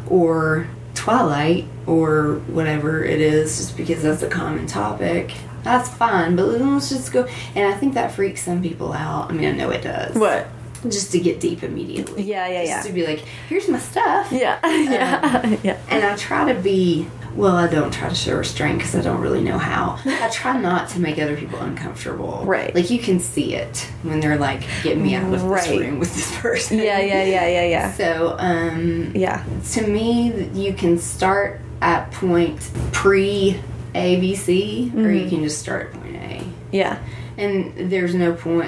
or 0.08 0.68
Twilight 0.94 1.66
or 1.88 2.36
whatever 2.46 3.04
it 3.04 3.22
is, 3.22 3.58
just 3.58 3.76
because 3.76 4.04
that's 4.04 4.22
a 4.22 4.30
common 4.30 4.68
topic, 4.68 5.34
that's 5.64 5.90
fine. 5.90 6.36
But 6.36 6.48
let's 6.48 6.90
just 6.90 7.12
go. 7.12 7.28
And 7.56 7.74
I 7.74 7.78
think 7.78 7.94
that 7.96 8.12
freaks 8.12 8.44
some 8.44 8.62
people 8.62 8.94
out. 8.94 9.30
I 9.30 9.34
mean, 9.34 9.48
I 9.48 9.52
know 9.52 9.70
it 9.70 9.82
does. 9.84 10.16
What? 10.16 10.48
Just 10.84 11.12
to 11.12 11.20
get 11.20 11.40
deep 11.40 11.62
immediately. 11.62 12.24
Yeah, 12.24 12.48
yeah, 12.48 12.62
Just 12.66 12.86
yeah. 12.86 12.90
to 12.90 12.94
be 12.94 13.06
like, 13.06 13.20
here's 13.50 13.68
my 13.70 13.78
stuff. 13.78 14.32
Yeah. 14.32 14.60
yeah. 14.66 15.56
yeah. 15.64 15.78
And 15.90 16.04
I 16.04 16.16
try 16.16 16.52
to 16.52 16.60
be. 16.60 17.08
Well, 17.36 17.56
I 17.56 17.68
don't 17.68 17.94
try 17.94 18.10
to 18.10 18.16
show 18.16 18.36
restraint 18.36 18.80
because 18.80 18.94
I 18.94 19.02
don't 19.02 19.22
really 19.22 19.42
know 19.42 19.58
how. 19.58 19.98
I 20.06 20.28
try 20.34 20.60
not 20.60 20.90
to 20.90 21.00
make 21.00 21.18
other 21.18 21.38
people 21.38 21.60
uncomfortable. 21.60 22.42
Right. 22.46 22.76
Like 22.76 22.90
you 22.90 23.00
can 23.00 23.22
see 23.22 23.56
it 23.56 23.88
when 24.04 24.20
they're 24.20 24.38
like, 24.38 24.64
"Get 24.84 24.98
me 24.98 25.16
out 25.16 25.32
of 25.34 25.40
this 25.40 25.70
room 25.70 25.98
with 26.00 26.14
this 26.14 26.38
person." 26.40 26.80
Yeah, 26.80 27.00
yeah, 27.00 27.24
yeah, 27.24 27.48
yeah, 27.48 27.64
yeah. 27.66 27.94
So, 27.94 28.36
um, 28.38 29.14
Yeah. 29.16 29.46
to 29.72 29.88
me, 29.88 30.50
you 30.54 30.74
can 30.74 30.98
start 30.98 31.62
at 31.82 32.12
point 32.12 32.60
pre 32.92 33.62
ABC, 33.94 34.96
or 34.96 35.12
you 35.12 35.26
mm. 35.26 35.30
can 35.30 35.44
just 35.44 35.60
start 35.60 35.88
at 35.88 36.02
point 36.02 36.16
A. 36.16 36.44
Yeah. 36.72 37.00
And 37.38 37.90
there's 37.92 38.14
no 38.14 38.34
point, 38.34 38.68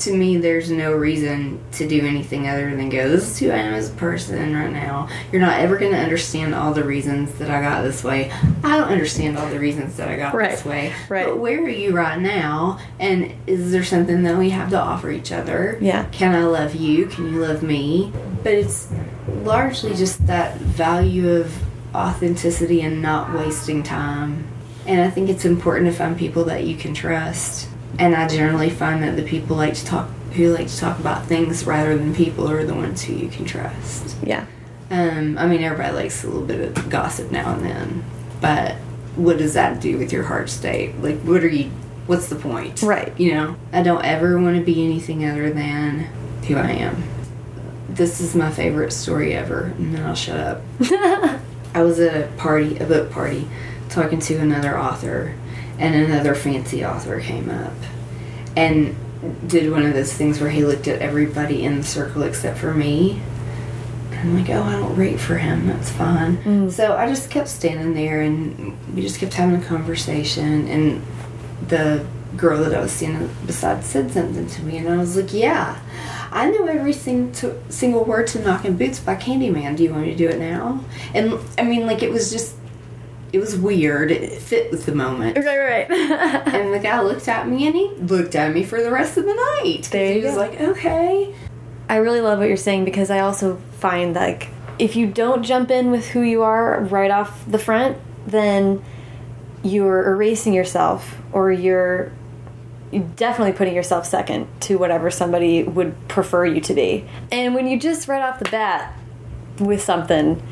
to 0.00 0.12
me, 0.12 0.38
there's 0.38 0.70
no 0.70 0.92
reason 0.92 1.60
to 1.72 1.86
do 1.86 2.04
anything 2.04 2.48
other 2.48 2.74
than 2.74 2.88
go, 2.88 3.08
this 3.08 3.30
is 3.30 3.38
who 3.38 3.50
I 3.50 3.58
am 3.58 3.74
as 3.74 3.90
a 3.90 3.94
person 3.94 4.56
right 4.56 4.72
now. 4.72 5.08
You're 5.30 5.42
not 5.42 5.60
ever 5.60 5.76
going 5.76 5.92
to 5.92 5.98
understand 5.98 6.54
all 6.54 6.72
the 6.72 6.82
reasons 6.82 7.34
that 7.34 7.50
I 7.50 7.60
got 7.60 7.82
this 7.82 8.02
way. 8.02 8.32
I 8.64 8.76
don't 8.76 8.88
understand 8.88 9.38
all 9.38 9.48
the 9.48 9.60
reasons 9.60 9.96
that 9.98 10.08
I 10.08 10.16
got 10.16 10.34
Right. 10.34 10.52
this 10.52 10.64
way. 10.64 10.92
Right. 11.08 11.26
But 11.26 11.38
where 11.38 11.62
are 11.62 11.68
you 11.68 11.94
right 11.94 12.18
now? 12.18 12.80
And 12.98 13.32
is 13.46 13.70
there 13.70 13.84
something 13.84 14.22
that 14.24 14.36
we 14.36 14.50
have 14.50 14.70
to 14.70 14.80
offer 14.80 15.10
each 15.10 15.30
other? 15.30 15.78
Yeah. 15.80 16.06
Can 16.10 16.34
I 16.34 16.44
love 16.44 16.74
you? 16.74 17.06
Can 17.06 17.32
you 17.32 17.40
love 17.40 17.62
me? 17.62 18.12
But 18.42 18.54
it's 18.54 18.88
largely 19.44 19.94
just 19.94 20.26
that 20.26 20.56
value 20.56 21.28
of 21.28 21.56
authenticity 21.94 22.80
and 22.80 23.00
not 23.00 23.32
wasting 23.34 23.82
time. 23.82 24.48
And 24.88 25.02
I 25.02 25.10
think 25.10 25.28
it's 25.28 25.44
important 25.44 25.86
to 25.86 25.92
find 25.92 26.16
people 26.16 26.44
that 26.44 26.64
you 26.64 26.74
can 26.74 26.94
trust. 26.94 27.68
And 27.98 28.16
I 28.16 28.26
generally 28.26 28.70
find 28.70 29.02
that 29.02 29.16
the 29.16 29.22
people 29.22 29.54
like 29.54 29.74
to 29.74 29.84
talk 29.84 30.08
who 30.32 30.52
like 30.52 30.68
to 30.68 30.78
talk 30.78 30.98
about 30.98 31.26
things 31.26 31.64
rather 31.64 31.96
than 31.96 32.14
people 32.14 32.50
are 32.50 32.64
the 32.64 32.74
ones 32.74 33.02
who 33.02 33.14
you 33.14 33.28
can 33.28 33.44
trust. 33.44 34.16
Yeah. 34.22 34.46
Um, 34.90 35.36
I 35.36 35.46
mean, 35.46 35.62
everybody 35.62 35.94
likes 35.94 36.24
a 36.24 36.28
little 36.28 36.46
bit 36.46 36.60
of 36.60 36.90
gossip 36.90 37.30
now 37.30 37.54
and 37.54 37.64
then, 37.64 38.04
but 38.40 38.76
what 39.16 39.36
does 39.36 39.54
that 39.54 39.80
do 39.80 39.98
with 39.98 40.12
your 40.12 40.22
heart 40.24 40.48
state? 40.48 40.96
Like, 41.02 41.20
what 41.20 41.44
are 41.44 41.48
you? 41.48 41.70
What's 42.06 42.28
the 42.28 42.36
point? 42.36 42.82
Right. 42.82 43.18
You 43.20 43.34
know, 43.34 43.56
I 43.72 43.82
don't 43.82 44.04
ever 44.04 44.40
want 44.40 44.56
to 44.56 44.64
be 44.64 44.82
anything 44.84 45.24
other 45.24 45.50
than 45.50 46.00
who 46.46 46.56
I 46.56 46.70
am. 46.70 47.02
This 47.90 48.20
is 48.20 48.34
my 48.34 48.50
favorite 48.50 48.92
story 48.92 49.34
ever, 49.34 49.72
and 49.76 49.94
then 49.94 50.06
I'll 50.06 50.14
shut 50.14 50.38
up. 50.38 50.62
I 51.74 51.82
was 51.82 52.00
at 52.00 52.16
a 52.16 52.32
party, 52.36 52.78
a 52.78 52.86
book 52.86 53.10
party, 53.10 53.46
talking 53.88 54.20
to 54.20 54.36
another 54.38 54.78
author, 54.78 55.34
and 55.78 55.94
another 55.94 56.34
fancy 56.34 56.84
author 56.84 57.20
came 57.20 57.48
up 57.50 57.74
and 58.56 58.96
did 59.46 59.70
one 59.70 59.84
of 59.84 59.94
those 59.94 60.12
things 60.12 60.40
where 60.40 60.50
he 60.50 60.64
looked 60.64 60.88
at 60.88 61.00
everybody 61.00 61.64
in 61.64 61.78
the 61.78 61.84
circle 61.84 62.22
except 62.22 62.58
for 62.58 62.74
me. 62.74 63.20
And 64.10 64.30
I'm 64.30 64.38
like, 64.38 64.50
oh, 64.50 64.62
I 64.62 64.72
don't 64.72 64.96
rate 64.96 65.20
for 65.20 65.38
him. 65.38 65.66
That's 65.68 65.90
fine. 65.90 66.38
Mm. 66.38 66.72
So 66.72 66.96
I 66.96 67.06
just 67.08 67.30
kept 67.30 67.48
standing 67.48 67.94
there, 67.94 68.22
and 68.22 68.76
we 68.94 69.02
just 69.02 69.20
kept 69.20 69.34
having 69.34 69.62
a 69.62 69.64
conversation. 69.64 70.66
And 70.66 71.02
the 71.68 72.04
girl 72.36 72.62
that 72.64 72.74
I 72.74 72.80
was 72.80 72.92
standing 72.92 73.30
beside 73.46 73.84
said 73.84 74.10
something 74.10 74.46
to 74.48 74.62
me, 74.62 74.78
and 74.78 74.88
I 74.88 74.96
was 74.96 75.16
like, 75.16 75.32
yeah. 75.32 75.80
I 76.30 76.50
know 76.50 76.66
every 76.66 76.92
sing 76.92 77.32
to, 77.32 77.58
single 77.70 78.04
word 78.04 78.26
to 78.28 78.42
Knocking 78.42 78.76
Boots 78.76 79.00
by 79.00 79.16
Candyman. 79.16 79.76
Do 79.76 79.82
you 79.82 79.90
want 79.92 80.04
me 80.04 80.10
to 80.10 80.16
do 80.16 80.28
it 80.28 80.38
now? 80.38 80.84
And 81.14 81.38
I 81.56 81.62
mean, 81.62 81.86
like, 81.86 82.02
it 82.02 82.10
was 82.10 82.30
just, 82.30 82.54
it 83.32 83.38
was 83.38 83.56
weird. 83.56 84.10
It 84.10 84.40
fit 84.40 84.70
with 84.70 84.86
the 84.86 84.94
moment. 84.94 85.36
Right, 85.36 85.58
right. 85.58 85.90
And 86.58 86.72
the 86.72 86.78
guy 86.78 87.00
looked 87.02 87.28
at 87.28 87.48
me 87.48 87.66
and 87.66 87.76
he 87.76 87.88
looked 87.96 88.34
at 88.34 88.52
me 88.52 88.64
for 88.64 88.82
the 88.82 88.90
rest 88.90 89.16
of 89.16 89.24
the 89.24 89.34
night. 89.62 89.88
There 89.90 90.14
he 90.14 90.22
was 90.22 90.34
go. 90.34 90.40
like, 90.40 90.60
okay. 90.60 91.34
I 91.88 91.96
really 91.96 92.20
love 92.20 92.38
what 92.38 92.48
you're 92.48 92.56
saying 92.56 92.84
because 92.84 93.10
I 93.10 93.20
also 93.20 93.56
find 93.78 94.14
like 94.14 94.48
if 94.78 94.96
you 94.96 95.06
don't 95.06 95.42
jump 95.42 95.70
in 95.70 95.90
with 95.90 96.08
who 96.08 96.20
you 96.20 96.42
are 96.42 96.80
right 96.84 97.10
off 97.10 97.44
the 97.46 97.58
front, 97.58 97.98
then 98.26 98.82
you're 99.62 100.06
erasing 100.06 100.54
yourself 100.54 101.20
or 101.32 101.50
you're 101.50 102.12
definitely 103.16 103.52
putting 103.52 103.74
yourself 103.74 104.06
second 104.06 104.48
to 104.60 104.76
whatever 104.78 105.10
somebody 105.10 105.62
would 105.62 106.08
prefer 106.08 106.46
you 106.46 106.60
to 106.62 106.74
be. 106.74 107.04
And 107.30 107.54
when 107.54 107.66
you 107.66 107.78
just 107.78 108.08
right 108.08 108.22
off 108.22 108.38
the 108.38 108.48
bat 108.50 108.96
with 109.58 109.82
something, 109.82 110.42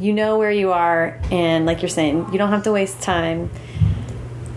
you 0.00 0.12
know 0.12 0.38
where 0.38 0.50
you 0.50 0.72
are 0.72 1.20
and 1.30 1.66
like 1.66 1.82
you're 1.82 1.88
saying, 1.88 2.26
you 2.32 2.38
don't 2.38 2.50
have 2.50 2.62
to 2.64 2.72
waste 2.72 3.00
time. 3.02 3.50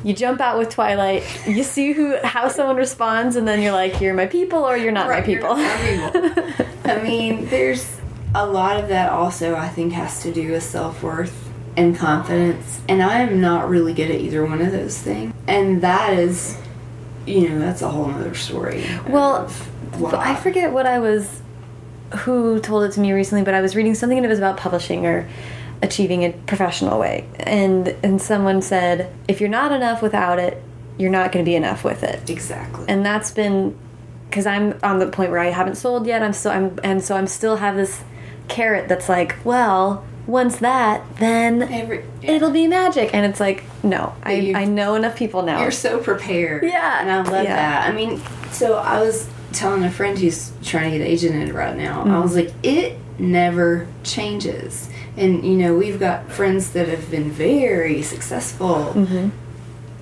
You 0.03 0.13
jump 0.13 0.41
out 0.41 0.57
with 0.57 0.69
Twilight, 0.69 1.23
you 1.47 1.63
see 1.63 1.91
who 1.91 2.17
how 2.23 2.47
someone 2.47 2.75
responds 2.75 3.35
and 3.35 3.47
then 3.47 3.61
you're 3.61 3.71
like 3.71 4.01
you're 4.01 4.13
my 4.15 4.25
people 4.25 4.59
or 4.63 4.75
you're 4.75 4.91
not 4.91 5.05
my 5.07 5.19
Right, 5.19 5.27
you're 5.27 5.39
people. 5.41 5.55
not 5.55 6.13
people. 6.13 6.65
I 6.91 7.01
mean, 7.03 7.47
there's 7.49 7.87
a 8.33 8.45
lot 8.45 8.79
of 8.81 8.89
that 8.89 9.11
also, 9.11 9.55
I 9.55 9.67
think, 9.69 9.93
has 9.93 10.23
to 10.23 10.31
do 10.33 10.51
with 10.53 10.63
self 10.63 11.03
worth 11.03 11.49
and 11.77 11.95
confidence. 11.95 12.81
And 12.89 13.01
I 13.03 13.19
am 13.19 13.39
not 13.41 13.69
really 13.69 13.93
good 13.93 14.09
at 14.09 14.19
either 14.19 14.43
one 14.45 14.61
of 14.61 14.71
those 14.71 14.97
things. 14.97 15.33
And 15.47 15.81
that 15.83 16.13
is, 16.13 16.57
you 17.25 17.47
know, 17.49 17.59
that's 17.59 17.81
a 17.81 17.89
whole 17.89 18.09
other 18.09 18.33
story. 18.33 18.83
Well, 19.07 19.51
I 20.13 20.35
forget 20.35 20.71
what 20.71 20.85
I 20.87 20.99
was, 20.99 21.40
who 22.19 22.59
told 22.59 22.83
it 22.83 22.91
to 22.93 22.99
me 22.99 23.11
recently, 23.13 23.43
but 23.43 23.53
I 23.53 23.61
was 23.61 23.75
reading 23.75 23.95
something 23.95 24.17
and 24.17 24.25
it 24.25 24.29
was 24.29 24.39
about 24.39 24.57
publishing 24.57 25.05
or 25.05 25.27
achieving 25.81 26.23
a 26.23 26.31
professional 26.31 26.99
way, 26.99 27.25
and 27.39 27.87
and 28.03 28.21
someone 28.21 28.61
said 28.61 29.11
if 29.27 29.39
you're 29.41 29.49
not 29.49 29.71
enough 29.71 30.01
without 30.01 30.37
it, 30.39 30.61
you're 30.97 31.09
not 31.09 31.31
going 31.31 31.43
to 31.43 31.49
be 31.49 31.55
enough 31.55 31.83
with 31.83 32.03
it, 32.03 32.29
Exactly. 32.29 32.85
and 32.87 33.05
that's 33.05 33.31
been 33.31 33.75
because 34.29 34.45
I'm 34.45 34.77
on 34.83 34.99
the 34.99 35.07
point 35.07 35.31
where 35.31 35.39
I 35.39 35.49
haven't 35.49 35.75
sold 35.75 36.05
yet. 36.07 36.21
I'm 36.23 36.33
still 36.33 36.51
I'm 36.51 36.79
and 36.83 37.03
so 37.03 37.15
I'm 37.17 37.27
still 37.27 37.57
have 37.57 37.75
this 37.75 38.03
carrot 38.47 38.87
that's 38.89 39.09
like, 39.09 39.35
well, 39.43 40.05
once 40.27 40.57
that, 40.57 41.03
then 41.17 41.63
Every, 41.63 42.05
it'll 42.21 42.51
be 42.51 42.67
magic, 42.67 43.13
and 43.13 43.25
it's 43.25 43.39
like, 43.39 43.63
no, 43.83 44.13
I 44.23 44.53
I 44.55 44.65
know 44.65 44.93
enough 44.95 45.15
people 45.17 45.41
now. 45.41 45.61
You're 45.61 45.71
so 45.71 45.97
prepared. 45.99 46.63
Yeah, 46.63 47.01
And 47.01 47.09
I 47.11 47.17
love 47.23 47.43
yeah. 47.45 47.55
that. 47.55 47.89
I 47.89 47.93
mean, 47.95 48.21
so 48.51 48.75
I 48.77 48.99
was 49.01 49.27
telling 49.53 49.83
a 49.83 49.91
friend 49.91 50.17
who's 50.17 50.51
trying 50.63 50.91
to 50.91 50.97
get 50.97 51.07
agented 51.07 51.53
right 51.53 51.75
now, 51.75 52.03
Mm-hmm. 52.03 52.11
I 52.11 52.19
was 52.19 52.35
like, 52.35 52.53
it 52.63 52.97
never 53.19 53.87
changes. 54.03 54.89
And, 55.17 55.45
you 55.45 55.57
know, 55.57 55.75
we've 55.75 55.99
got 55.99 56.31
friends 56.31 56.71
that 56.71 56.87
have 56.87 57.11
been 57.11 57.29
very 57.29 58.01
successful. 58.01 58.93
Mm-hmm. 58.95 59.29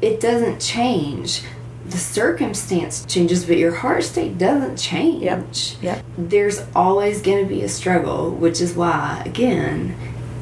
It 0.02 0.20
doesn't 0.22 0.60
change. 0.62 1.42
The 1.86 1.98
circumstance 1.98 3.06
changes, 3.06 3.46
but 3.46 3.58
your 3.58 3.74
heart 3.74 4.04
state 4.04 4.38
doesn't 4.38 4.78
change. 4.78 5.24
Yep. 5.24 5.46
Yep. 5.82 6.06
There's 6.18 6.62
always 6.76 7.22
going 7.22 7.44
to 7.44 7.50
be 7.50 7.64
a 7.64 7.70
struggle, 7.70 8.30
which 8.32 8.62
is 8.62 8.76
why, 8.76 9.24
again, 9.26 9.96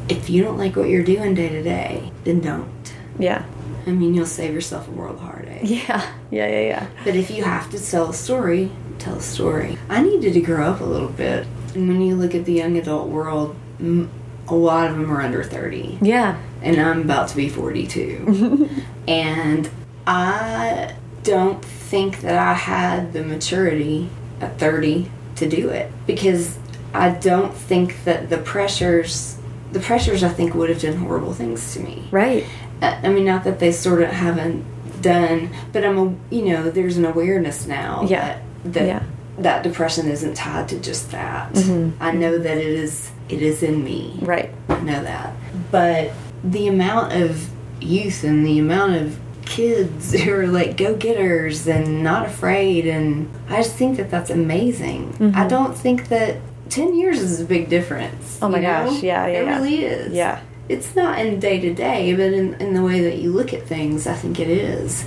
if 0.10 0.30
you 0.30 0.44
don't 0.44 0.58
like 0.58 0.76
what 0.76 0.90
you're 0.90 1.04
doing 1.04 1.34
day 1.34 1.50
to 1.50 1.64
day, 1.64 2.12
then 2.24 2.42
don't. 2.42 2.94
Yeah. 3.18 3.46
I 3.88 3.92
mean, 3.92 4.14
you'll 4.14 4.26
save 4.26 4.54
yourself 4.54 4.88
a 4.88 4.92
world 4.92 5.16
of 5.16 5.22
heartache. 5.22 5.62
Yeah. 5.64 6.14
Yeah. 6.30 6.48
Yeah. 6.48 6.60
Yeah. 6.60 6.88
But 7.06 7.16
if 7.16 7.32
you 7.32 7.44
have 7.44 7.70
to 7.72 7.80
tell 7.80 8.10
a 8.10 8.14
story, 8.14 8.70
tell 9.00 9.16
a 9.16 9.22
story. 9.22 9.78
I 9.90 10.02
needed 10.02 10.34
to 10.34 10.42
grow 10.42 10.66
up 10.70 10.82
a 10.82 10.84
little 10.84 11.10
bit. 11.10 11.48
And 11.74 11.88
when 11.88 12.02
you 12.02 12.16
look 12.16 12.36
at 12.36 12.46
the 12.46 12.54
young 12.54 12.78
adult 12.78 13.08
world, 13.10 13.56
a 13.80 14.56
lot 14.56 14.90
of 14.90 14.98
them 14.98 15.10
are 15.12 15.22
under 15.22 15.44
30. 15.44 16.00
Yeah. 16.02 16.38
And 16.62 16.80
I'm 16.80 17.02
about 17.02 17.30
to 17.30 17.36
be 17.36 17.48
42. 17.48 18.70
and 19.08 19.70
I 20.06 20.96
don't 21.24 21.64
think 21.64 22.22
that 22.22 22.38
I 22.38 22.54
had 22.54 23.14
the 23.14 23.24
maturity 23.24 24.10
at 24.42 24.60
30 24.60 25.10
to 25.38 25.48
do 25.50 25.70
it. 25.70 25.92
Because 26.06 26.58
I 26.94 27.12
don't 27.12 27.54
think 27.54 28.04
that 28.06 28.30
the 28.30 28.38
pressures, 28.38 29.38
the 29.72 29.80
pressures 29.80 30.24
I 30.24 30.30
think 30.30 30.56
would 30.56 30.70
have 30.70 30.82
done 30.82 30.98
horrible 30.98 31.34
things 31.34 31.74
to 31.74 31.80
me. 31.80 32.08
Right. 32.12 32.46
I 32.82 33.00
I 33.04 33.10
mean, 33.10 33.26
not 33.26 33.44
that 33.44 33.60
they 33.60 33.72
sort 33.72 34.02
of 34.02 34.10
haven't 34.10 34.64
done, 35.02 35.50
but 35.74 35.84
I'm 35.86 35.98
a, 35.98 36.14
you 36.36 36.46
know, 36.46 36.70
there's 36.70 36.98
an 36.98 37.06
awareness 37.06 37.68
now 37.68 38.06
Yeah. 38.08 38.38
that 38.64 38.74
that 38.74 38.88
Yeah. 38.88 39.00
that 39.40 39.64
depression 39.64 40.08
isn't 40.10 40.36
tied 40.36 40.68
to 40.70 40.80
just 40.80 41.12
that. 41.12 41.54
Mhm. 41.54 41.92
I 42.00 42.12
know 42.12 42.38
that 42.38 42.58
it 42.58 42.66
is 42.68 43.10
it 43.30 43.42
is 43.42 43.62
in 43.62 43.84
me. 43.84 44.20
Right. 44.22 44.50
I 44.70 44.80
know 44.82 45.04
that. 45.04 45.34
But 45.72 46.12
the 46.44 46.68
amount 46.68 47.14
of 47.14 47.50
youth 47.82 48.24
and 48.24 48.46
the 48.46 48.58
amount 48.60 48.96
of 48.96 49.18
kids 49.46 50.14
who 50.22 50.34
are 50.34 50.48
like 50.48 50.76
go 50.78 50.96
getters 50.96 51.68
and 51.68 52.04
not 52.04 52.26
afraid, 52.26 52.86
and 52.88 53.30
I 53.50 53.58
just 53.58 53.76
think 53.76 53.98
that 53.98 54.10
that's 54.10 54.30
amazing. 54.30 55.14
Mm-hmm. 55.20 55.38
I 55.40 55.48
don't 55.48 55.76
think 55.78 56.08
that 56.10 56.38
10 56.70 56.96
years 56.98 57.20
is 57.22 57.40
a 57.40 57.46
big 57.46 57.70
difference. 57.70 58.40
Oh 58.42 58.50
my 58.50 58.58
you 58.58 58.64
know? 58.64 58.86
gosh, 58.90 59.04
yeah, 59.04 59.26
yeah, 59.28 59.40
It 59.40 59.46
yeah. 59.46 59.56
really 59.56 59.86
is. 59.86 60.14
Yeah. 60.14 60.40
It's 60.70 60.96
not 60.96 61.20
in 61.20 61.40
day 61.40 61.60
to 61.60 61.74
day, 61.74 62.14
but 62.14 62.34
in, 62.34 62.56
in 62.56 62.74
the 62.74 62.84
way 62.84 63.02
that 63.02 63.18
you 63.18 63.32
look 63.32 63.54
at 63.54 63.64
things, 63.64 64.08
I 64.08 64.16
think 64.16 64.40
it 64.40 64.50
is. 64.50 65.06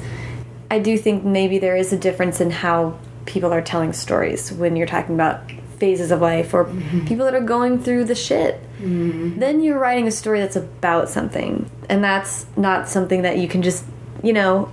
I 0.71 0.79
do 0.79 0.97
think 0.97 1.25
maybe 1.25 1.59
there 1.59 1.77
is 1.77 1.93
a 1.93 1.99
difference 1.99 2.41
in 2.41 2.51
how 2.51 2.99
people 3.27 3.53
are 3.53 3.61
telling 3.63 3.93
stories 3.93 4.53
when 4.53 4.77
you're 4.77 4.87
talking 4.87 5.15
about 5.15 5.43
phases 5.79 6.11
of 6.11 6.21
life 6.21 6.55
or 6.55 6.67
mm-hmm. 6.67 7.07
people 7.07 7.25
that 7.25 7.35
are 7.35 7.41
going 7.41 7.83
through 7.83 8.05
the 8.05 8.15
shit. 8.15 8.63
Mm-hmm. 8.79 9.39
Then 9.39 9.63
you're 9.63 9.79
writing 9.79 10.07
a 10.07 10.11
story 10.11 10.41
that's 10.41 10.57
about 10.57 11.09
something, 11.09 11.69
and 11.89 12.05
that's 12.05 12.47
not 12.57 12.89
something 12.89 13.23
that 13.23 13.39
you 13.39 13.49
can 13.49 13.63
just, 13.63 13.85
you 14.23 14.33
know, 14.33 14.71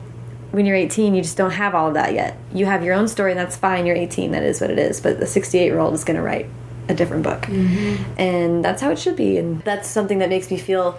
when 0.52 0.66
you're 0.66 0.76
18, 0.76 1.14
you 1.14 1.22
just 1.22 1.38
don't 1.38 1.52
have 1.52 1.76
all 1.76 1.90
of 1.90 1.94
that 1.96 2.14
yet. 2.14 2.38
You 2.54 2.66
have 2.66 2.84
your 2.84 2.94
own 2.94 3.08
story, 3.08 3.32
and 3.32 3.40
that's 3.40 3.58
fine. 3.58 3.86
You're 3.86 3.96
18, 3.96 4.32
that 4.32 4.44
is 4.44 4.62
what 4.62 4.70
it 4.70 4.80
is. 4.80 5.02
But 5.02 5.20
the 5.20 5.28
68 5.28 5.66
year 5.66 5.80
old 5.80 5.94
is 5.94 6.04
going 6.04 6.18
to 6.18 6.24
write 6.24 6.48
a 6.90 6.94
different 6.94 7.24
book, 7.24 7.48
and 8.18 8.64
that's 8.64 8.82
how 8.82 8.92
it 8.92 9.00
should 9.00 9.16
be. 9.16 9.38
And 9.38 9.62
that's 9.64 9.88
something 9.88 10.20
that 10.20 10.30
makes 10.30 10.50
me 10.50 10.58
feel 10.58 10.98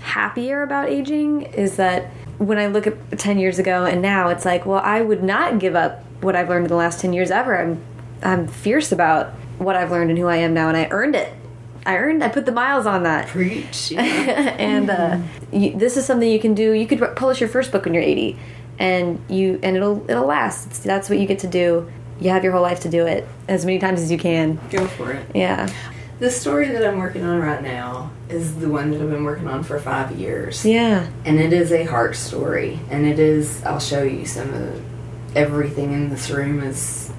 happier 0.00 0.62
about 0.62 0.88
aging 0.88 1.42
is 1.42 1.76
that 1.76 2.10
when 2.38 2.58
I 2.58 2.66
look 2.66 2.86
at 2.86 3.18
10 3.18 3.38
years 3.38 3.58
ago 3.58 3.84
and 3.84 4.00
now, 4.00 4.28
it's 4.28 4.44
like, 4.44 4.64
well, 4.64 4.80
I 4.82 5.02
would 5.02 5.22
not 5.22 5.58
give 5.58 5.74
up 5.74 6.02
what 6.22 6.34
I've 6.34 6.48
learned 6.48 6.66
in 6.66 6.70
the 6.70 6.76
last 6.76 7.00
10 7.00 7.12
years 7.12 7.30
ever. 7.30 7.60
I'm, 7.60 7.82
I'm 8.22 8.48
fierce 8.48 8.92
about 8.92 9.30
what 9.58 9.76
I've 9.76 9.90
learned 9.90 10.10
and 10.10 10.18
who 10.18 10.26
I 10.26 10.36
am 10.36 10.54
now, 10.54 10.68
and 10.68 10.76
I 10.76 10.88
earned 10.90 11.14
it. 11.14 11.32
I 11.84 11.96
earned. 11.96 12.22
I 12.22 12.28
put 12.28 12.46
the 12.46 12.52
miles 12.52 12.86
on 12.86 13.02
that. 13.04 13.28
Preach. 13.28 13.90
Yeah. 13.90 14.00
and 14.58 14.90
uh, 14.90 15.18
you, 15.52 15.76
this 15.76 15.96
is 15.96 16.06
something 16.06 16.28
you 16.28 16.40
can 16.40 16.54
do. 16.54 16.72
You 16.72 16.86
could 16.86 16.98
publish 17.16 17.40
your 17.40 17.48
first 17.48 17.72
book 17.72 17.84
when 17.84 17.94
you're 17.94 18.02
80, 18.02 18.38
and 18.78 19.22
you 19.28 19.58
and 19.62 19.76
it'll 19.76 20.08
it'll 20.10 20.26
last. 20.26 20.66
It's, 20.66 20.78
that's 20.80 21.08
what 21.08 21.18
you 21.18 21.26
get 21.26 21.38
to 21.40 21.46
do. 21.46 21.90
You 22.20 22.30
have 22.30 22.44
your 22.44 22.52
whole 22.52 22.62
life 22.62 22.80
to 22.80 22.88
do 22.88 23.06
it 23.06 23.26
as 23.48 23.64
many 23.64 23.78
times 23.78 24.00
as 24.00 24.10
you 24.10 24.18
can. 24.18 24.58
Go 24.70 24.86
for 24.86 25.12
it. 25.12 25.24
Yeah, 25.34 25.68
The 26.18 26.30
story 26.30 26.68
that 26.68 26.86
I'm 26.86 26.98
working 26.98 27.24
on 27.24 27.40
right 27.40 27.62
now 27.62 28.10
is 28.28 28.56
the 28.60 28.68
one 28.68 28.90
that 28.90 29.00
I've 29.00 29.10
been 29.10 29.24
working 29.24 29.48
on 29.48 29.62
for 29.62 29.78
five 29.80 30.12
years. 30.12 30.64
yeah, 30.64 31.08
And 31.24 31.40
it 31.40 31.52
is 31.52 31.72
a 31.72 31.84
heart 31.84 32.14
story. 32.16 32.78
And 32.90 33.06
it 33.06 33.18
is, 33.18 33.64
I'll 33.64 33.80
show 33.80 34.02
you 34.02 34.26
some 34.26 34.52
of 34.52 34.82
everything 35.34 35.92
in 35.92 36.10
this 36.10 36.30
room 36.30 36.62
is 36.62 37.10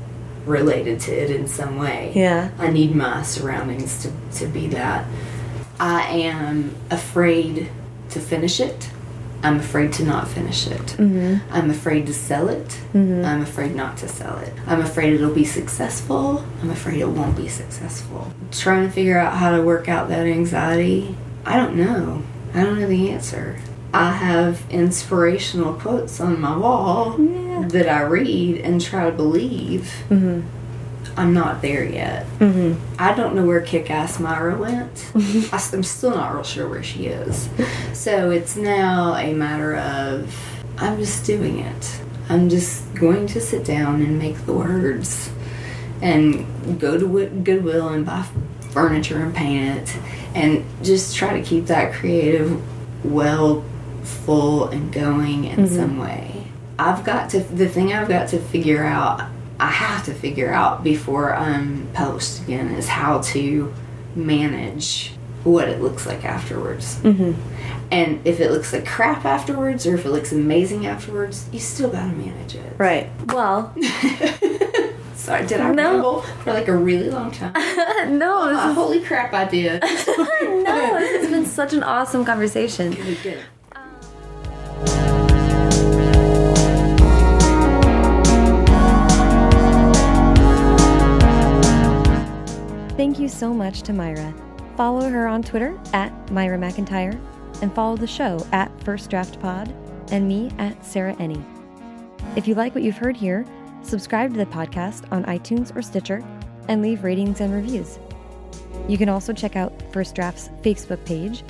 related 0.45 0.99
to 0.99 1.12
it 1.12 1.32
in 1.32 1.47
some 1.47 1.78
way. 1.78 2.12
yeah. 2.16 2.52
I 2.60 2.70
need 2.72 2.95
my 2.95 3.24
surroundings 3.24 4.04
to, 4.04 4.12
to 4.39 4.47
be 4.47 4.68
that. 4.68 5.06
I 5.80 6.04
am 6.12 6.76
afraid 6.91 7.70
to 8.10 8.20
finish 8.20 8.60
it. 8.60 8.89
I'm 9.43 9.57
afraid 9.59 9.91
to 9.93 10.03
not 10.03 10.27
finish 10.27 10.67
it. 10.67 10.79
Mm-hmm. 10.97 11.51
I'm 11.53 11.69
afraid 11.71 12.05
to 12.07 12.13
sell 12.13 12.47
it. 12.49 12.79
I'm 12.93 13.41
afraid 13.41 13.75
not 13.75 13.97
to 13.97 14.07
sell 14.07 14.37
it. 14.37 14.53
I'm 14.67 14.81
afraid 14.81 15.13
it'll 15.13 15.33
be 15.33 15.45
successful. 15.45 16.43
I'm 16.61 16.69
afraid 16.69 16.99
it 17.01 17.07
won't 17.09 17.35
be 17.35 17.47
successful. 17.47 18.31
Trying 18.51 18.85
to 18.87 18.91
figure 18.93 19.17
out 19.17 19.33
how 19.37 19.55
to 19.55 19.63
work 19.63 19.89
out 19.89 20.09
that 20.09 20.27
anxiety, 20.27 21.15
I 21.45 21.57
don't 21.57 21.75
know. 21.75 22.21
I 22.53 22.63
don't 22.63 22.79
know 22.79 22.87
the 22.87 23.09
answer. 23.11 23.57
I 23.93 24.11
have 24.11 24.63
inspirational 24.69 25.73
quotes 25.73 26.19
on 26.21 26.39
my 26.39 26.55
wall 26.55 27.19
Yeah. 27.19 27.67
that 27.69 27.89
I 27.89 28.03
read 28.03 28.57
and 28.61 28.79
try 28.79 29.09
to 29.09 29.11
believe. 29.15 29.91
Mm-hmm. 30.09 30.41
I'm 31.18 31.34
not 31.34 31.62
there 31.62 31.84
yet. 31.84 32.26
Mm-hmm. 32.39 32.82
I 32.99 33.14
don't 33.14 33.36
know 33.36 33.45
where 33.45 33.62
Kick 33.62 33.89
Ass 33.91 34.20
Myra 34.20 34.57
went. 34.57 35.12
I, 35.16 35.62
am 35.74 35.84
still 35.84 36.12
not 36.12 36.34
real 36.34 36.43
sure 36.43 36.68
where 36.68 36.84
she 36.84 37.07
is. 37.07 37.49
So 37.93 38.32
it's 38.32 38.55
now 38.55 39.16
a 39.16 39.34
matter 39.34 39.76
of 39.76 40.34
I'm 40.78 40.97
just 40.97 41.26
doing 41.26 41.59
it. 41.59 42.01
I'm 42.30 42.49
just 42.49 42.93
going 42.95 43.28
to 43.28 43.41
sit 43.41 43.66
down 43.66 44.01
and 44.01 44.18
make 44.18 44.45
the 44.45 44.53
words 44.53 45.30
and 46.01 46.80
go 46.80 46.97
to 46.97 47.28
Goodwill 47.28 47.89
and 47.89 48.05
buy 48.05 48.26
furniture 48.72 49.22
and 49.22 49.36
paint 49.36 49.78
it 49.78 49.97
and 50.34 50.66
just 50.82 51.16
try 51.16 51.39
to 51.39 51.45
keep 51.45 51.66
that 51.66 51.93
creative 51.93 52.62
well 53.05 53.64
full 54.03 54.68
and 54.70 54.91
going 54.91 55.45
in 55.45 55.68
some 55.68 55.97
way. 55.97 56.47
I've 56.80 57.03
got 57.03 57.30
to 57.32 57.41
the 57.41 57.68
thing 57.68 57.93
I've 57.93 58.07
got 58.07 58.30
to 58.30 58.39
figure 58.39 58.84
out 58.84 59.22
I 59.62 59.68
have 59.68 60.03
to 60.05 60.14
figure 60.14 60.51
out 60.51 60.84
before 60.84 61.34
I'm 61.36 61.88
published 61.93 62.41
again 62.41 62.70
is 62.74 62.88
how 62.88 63.20
to 63.34 63.72
manage 64.16 65.14
what 65.43 65.70
it 65.70 65.82
looks 65.82 66.05
like 66.05 66.26
afterwards. 66.26 66.95
Mm-hmm. 66.97 67.34
And 67.91 68.26
if 68.26 68.39
it 68.39 68.51
looks 68.51 68.74
like 68.74 68.86
crap 68.88 69.26
afterwards 69.26 69.86
or 69.86 69.95
if 69.95 70.05
it 70.05 70.09
looks 70.09 70.32
amazing 70.32 70.86
afterwards, 70.88 71.47
you 71.51 71.59
still 71.59 71.89
gotta 71.89 72.12
manage 72.14 72.55
it. 72.55 72.74
Right. 72.78 73.09
Well, 73.28 73.74
Sorry, 75.16 75.45
did 75.45 75.62
I 75.62 75.72
No. 75.72 75.91
ramble 75.93 76.22
for 76.43 76.53
like 76.53 76.68
a 76.68 76.76
really 76.76 77.09
long 77.12 77.30
time? 77.32 77.53
no, 78.18 78.49
this 78.49 78.57
Uh, 78.57 78.74
holy 78.74 79.01
crap, 79.01 79.34
I 79.34 79.45
did. 79.45 79.84
is, 79.84 80.07
no, 80.07 80.99
this 80.99 81.22
has 81.22 81.30
been 81.30 81.45
such 81.45 81.74
an 81.74 81.84
awesome 81.84 82.26
conversation. 82.26 82.91
Good, 82.93 83.18
good. 83.22 83.39
Thank 93.02 93.18
you 93.18 93.30
so 93.30 93.52
much 93.52 93.82
to 93.82 93.93
Myra. 93.93 94.32
Follow 94.78 95.10
her 95.10 95.26
on 95.26 95.41
Twitter 95.41 95.76
at 95.91 96.32
Myra 96.32 96.60
McEntire 96.60 97.20
and 97.64 97.74
follow 97.74 97.97
the 97.97 98.06
show 98.06 98.45
at 98.52 98.72
First 98.84 99.10
Draft 99.10 99.39
Pod 99.39 99.74
and 100.12 100.28
me 100.28 100.52
at 100.60 100.86
Sarah 100.86 101.16
Enni. 101.16 101.43
If 102.36 102.47
you 102.47 102.54
like 102.54 102.76
what 102.76 102.84
you've 102.84 102.99
heard 102.99 103.18
here, 103.18 103.43
subscribe 103.82 104.34
to 104.34 104.38
the 104.38 104.45
podcast 104.45 105.12
on 105.12 105.24
iTunes 105.24 105.76
or 105.76 105.82
Stitcher 105.82 106.24
and 106.68 106.84
leave 106.84 107.04
ratings 107.04 107.41
and 107.41 107.52
reviews. 107.52 107.97
You 108.88 108.99
can 108.99 109.10
also 109.10 109.34
check 109.34 109.56
out 109.56 109.74
First 109.91 110.14
Draft's 110.14 110.49
Facebook 110.62 111.04
page 111.04 111.43